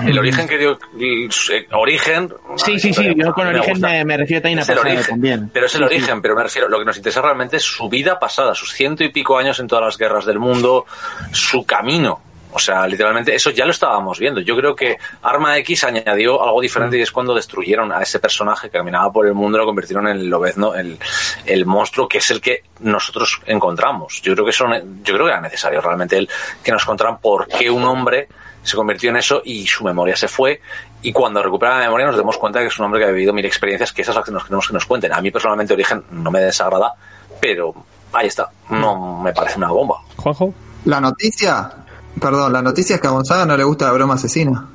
[0.00, 0.78] El origen que dio.
[1.72, 2.32] Origen.
[2.56, 3.14] Sí, sí, sí.
[3.14, 5.50] Yo con origen me, me, refiero también a pasado origen, también.
[5.52, 6.20] Pero es el Sí, origen, sí.
[6.22, 6.68] pero me refiero.
[6.68, 9.68] Lo que nos interesa realmente es su vida pasada, sus ciento y pico años en
[9.68, 10.86] todas las guerras del mundo,
[11.30, 12.20] su camino.
[12.52, 14.40] O sea, literalmente, eso ya lo estábamos viendo.
[14.40, 18.68] Yo creo que Arma X añadió algo diferente y es cuando destruyeron a ese personaje
[18.68, 20.98] que caminaba por el mundo y lo convirtieron en el Lobezno, el,
[21.46, 24.20] el monstruo que es el que nosotros encontramos.
[24.22, 24.66] Yo creo que eso,
[25.02, 26.28] yo creo que era necesario realmente el
[26.62, 28.28] que nos contaran por qué un hombre
[28.62, 30.60] se convirtió en eso y su memoria se fue.
[31.02, 33.32] Y cuando recupera la memoria nos damos cuenta que es un hombre que ha vivido
[33.32, 35.12] mil experiencias, que esas las que nos queremos que nos cuenten.
[35.12, 36.92] A mí personalmente Origen no me desagrada,
[37.40, 37.74] pero
[38.12, 38.50] ahí está.
[38.70, 39.96] No me parece una bomba.
[40.16, 40.54] Juanjo.
[40.84, 41.81] La noticia,
[42.22, 44.66] perdón, la noticia es que a Gonzaga no le gusta la broma asesina.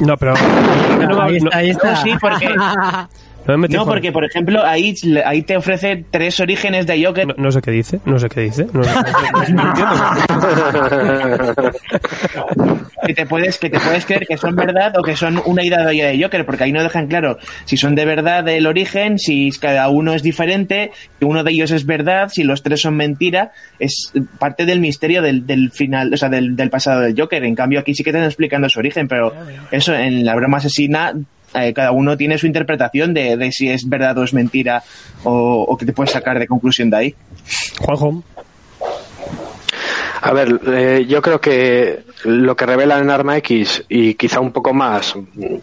[0.00, 0.34] No, pero.
[1.00, 1.92] No, ahí está, ahí está.
[1.92, 2.48] No, sí, porque,
[3.46, 4.94] no me porque por ejemplo ahí,
[5.24, 7.26] ahí te ofrece tres orígenes de Joker.
[7.26, 8.66] No, no sé qué dice, no sé qué dice.
[8.72, 8.82] No,
[13.06, 15.84] que te puedes que te puedes creer que son verdad o que son una idea
[15.84, 19.88] de Joker porque ahí no dejan claro si son de verdad el origen si cada
[19.88, 24.12] uno es diferente que uno de ellos es verdad si los tres son mentira es
[24.38, 27.80] parte del misterio del, del final o sea del, del pasado del Joker en cambio
[27.80, 29.32] aquí sí que te están explicando su origen pero
[29.70, 31.14] eso en la broma asesina
[31.54, 34.82] eh, cada uno tiene su interpretación de, de si es verdad o es mentira
[35.24, 37.14] o, o que te puedes sacar de conclusión de ahí
[37.80, 38.22] Juanjo.
[40.22, 44.52] A ver, eh, yo creo que lo que revelan en Arma X y quizá un
[44.52, 45.16] poco más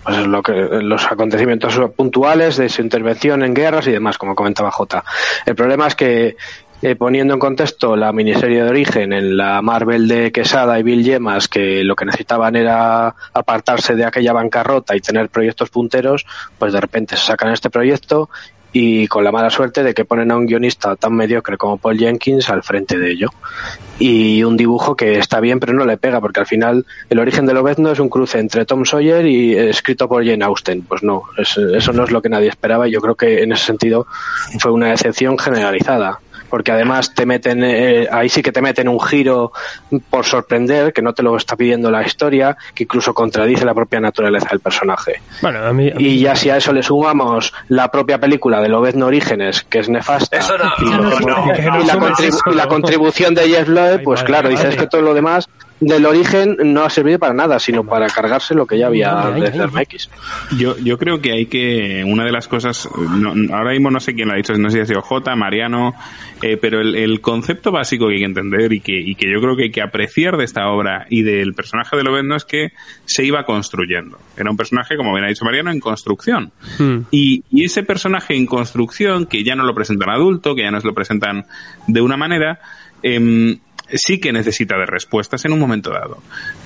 [0.03, 4.71] pues lo que, los acontecimientos puntuales de su intervención en guerras y demás, como comentaba
[4.71, 5.03] J.
[5.45, 6.37] El problema es que
[6.81, 11.03] eh, poniendo en contexto la miniserie de origen en la Marvel de Quesada y Bill
[11.03, 16.25] Yemas, que lo que necesitaban era apartarse de aquella bancarrota y tener proyectos punteros,
[16.59, 18.29] pues de repente se sacan este proyecto
[18.73, 21.97] y con la mala suerte de que ponen a un guionista tan mediocre como Paul
[21.97, 23.29] Jenkins al frente de ello.
[23.97, 27.47] Y un dibujo que está bien pero no le pega, porque al final el origen
[27.47, 30.83] de Lobezno es un cruce entre Tom Sawyer y eh, escrito por Jane Austen.
[30.83, 33.53] Pues no, es- eso no es lo que nadie esperaba y yo creo que en
[33.53, 34.05] ese sentido
[34.59, 36.19] fue una decepción generalizada.
[36.49, 39.51] Porque además te meten, eh, ahí sí que te meten un giro
[40.09, 43.99] por sorprender, que no te lo está pidiendo la historia, que incluso contradice la propia
[43.99, 45.21] naturaleza del personaje.
[45.41, 45.89] Bueno, a mí.
[45.91, 49.63] a mí- Y ya si a eso le sumamos la propia película de Lobezno Orígenes,
[49.63, 54.75] que es nefasta, Eso no- y, la, contribución de Jeff Loeb, Ay, pues claro, dices
[54.75, 58.65] que todo lo demás del origen no ha servido para nada, sino para cargarse lo
[58.65, 59.59] que ya había desde ay.
[59.59, 60.09] Arma X.
[60.57, 64.15] Yo, yo creo que hay que, una de las cosas, no- ahora mismo no sé
[64.15, 65.93] quién lo ha dicho, no sé si ha sido J, Mariano,
[66.41, 69.39] eh, pero el, el concepto básico que hay que entender y que, y que yo
[69.39, 72.71] creo que hay que apreciar de esta obra y del personaje de Lobezno es que
[73.05, 74.17] se iba construyendo.
[74.35, 76.51] Era un personaje, como bien ha dicho Mariano, en construcción.
[76.79, 77.01] Hmm.
[77.11, 80.83] Y, y ese personaje en construcción, que ya no lo presentan adulto, que ya nos
[80.83, 81.45] lo presentan
[81.87, 82.59] de una manera,
[83.03, 83.59] em,
[83.93, 86.21] sí que necesita de respuestas en un momento dado.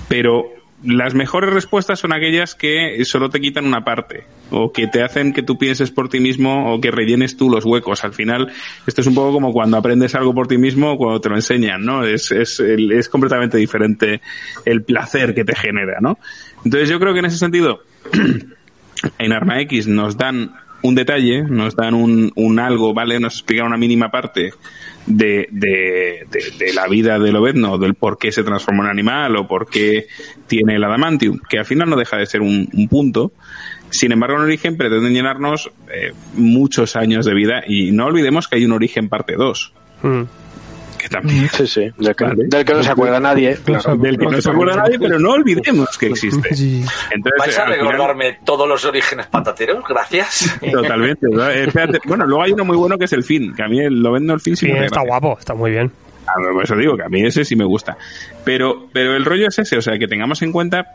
[0.08, 0.50] Pero
[0.84, 5.32] las mejores respuestas son aquellas que solo te quitan una parte, o que te hacen
[5.32, 8.04] que tú pienses por ti mismo, o que rellenes tú los huecos.
[8.04, 8.52] Al final,
[8.86, 11.36] esto es un poco como cuando aprendes algo por ti mismo o cuando te lo
[11.36, 12.04] enseñan, ¿no?
[12.04, 14.20] Es, es, es completamente diferente
[14.64, 16.18] el placer que te genera, ¿no?
[16.64, 17.82] Entonces yo creo que en ese sentido,
[19.18, 23.20] en Arma X nos dan un detalle, nos dan un, un algo, ¿vale?
[23.20, 24.52] Nos explican una mínima parte
[25.06, 29.36] de, de, de- de la vida de Lobezno, del por qué se transformó en animal
[29.36, 30.06] o por qué
[30.46, 33.32] tiene el adamantium, que al final no deja de ser un, un punto.
[33.90, 38.56] Sin embargo, en origen pretenden llenarnos eh, muchos años de vida y no olvidemos que
[38.56, 39.72] hay un origen parte 2,
[40.02, 40.22] Hmm.
[41.02, 42.44] Que también Sí, sí, del que, Vale.
[42.46, 43.56] del que no se acuerda nadie.
[43.64, 43.96] claro.
[43.96, 46.54] del que no se acuerda nadie, pero no olvidemos que existe.
[46.54, 46.84] Sí.
[47.10, 49.84] Entonces, ¿Vais a final- recordarme todos los orígenes patateros?
[49.88, 50.58] Gracias.
[50.72, 51.26] Totalmente.
[51.30, 51.48] ¿no?
[51.48, 51.98] Eh, espérate.
[52.06, 54.32] Bueno, luego hay uno muy bueno que es el fin, que a mí lo vendo
[54.34, 55.02] el fin sí está gracia.
[55.06, 55.90] guapo, está muy bien.
[56.26, 57.96] Ah, Por eso digo que a mí ese sí me gusta.
[58.44, 60.86] Pero, pero el rollo es ese, o sea, que tengamos en cuenta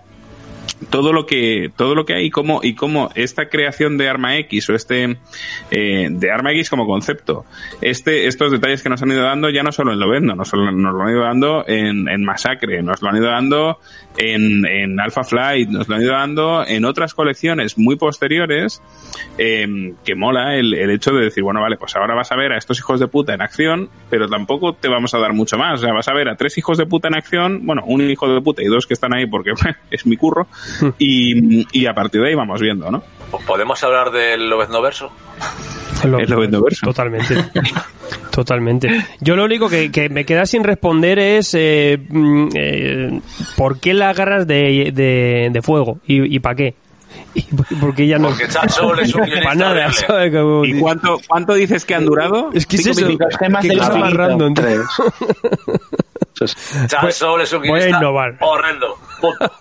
[0.91, 4.37] todo lo que todo lo que hay y cómo y cómo esta creación de Arma
[4.37, 5.17] X o este
[5.71, 7.45] eh, de Arma X como concepto
[7.81, 10.71] este estos detalles que nos han ido dando ya no solo en Lobezno nos, lo-
[10.71, 13.79] nos lo han ido dando en, en Masacre nos lo han ido dando
[14.17, 18.79] en, en Alpha Flight nos lo han ido dando en otras colecciones muy posteriores
[19.39, 22.51] eh, que mola el, el hecho de decir bueno vale pues ahora vas a ver
[22.51, 25.79] a estos hijos de puta en acción pero tampoco te vamos a dar mucho más
[25.79, 28.31] o sea vas a ver a tres hijos de puta en acción bueno un hijo
[28.31, 29.53] de puta y dos que están ahí porque
[29.91, 30.47] es mi curro
[30.99, 33.03] y, y a partir de ahí vamos viendo, ¿no?
[33.45, 35.11] ¿Podemos hablar del Lobezno verso?
[36.05, 36.85] Lo- Es lo vendo verso.
[36.85, 37.35] Totalmente.
[38.31, 38.89] Totalmente.
[39.19, 43.19] Yo lo único que, que me queda sin responder es eh, mm, eh,
[43.57, 45.99] ¿por qué las garras de, de, de fuego?
[46.05, 46.75] ¿Y, y para qué?
[47.33, 47.41] ¿Y
[47.81, 48.29] por qué ya no?
[48.29, 48.43] Porque
[49.03, 49.93] es un Para nada, horrible.
[50.07, 50.31] ¿sabes?
[50.33, 52.51] Como- ¿Y cuánto, cuánto dices que han durado?
[52.53, 53.09] Es que es eso.
[53.09, 54.53] Los temas cosa más random.
[54.53, 54.81] Tres.
[56.39, 58.37] Es un voy a guionista innovar.
[58.41, 58.95] horrendo.
[59.19, 59.51] Punto.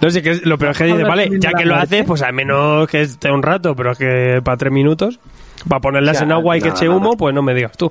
[0.00, 2.32] No sé, que lo peor es que dice, vale, ya que lo haces, pues al
[2.32, 5.20] menos que esté un rato, pero es que para tres minutos,
[5.68, 7.90] para ponerlas Ya, en agua y que eche humo, pues no me digas tú.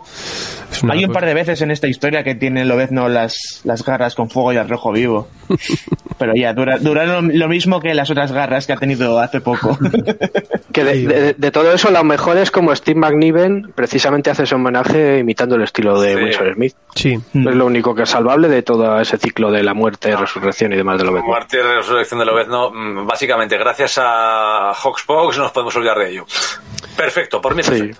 [0.90, 4.16] Hay un cosa- par de veces en esta historia que tiene Lobezno las, las garras
[4.16, 5.28] con fuego y al rojo vivo.
[6.18, 9.42] Pero ya, dura, duraron lo, lo mismo que las otras garras que ha tenido hace
[9.42, 9.78] poco.
[10.72, 14.54] Que de, de- de todo eso, lo mejor es como Steve McNiven precisamente hace ese
[14.54, 16.24] homenaje imitando el estilo de Sí.
[16.24, 16.76] Winsor Smith.
[16.94, 17.14] Sí.
[17.34, 20.76] Es lo único que es salvable de todo ese ciclo de la muerte, resurrección y
[20.76, 21.28] demás de lo mismo.
[21.30, 24.72] Muerte y resurrección de Lobezno, mm, básicamente, gracias a
[25.38, 26.26] no nos podemos olvidar de ello.
[27.00, 27.72] Perfecto, por mí Sí.
[27.72, 28.00] perfecto.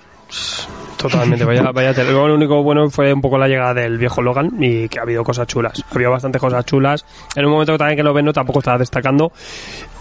[0.98, 1.94] Totalmente, vaya, vaya.
[2.04, 5.04] Luego lo único bueno fue un poco la llegada del viejo Logan y que ha
[5.04, 5.82] habido cosas chulas.
[5.96, 7.06] Había bastantes cosas chulas.
[7.38, 9.32] En un momento también que lo ven no tampoco estaba destacando.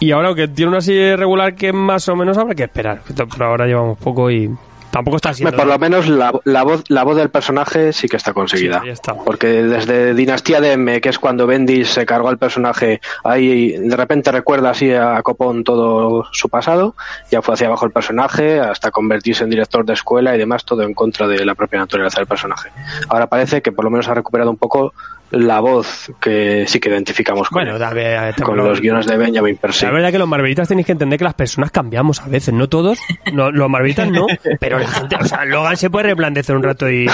[0.01, 3.03] Y ahora que tiene una serie regular que más o menos habrá que esperar.
[3.03, 4.51] Por ahora llevamos poco y
[4.91, 5.57] tampoco está siendo...
[5.57, 8.81] Por lo menos la, la voz, la voz del personaje sí que está conseguida.
[8.81, 9.15] Sí, ahí está.
[9.15, 13.97] Porque desde Dinastía de M, que es cuando Bendis se cargó al personaje, ahí de
[13.97, 16.95] repente recuerda así a Copón todo su pasado,
[17.31, 20.83] ya fue hacia abajo el personaje, hasta convertirse en director de escuela y demás, todo
[20.83, 22.71] en contra de la propia naturaleza del personaje.
[23.09, 24.93] Ahora parece que por lo menos ha recuperado un poco
[25.31, 29.85] la voz que sí que identificamos con, Bueno, dame, con los guiones de Benjamin Percy.
[29.87, 32.69] La verdad que los Marvelitas tenéis que entender que las personas cambiamos a veces, no
[32.69, 32.99] todos,
[33.33, 34.27] no, los Marvelitas no,
[34.61, 37.07] pero la gente, o sea, Logan se puede replantecer un rato y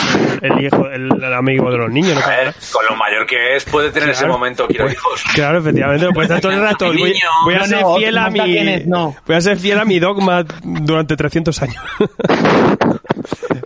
[0.42, 2.20] el hijo, el, el amigo de los niños, ¿no?
[2.24, 5.22] A ver, con lo mayor que es, puede tener ese momento, quiero hijos.
[5.34, 6.86] Claro, efectivamente, pues estar todo el rato.
[6.92, 7.28] Voy, niño.
[7.44, 8.82] voy a No, ser no, fiel a mi.
[8.86, 9.16] no.
[9.26, 11.76] Voy a ser fiel a mi dogma durante 300 años.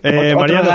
[0.03, 0.69] eh, Mariano,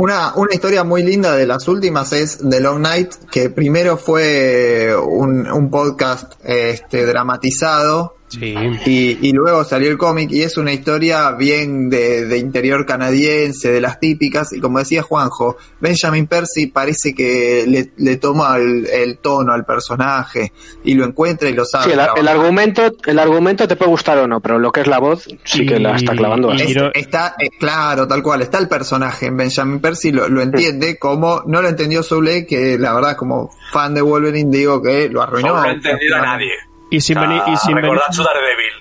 [0.00, 4.96] Una, una historia muy linda de las últimas es The Long Night, que primero fue
[4.96, 8.54] un, un podcast este, dramatizado Sí.
[8.86, 13.70] y, y luego salió el cómic y es una historia bien de, de interior canadiense,
[13.72, 18.86] de las típicas, y como decía Juanjo, Benjamin Percy parece que le, le toma el,
[18.86, 20.52] el tono al personaje
[20.84, 21.86] y lo encuentra y lo sabe.
[21.86, 24.98] Sí, el, argumento, el argumento te puede gustar o no, pero lo que es la
[24.98, 26.52] voz sí que la está clavando.
[26.52, 30.98] Es- está, eh, claro, tal cual, está el personaje en Benjamin Percy, lo, lo entiende
[30.98, 35.20] como no lo entendió Soule, que la verdad como fan de Wolverine digo que lo
[35.22, 35.48] arruinó.
[35.48, 36.50] No lo ha entendido a nadie.
[36.90, 38.72] Y sin venir, y sin venir, recordad su Daredevil.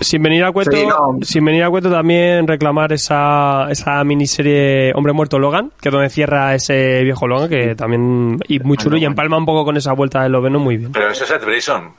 [0.00, 1.18] sin venir a cuento, Sí, no.
[1.22, 6.08] sin venir a cuento también reclamar esa, esa miniserie Hombre Muerto Logan, que es donde
[6.10, 9.92] cierra ese viejo Logan, que también, y muy chulo, y empalma un poco con esa
[9.92, 10.92] vuelta del Loveno muy bien.
[10.92, 11.92] Pero ese es Seth Brison,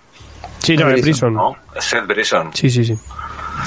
[0.59, 1.33] Sí, no, de Prison.
[1.33, 1.55] ¿no?
[1.75, 2.53] Es Seth Brison.
[2.53, 2.97] Sí, sí, sí.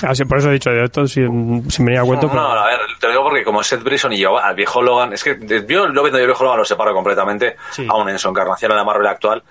[0.02, 2.26] Así, por eso he dicho, de esto sin, sin venir a cuento.
[2.26, 4.54] No, pero- a ver, te lo digo porque como es Seth Brison y yo al
[4.54, 7.56] viejo Logan, es que de- yo lo viendo y el viejo Logan lo separo completamente,
[7.70, 7.86] Sí.
[7.88, 9.42] aún en su encarnación en la Marvel actual,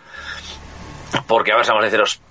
[1.28, 2.22] porque a ver, seamos sinceros,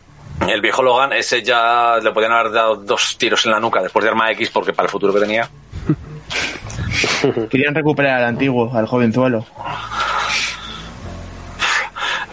[0.48, 4.05] el viejo Logan, ese ya le podían haber dado dos tiros en la nuca después
[4.05, 5.48] de Arma X porque para el futuro que tenía.
[7.51, 9.47] Querían recuperar al antiguo, al jovenzuelo.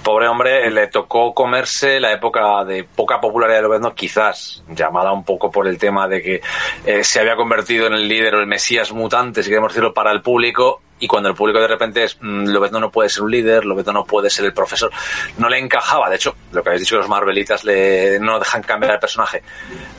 [0.04, 5.24] Pobre hombre, le tocó comerse la época de poca popularidad de Lobezno, quizás llamada un
[5.24, 6.42] poco por el tema de que
[6.86, 10.12] eh, se había convertido en el líder o el mesías mutante, si queremos decirlo, para
[10.12, 10.82] el público.
[11.02, 13.92] Y cuando el público de repente es, mm, Lobezno no puede ser un líder, Lobezno
[13.92, 14.92] no puede ser el profesor,
[15.38, 16.10] no le encajaba.
[16.10, 19.44] De hecho, lo que habéis dicho que los Marvelitas le, no dejan cambiar el personaje.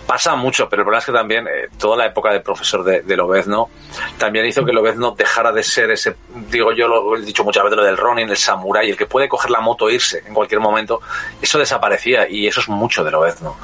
[0.06, 3.02] Pasa mucho, pero el problema es que también eh, toda la época del profesor de,
[3.02, 3.68] de Lobezno
[4.16, 6.16] también hizo que Lobezno dejara de ser ese,
[6.50, 9.28] digo yo, lo he dicho muchas veces, lo del Ronin, el samurái, el que puede
[9.28, 11.00] coger la moto e irse en cualquier momento.
[11.40, 13.56] Eso desaparecía y eso es mucho de Lobezno.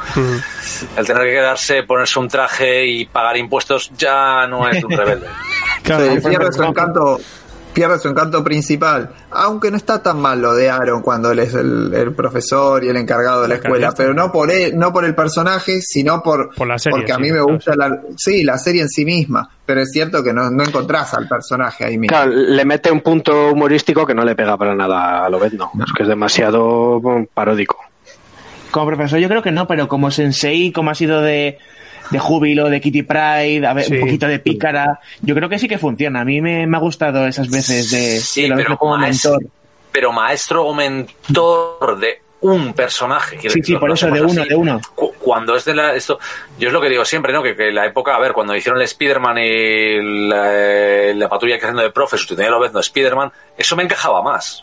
[0.96, 5.28] El tener que quedarse, ponerse un traje y pagar impuestos ya no es un rebelde.
[5.82, 7.18] Claro, Se pierde su encanto,
[7.78, 9.10] pierde su encanto principal.
[9.30, 12.88] Aunque no está tan mal lo de Aaron cuando él es el, el profesor y
[12.88, 16.52] el encargado de la escuela, pero no por él, no por el personaje, sino por,
[16.56, 19.04] Por la serie, porque a sí, mí me gusta la, sí, la serie en sí
[19.04, 19.48] misma.
[19.64, 22.16] Pero es cierto que no, no encontrás al personaje ahí mismo.
[22.16, 25.70] Claro, le mete un punto humorístico que no le pega para nada a Lobezno.
[25.86, 27.76] Es que es demasiado mm, paródico.
[28.72, 31.58] Como profesor yo creo que no, pero como sensei, como ha sido de,
[32.10, 33.94] de júbilo, de Kitty Pride, a ver, Sí.
[33.94, 36.20] un poquito de pícara, yo creo que sí que funciona.
[36.20, 39.32] A mí me, me ha gustado esas veces de, Sí, de lo pero como maestro,
[39.32, 39.50] mentor.
[39.92, 43.36] pero maestro o mentor de un personaje.
[43.40, 44.48] Sí, decir, sí, por eso, de uno, así.
[44.48, 44.80] de uno.
[44.94, 46.18] Cu- Cuando es de la, esto,
[46.58, 47.42] yo es lo que digo siempre, ¿no?
[47.42, 51.64] Que, que la época, a ver, cuando hicieron el Spider-Man y la, la patrulla que
[51.64, 54.62] haciendo de profe, sustituyendo a Lobezno a Spider-Man, eso me encajaba más.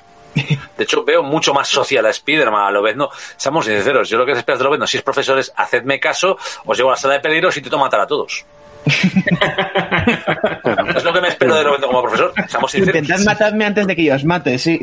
[0.78, 3.10] De hecho, veo mucho más social a Spider-Man, a Lobezno.
[3.38, 6.90] Seamos sinceros, yo lo que esperas de Lobezno, si es profesores, hacedme caso, os llevo
[6.90, 8.46] a la sala de peligros y intento matar a todos.
[10.96, 12.32] es lo que me espero de Lobezno como profesor.
[12.48, 13.02] Seamos sinceros.
[13.02, 14.80] Intentad matarme antes de que yo os mate, sí.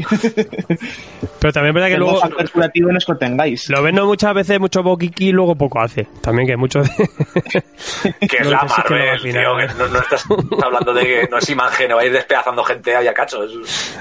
[1.39, 3.69] Pero también es verdad que luego factor curativo no os contengáis.
[3.69, 4.07] lo ven ¿no?
[4.07, 6.09] muchas veces mucho boquiqui y luego poco hace.
[6.21, 6.91] También que mucho de...
[8.29, 10.25] Que es Lo la que que Marvel, al final- tío, que no, no estás
[10.63, 13.45] hablando de que no es imagen, va a ir despedazando gente ahí a cacho.
[13.45, 13.53] Es,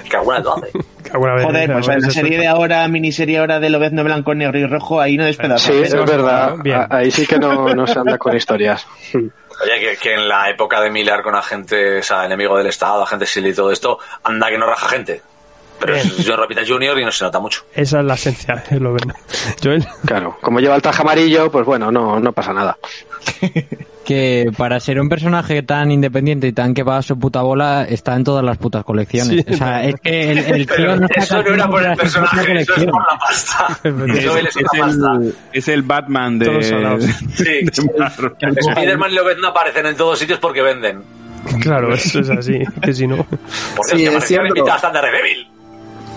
[0.10, 0.72] que alguna vez lo hace.
[1.12, 4.34] Que alguna vez- Joder, pues en la serie de ahora, miniserie ahora de Lobezno blanco,
[4.34, 5.74] negro y rojo, ahí no despedazas.
[5.74, 6.56] Sí, es verdad.
[6.64, 6.86] Bien.
[6.90, 8.88] Ahí sí que no, no se anda con historias.
[9.14, 13.04] Oye, que, que en la época de Miller con agente, o sea, enemigo del Estado,
[13.04, 15.22] agente SEAL y todo esto, anda que no raja gente.
[15.80, 16.08] Pero Bien.
[16.08, 17.00] es John Rapita Jr.
[17.00, 17.64] y no se nota mucho.
[17.74, 19.14] Esa es la esencia, es lo ven.
[19.64, 19.86] Joel.
[20.06, 22.78] Claro, como lleva el traje amarillo, pues bueno, no, no pasa nada.
[24.06, 27.86] Que para ser un personaje tan independiente y tan que va a su puta bola,
[27.88, 29.46] está en todas las putas colecciones.
[29.48, 31.96] Sí, o sea, es que el, el tío no saca Eso no era por el
[31.96, 33.80] personaje, eso es por la pasta.
[33.84, 35.14] Es Eso Es, es es pasta.
[35.16, 37.06] el, es el Batman de, Todos salados.
[37.36, 37.44] Sí.
[37.44, 37.72] de.
[38.60, 41.04] Spider-Man y Lobezno aparecen en todos sitios porque venden.
[41.62, 42.60] Claro, eso es así.
[42.82, 43.18] Que si no.
[43.76, 44.72] Por Sí, Dios, que es cierto.
[44.72, 45.48] hasta Daredevil.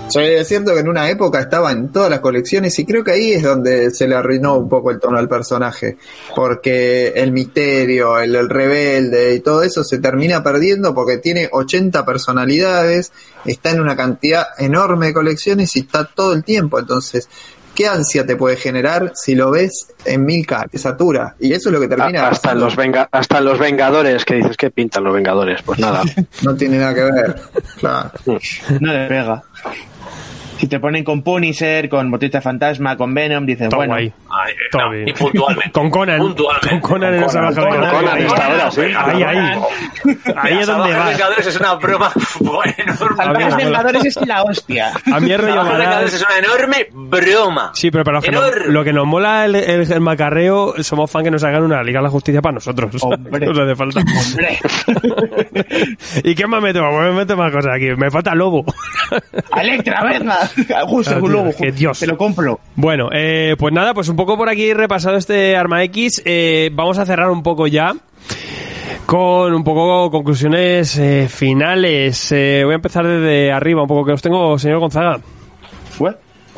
[0.09, 3.11] Sí, es cierto que en una época estaba en todas las colecciones y creo que
[3.13, 5.97] ahí es donde se le arruinó un poco el tono al personaje,
[6.37, 12.05] porque el misterio, el, el rebelde y todo eso se termina perdiendo porque tiene 80
[12.05, 13.13] personalidades,
[13.45, 17.29] está en una cantidad enorme de colecciones y está todo el tiempo, entonces,
[17.75, 20.67] ¿qué ansia te puede generar si lo ves en mil K?
[20.71, 22.67] Te satura y eso es lo que termina A- hasta, pasando.
[22.67, 25.61] los venga, hasta los Vengadores, que dices que pintan los Vengadores.
[25.63, 26.03] Pues nada.
[26.43, 27.37] No tiene nada que ver,
[27.81, 28.11] claro.
[28.81, 29.43] No le pega.
[30.59, 33.95] Si te ponen con Punisher, con Motista Fantasma, con Venom, dices, Todo bueno.
[33.95, 34.13] Ay,
[34.73, 35.09] no, bien.
[35.09, 35.71] y puntualmente.
[35.73, 36.19] Con Conan.
[36.19, 36.69] Puntualmente.
[36.71, 38.81] Con Conan en esa baja Conan, de- Conan, ahí, hasta ahora, sí.
[38.97, 39.61] ahí, ahí.
[40.37, 41.09] Ahí es donde Los va.
[41.09, 43.25] Vengadores es una broma enorme.
[43.25, 43.57] Mola.
[43.57, 44.93] Vengadores es la hostia.
[45.13, 47.71] A mí el rollo Los Vengadores es una enorme broma.
[47.75, 51.25] Sí, pero para los que lo que nos mola el, el, el macarreo, somos fan
[51.25, 52.91] que nos hagan una Liga de la Justicia para nosotros.
[53.03, 53.47] Hombre.
[53.47, 54.01] Nos hace falta.
[54.01, 54.59] Hombre,
[56.25, 56.81] ¿Y qué más meto?
[56.81, 57.87] Pues me meto más cosas aquí.
[57.97, 58.65] Me falta Lobo.
[59.61, 60.39] Electra, venga.
[60.87, 61.99] Justo, tío, luego, que Dios.
[61.99, 62.61] te lo compro.
[62.77, 66.23] Bueno, eh, pues nada, pues un poco por aquí repasado este Arma X.
[66.25, 67.93] Eh, vamos a cerrar un poco ya
[69.07, 72.33] con un poco conclusiones eh, finales.
[72.33, 75.21] Eh, voy a empezar desde arriba, un poco que os tengo, señor Gonzaga.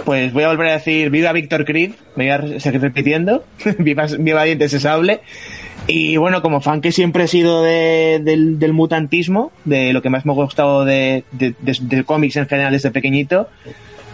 [0.07, 3.45] Pues voy a volver a decir viva Víctor Creed, me voy a seguir repitiendo,
[3.81, 5.21] viva, viva Dientes de Sable.
[5.89, 10.25] Y bueno, como fan que siempre he sido de- del, mutantismo, de lo que más
[10.25, 13.49] me ha gustado de, de, cómics en general desde pequeñito,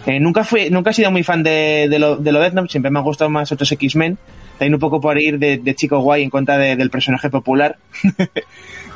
[0.07, 2.89] eh, nunca fui, nunca he sido muy fan de, lo de lo Death Note, siempre
[2.91, 4.17] me han gustado más otros X-Men,
[4.57, 7.77] también un poco por ir de, chico guay en contra de- del personaje popular.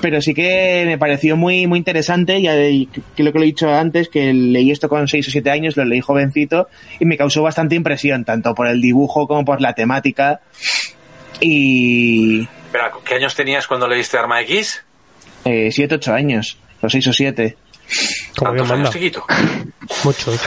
[0.02, 3.48] Pero sí que me pareció muy, muy interesante, y, y que lo que lo he
[3.48, 6.68] dicho antes, que leí esto con 6 o 7 años, lo leí jovencito,
[7.00, 10.42] y me causó bastante impresión, tanto por el dibujo como por la temática.
[11.40, 12.42] Y...
[12.42, 14.84] Espera, ¿qué años tenías cuando leíste Arma X?
[15.44, 17.58] 7, 8 años, o 6 o 7.
[18.38, 18.76] Como Dios ¿Cuántos manda.
[18.76, 19.26] años, chiquito?
[20.04, 20.40] Muchos.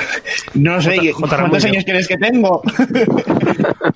[0.54, 1.36] No lo sé, J- J.
[1.38, 2.62] ¿cuántos años crees que tengo?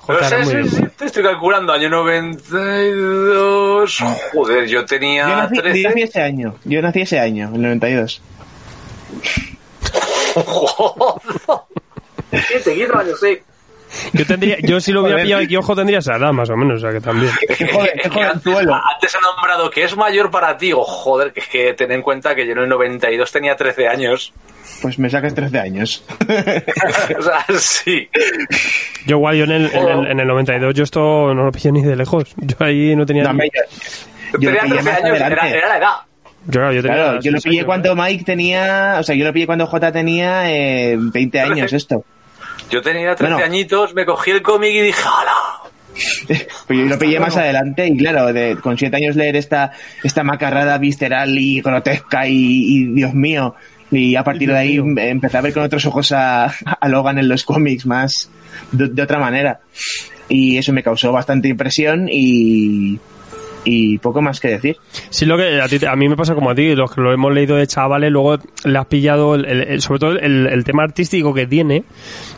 [0.09, 3.99] No sé, sí, te estoy calculando, año 92.
[4.33, 5.83] Joder, yo Yo tenía yo 13.
[5.89, 8.21] nací ese año, yo nací ese año, el 92.
[12.49, 13.39] Siete, quince años, sí.
[14.13, 16.79] Yo tendría, yo si lo hubiera pillado aquí ojo tendría esa edad más o menos,
[16.79, 17.33] o sea que también.
[17.47, 20.73] Qué joven, qué antes, ha nombrado que es mayor para ti.
[20.73, 23.89] Oh, joder, que es que ten en cuenta que yo en el 92 tenía 13
[23.89, 24.33] años.
[24.83, 26.05] Pues me sacas 13 años.
[27.19, 28.09] o sea, sí.
[29.07, 31.73] Yo igual, yo en el, en el, en el 92 yo esto no lo pillé
[31.73, 32.35] ni de lejos.
[32.37, 33.25] Yo ahí no tenía...
[33.25, 35.95] No, hombre, yo, yo lo tenía pillé 13 más años, era, era la edad.
[36.47, 37.97] yo, yo tenía Claro, yo lo pillé años, cuando.
[37.97, 42.05] Mike tenía, o sea, yo lo pillé cuando J tenía eh, 20 años esto.
[42.71, 43.47] Yo tenía 13 Bueno.
[43.47, 45.71] añitos, me cogí el cómic y dije, ¡hala!
[46.67, 49.73] Pues yo lo pillé más adelante y claro, de, con 7 años leer esta,
[50.03, 53.55] esta macarrada visceral y grotesca y, y, Dios mío,
[53.93, 57.19] Y a partir de ahí em- empecé a ver con otros ojos a, a Logan
[57.19, 58.29] en los cómics más
[58.73, 59.61] de, de otra manera.
[60.29, 62.99] Y eso me causó bastante impresión y,
[63.65, 64.77] y poco más que decir.
[65.11, 67.13] Sí, lo que a, ti- a mí me pasa como a ti, los que lo
[67.13, 71.33] hemos leído de chavales, luego le has pillado, el- sobre todo el, el tema artístico
[71.35, 71.85] que tiene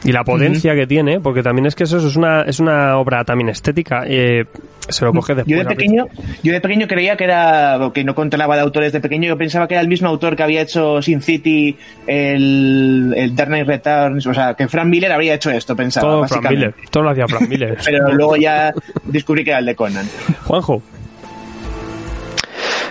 [0.05, 3.24] y la potencia que tiene, porque también es que eso es una, es una obra
[3.24, 4.05] también estética.
[4.07, 4.44] eh,
[4.89, 5.51] se lo coge después.
[5.53, 6.07] Yo de pequeño,
[6.44, 9.66] yo de pequeño creía que era, que no controlaba de autores de pequeño, yo pensaba
[9.66, 11.77] que era el mismo autor que había hecho Sin City,
[12.07, 16.28] el, el Dark Knight Returns, o sea, que Frank Miller habría hecho esto, pensaba, Todo
[16.28, 16.51] Frank.
[16.51, 17.77] Miller, todo lo hacía Frank Miller.
[17.85, 18.73] Pero luego ya
[19.05, 20.07] descubrí que era el de Conan.
[20.44, 20.81] Juanjo.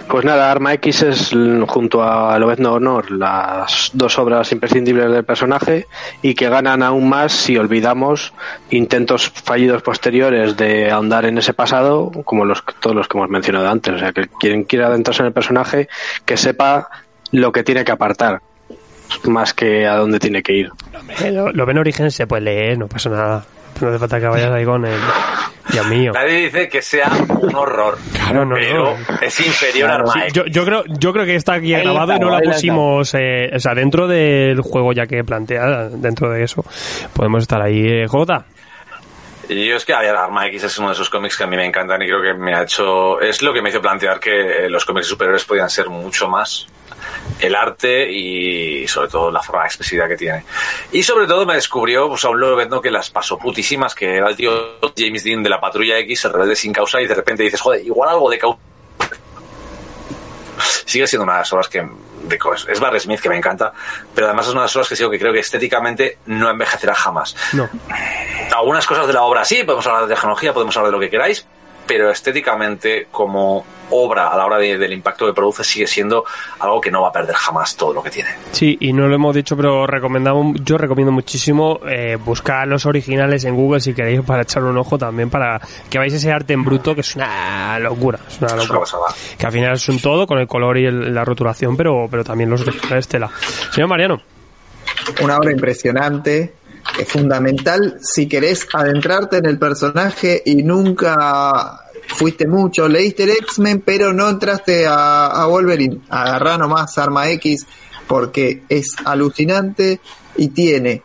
[0.10, 1.32] Pues nada, Arma X es
[1.68, 5.88] junto a Lobezno Honor las dos obras imprescindibles del personaje
[6.22, 8.34] y que ganan aún más si olvidamos
[8.70, 13.68] intentos fallidos posteriores de ahondar en ese pasado, como los todos los que hemos mencionado
[13.68, 13.96] antes.
[13.96, 15.90] O sea, que quien quiera adentrarse en el personaje,
[16.24, 16.90] que sepa
[17.32, 18.42] lo que tiene que apartar,
[19.24, 20.70] más que a dónde tiene que ir.
[21.32, 23.46] Lo, lo ven origen se puede leer, no pasa nada.
[23.82, 25.00] No hace falta que vayas ahí con el.
[25.72, 26.12] Dios mío.
[26.14, 27.10] Nadie dice que sea
[27.42, 27.98] un horror.
[28.14, 29.20] Claro, no, pero no.
[29.22, 32.16] es inferior a Arma Sí, yo, yo creo yo creo que está aquí Ahí grabado
[32.16, 36.44] y no la pusimos eh, o sea dentro del juego ya que plantea dentro de
[36.44, 36.64] eso
[37.14, 38.46] podemos estar ahí eh, Jota
[39.48, 41.56] Y yo es que a Arma X es uno de esos cómics que a mí
[41.56, 43.20] me encantan y creo que me ha hecho.
[43.22, 46.68] Es lo que me hizo plantear que los cómics superiores podían ser mucho más.
[47.40, 50.44] El arte y sobre todo la forma de expresividad que tiene.
[50.92, 54.30] Y sobre todo me descubrió pues, a un Lobezno que las pasó putísimas, que era
[54.30, 57.44] el tío James Dean de la Patrulla X, el rebelde sin causa, y de repente
[57.44, 58.60] dices, joder, igual algo de causa.
[60.86, 61.88] Sigue siendo una de las obras que.
[62.28, 63.72] De, es Barry Smith, que me encanta,
[64.14, 66.96] pero además es una de las obras que sigo que creo que estéticamente no envejecerá
[66.96, 67.36] jamás.
[67.54, 67.70] No.
[68.56, 71.10] Algunas cosas de la obra sí, podemos hablar de tecnología, podemos hablar de lo que
[71.10, 71.46] queráis,
[71.88, 76.24] pero estéticamente como obra a la hora de- del impacto que produce sigue siendo
[76.60, 78.32] algo que no va a perder jamás todo lo que tiene.
[78.52, 83.46] sí y no lo hemos dicho pero recomendamos yo recomiendo muchísimo eh, buscar los originales
[83.46, 86.64] en Google si queréis para echar un ojo también para que veáis ese arte en
[86.64, 88.82] bruto que es una locura es una Es una locura.
[89.38, 92.24] que al final es un todo con el color y el- la rotulación pero pero
[92.24, 93.30] también los originales tela.
[93.72, 94.20] Señor Mariano.
[95.22, 96.54] Una obra impresionante,
[97.00, 103.82] es fundamental si querés adentrarte en el personaje y nunca fuiste mucho, leíste el X-Men,
[103.86, 107.66] pero no entraste a, a Wolverine, agarrá nomás Arma X
[108.08, 110.00] porque es alucinante
[110.38, 111.02] y tiene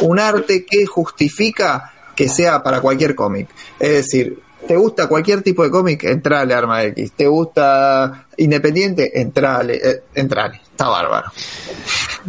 [0.00, 3.48] un arte que justifica que sea para cualquier cómic.
[3.78, 6.04] Es decir, ¿te gusta cualquier tipo de cómic?
[6.04, 7.12] Entrale Arma X.
[7.12, 9.20] ¿Te gusta Independiente?
[9.20, 10.60] Entrale, eh, entrale.
[10.70, 11.30] Está bárbaro.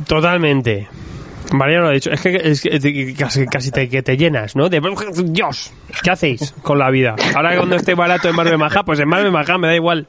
[0.05, 0.87] Totalmente.
[1.51, 2.11] Mariano lo ha dicho.
[2.11, 4.69] Es que, es que- casi, casi te, que te llenas, ¿no?
[4.69, 4.81] De
[5.25, 5.71] Dios,
[6.03, 7.15] ¿qué hacéis con la vida?
[7.35, 10.07] Ahora que cuando esté barato en Marvel Maja, pues en Marvel Maja me da igual.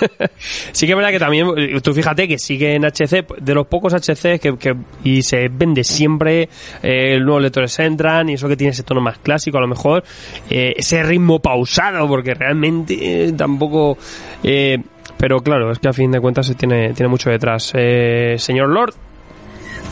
[0.72, 1.48] sí que es verdad que también,
[1.82, 4.74] tú fíjate que sigue en HC, de los pocos HC que, que
[5.04, 6.48] y se vende siempre,
[6.82, 10.04] eh, nuevos lectores entran y eso que tiene ese tono más clásico a lo mejor,
[10.50, 13.98] eh, ese ritmo pausado, porque realmente eh, tampoco...
[14.42, 14.78] eh,
[15.18, 17.72] pero claro, es que a fin de cuentas se tiene, tiene mucho detrás.
[17.76, 18.92] Eh, señor Lord,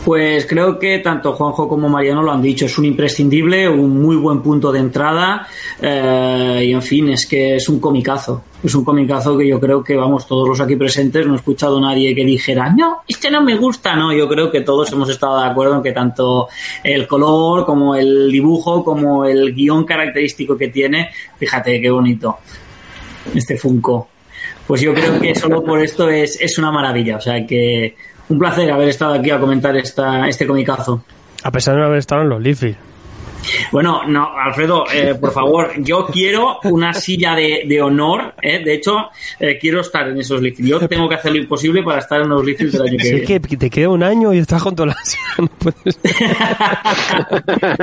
[0.05, 4.17] Pues creo que tanto Juanjo como Mariano lo han dicho, es un imprescindible, un muy
[4.17, 5.47] buen punto de entrada
[5.81, 9.85] eh, y en fin, es que es un comicazo, es un comicazo que yo creo
[9.85, 13.31] que vamos todos los aquí presentes, no he escuchado a nadie que dijera, no, este
[13.31, 16.49] no me gusta, no, yo creo que todos hemos estado de acuerdo en que tanto
[16.83, 22.39] el color como el dibujo como el guion característico que tiene, fíjate qué bonito,
[23.35, 24.09] este Funko.
[24.67, 27.17] Pues yo creo que solo por esto es, es una maravilla.
[27.17, 27.97] O sea que
[28.31, 31.03] un placer haber estado aquí a comentar esta, este comicazo.
[31.43, 32.77] a pesar de no haber estado en los Leafy.
[33.73, 38.35] Bueno, no, Alfredo, eh, por favor, yo quiero una silla de, de honor.
[38.43, 40.59] eh, De hecho, eh, quiero estar en esos Leafs.
[40.59, 43.09] Yo tengo que hacer lo imposible para estar en los Leafs del año que Si
[43.17, 43.41] es viene.
[43.41, 45.17] que te queda un año y estás todas las...
[45.39, 45.99] no puedes-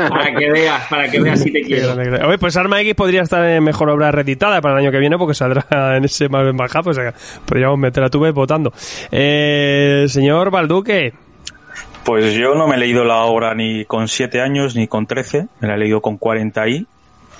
[0.10, 1.94] para que veas, para que veas si te quiero.
[2.28, 5.18] Oye, pues Arma X podría estar en mejor obra reeditada para el año que viene
[5.18, 5.66] porque saldrá
[5.98, 7.12] en ese Marvel Baja, pues eh,
[7.46, 8.72] podríamos meter a tu vez votando.
[9.12, 11.14] Eh, señor Balduque,
[12.08, 15.48] Pues yo no me he leído la obra ni con 7 años ni con 13,
[15.60, 16.88] me la he leído con 40 y.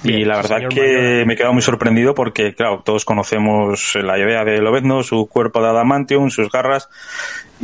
[0.03, 4.19] Y la verdad señor que me he quedado muy sorprendido porque, claro, todos conocemos la
[4.19, 6.89] idea de Lobezno, su cuerpo de adamantium, sus garras,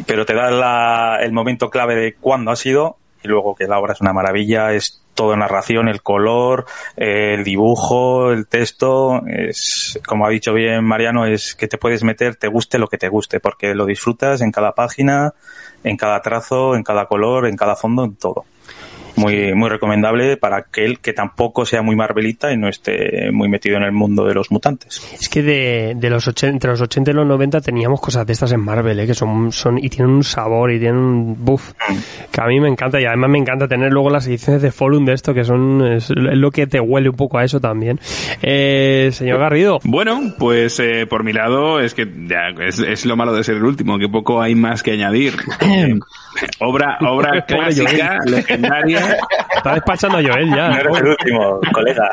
[0.07, 3.79] pero te da la- el momento clave de cuándo ha sido y luego que la
[3.79, 6.65] obra es una maravilla, es todo narración, el color,
[6.97, 12.35] el dibujo, el texto, es, como ha dicho bien Mariano, es que te puedes meter,
[12.35, 15.33] te guste lo que te guste, porque lo disfrutas en cada página,
[15.83, 18.45] en cada trazo, en cada color, en cada fondo, en todo.
[19.15, 23.77] Muy, muy recomendable para aquel que tampoco sea muy Marvelita y no esté muy metido
[23.77, 25.01] en el mundo de los mutantes.
[25.19, 28.33] Es que de, de los 80, entre los 80 y los 90 teníamos cosas de
[28.33, 29.07] estas en Marvel, ¿eh?
[29.07, 31.73] que son, son y tienen un sabor y tienen un buff
[32.31, 35.05] que a mí me encanta y además me encanta tener luego las ediciones de Forum
[35.05, 37.99] de esto que son es, es lo que te huele un poco a eso también.
[38.41, 39.79] Eh, señor Garrido.
[39.83, 43.55] Bueno, pues eh, por mi lado es que ya, es, es lo malo de ser
[43.57, 45.33] el último, que poco hay más que añadir.
[45.73, 45.97] Eh,
[46.59, 49.02] obra obra clásica, legendaria.
[49.55, 50.69] Está despachando a Joel ya.
[50.69, 52.11] No eres el último, colega.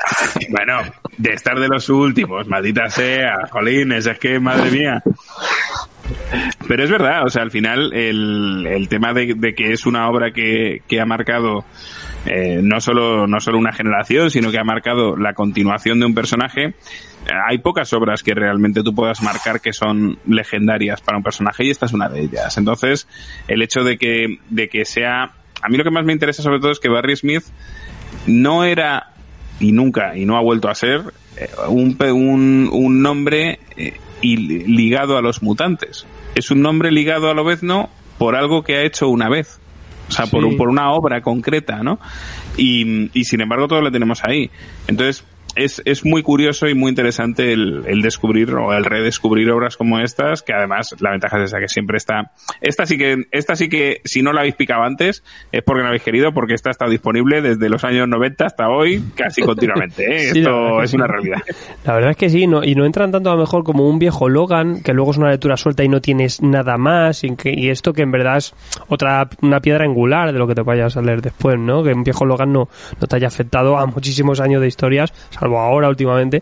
[0.50, 0.80] Bueno,
[1.16, 5.02] de estar de los últimos, maldita sea, jolines, es que madre mía.
[6.66, 10.08] Pero es verdad, o sea, al final el, el tema de, de que es una
[10.08, 11.64] obra que, que ha marcado
[12.26, 16.14] eh, no solo no solo una generación, sino que ha marcado la continuación de un
[16.14, 16.66] personaje.
[16.66, 16.74] Eh,
[17.48, 21.70] Hay pocas obras que realmente tú puedas marcar que son legendarias para un personaje y
[21.70, 22.58] esta es una de ellas.
[22.58, 23.06] Entonces,
[23.48, 26.58] el hecho de que de que sea a mí lo que más me interesa sobre
[26.60, 27.44] todo es que Barry Smith
[28.26, 29.12] no era
[29.60, 31.02] y nunca y no ha vuelto a ser
[31.36, 36.06] eh, un, pe- un, un nombre eh, ligado a los mutantes.
[36.34, 39.58] Es un nombre ligado a Lobezno por algo que ha hecho una vez.
[40.08, 40.48] O sea, por, Sí.
[40.48, 42.00] un- por una obra concreta, ¿no?
[42.56, 44.50] Y, y sin embargo todo lo tenemos ahí.
[44.88, 45.24] Entonces,
[45.56, 49.98] es, es muy curioso y muy interesante el, el descubrir o el redescubrir obras como
[50.00, 52.32] estas, que además la ventaja es esa que siempre está.
[52.60, 55.22] Esta sí que, esta sí que, si no la habéis picado antes,
[55.52, 59.02] es porque no habéis querido, porque esta está disponible desde los años 90 hasta hoy,
[59.14, 60.04] casi continuamente.
[60.04, 60.20] ¿eh?
[60.32, 61.38] Sí, la Esto es una realidad.
[61.84, 63.98] La verdad es que sí, no, y no entran tanto a lo mejor como un
[63.98, 67.52] viejo Logan, que luego es una lectura suelta y no tienes nada más, y, que-
[67.56, 68.54] y esto que en verdad es
[68.88, 71.82] otra una piedra angular de lo que te vayas a leer después, ¿no?
[71.82, 72.68] Que un viejo Logan no,
[73.00, 76.40] no te haya afectado a muchísimos años de historias, salvo ahora últimamente,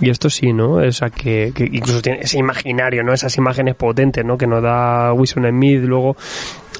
[0.00, 0.74] y esto sí, ¿no?
[0.74, 3.12] O sea, que, que incluso tiene ese imaginario, ¿no?
[3.12, 4.38] Esas imágenes potentes, ¿no?
[4.38, 6.16] Que nos da Wilson Smith, luego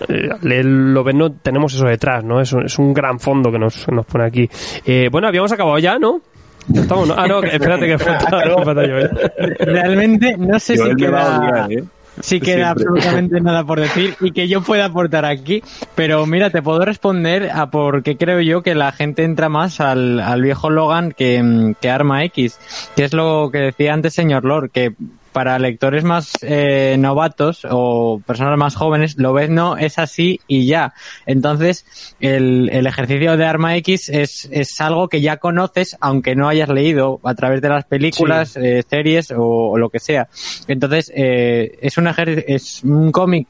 [0.08, 2.40] eh, leerlo ven, no tenemos eso detrás, ¿no?
[2.40, 4.48] Es un, es un gran fondo que nos, nos pone aquí.
[4.86, 6.20] Eh, bueno, habíamos acabado ya, ¿no?
[6.68, 7.14] Ya estamos, ¿no?
[7.16, 8.30] Ah, no, espérate que falta,
[8.64, 9.10] falta Joel.
[9.58, 11.84] Realmente no sé si queda, odiar, ¿eh?
[12.20, 12.86] Si queda Siempre.
[12.86, 15.62] absolutamente nada por decir y que yo pueda aportar aquí,
[15.94, 19.80] pero mira, te puedo responder a por qué creo yo que la gente entra más
[19.80, 22.58] al, al viejo Logan que, mm, que Arma X,
[22.96, 24.94] que es lo que decía antes señor Lord, que
[25.32, 30.66] para lectores más eh, novatos o personas más jóvenes, lo ves no es así y
[30.66, 30.92] ya.
[31.26, 31.84] Entonces,
[32.20, 36.68] el, el ejercicio de Arma X es, es algo que ya conoces, aunque no hayas
[36.68, 40.28] leído a través de las películas, eh, series o, o lo que sea.
[40.66, 43.46] Entonces, eh, es un ejer- es un cómic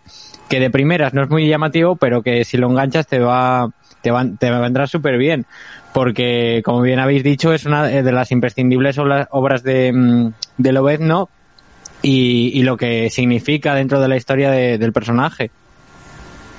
[0.49, 3.71] que de primeras no es muy llamativo, pero que si lo enganchas te va,
[4.03, 5.47] te va, te vendrá súper bien.
[5.93, 10.73] Porque, como bien habéis dicho, es una de las imprescindibles obra- obras de, mm, de
[10.73, 11.29] Lobezno
[12.03, 15.51] y, y lo que significa dentro de la historia de- del personaje.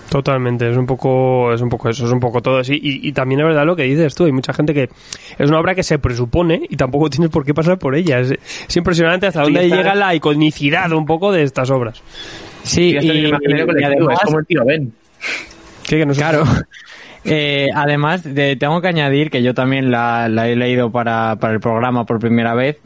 [0.09, 2.73] Totalmente, es un poco, es un poco eso, es un poco todo así.
[2.81, 4.89] Y, y también es verdad lo que dices tú, hay mucha gente que
[5.39, 8.19] es una obra que se presupone y tampoco tienes por qué pasar por ella.
[8.19, 8.31] Es,
[8.68, 12.01] es impresionante hasta Sí, dónde está- llega la iconicidad un poco de estas obras.
[12.63, 14.93] Sí, Y además- es como el tío Ben.
[16.13, 16.43] Claro.
[17.23, 21.53] Eh, además, de- tengo que añadir que yo también la, la he leído para, para
[21.53, 22.80] el programa por primera vez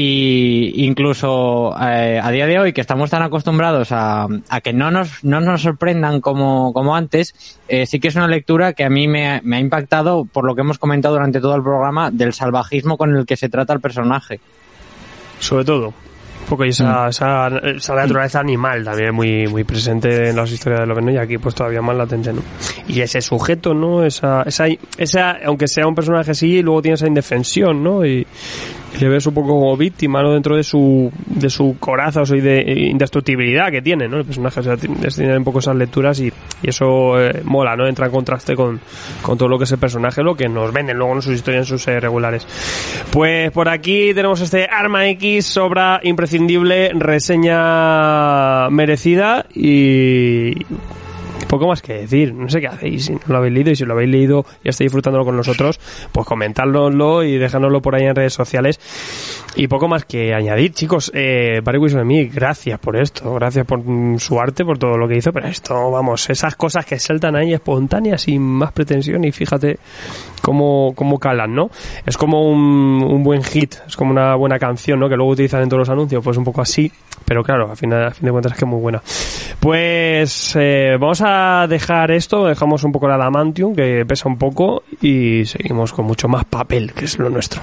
[0.00, 4.92] y incluso eh, a día de hoy que estamos tan acostumbrados a, a que no
[4.92, 8.90] nos, no nos sorprendan como, como antes, eh, sí que es una lectura que a
[8.90, 12.12] mí me, ha- me ha impactado por lo que hemos comentado durante todo el programa
[12.12, 14.38] del salvajismo con el que se trata el personaje.
[15.40, 15.86] Sobre todo.
[15.88, 20.80] Un poco y esa, esa, esa naturaleza animal también muy, muy presente en las historias
[20.80, 22.40] de Loveno y aquí pues todavía más latente, ¿no?
[22.86, 24.02] Y ese sujeto, ¿no?
[24.04, 24.64] Esa, esa,
[24.96, 28.06] esa, aunque sea un personaje así, luego tiene esa indefensión, ¿no?
[28.06, 28.26] Y
[29.00, 30.32] le ves un poco como víctima, ¿no?
[30.32, 34.18] Dentro de su, de su coraza o su ide- indestructibilidad que tiene, ¿no?
[34.18, 37.86] El personaje o sea, tiene un poco esas lecturas y, y eso eh, mola, ¿no?
[37.86, 38.80] Entra en contraste con,
[39.22, 41.62] con todo lo que es el personaje, lo que nos venden luego en sus historias,
[41.62, 42.46] en sus series regulares.
[43.10, 50.54] Pues por aquí tenemos este Arma X, obra imprescindible, reseña merecida y
[51.48, 52.34] poco más que decir.
[52.34, 54.68] No sé qué hacéis si no lo habéis leído y si lo habéis leído y
[54.68, 55.80] estáis disfrutándolo con nosotros,
[56.12, 58.78] pues comentárnoslo y dejárnoslo por ahí en redes sociales.
[59.56, 61.10] Y poco más que añadir, chicos.
[61.14, 65.16] Eh, Barry Wilson gracias por esto, gracias por mm, su arte, por todo lo que
[65.16, 69.78] hizo, pero esto, vamos, esas cosas que saltan ahí espontáneas sin más pretensión y fíjate
[70.42, 71.70] cómo, cómo calan, ¿no?
[72.06, 75.08] Es como un, un buen hit, es como una buena canción, ¿no?
[75.08, 76.90] Que luego utilizan en todos los anuncios, pues un poco así,
[77.28, 79.02] pero claro, a fin de, a fin de cuentas es que muy buena.
[79.60, 84.82] Pues eh, vamos a dejar esto, dejamos un poco la Adamantium, que pesa un poco,
[85.02, 87.60] y seguimos con mucho más papel, que es lo nuestro.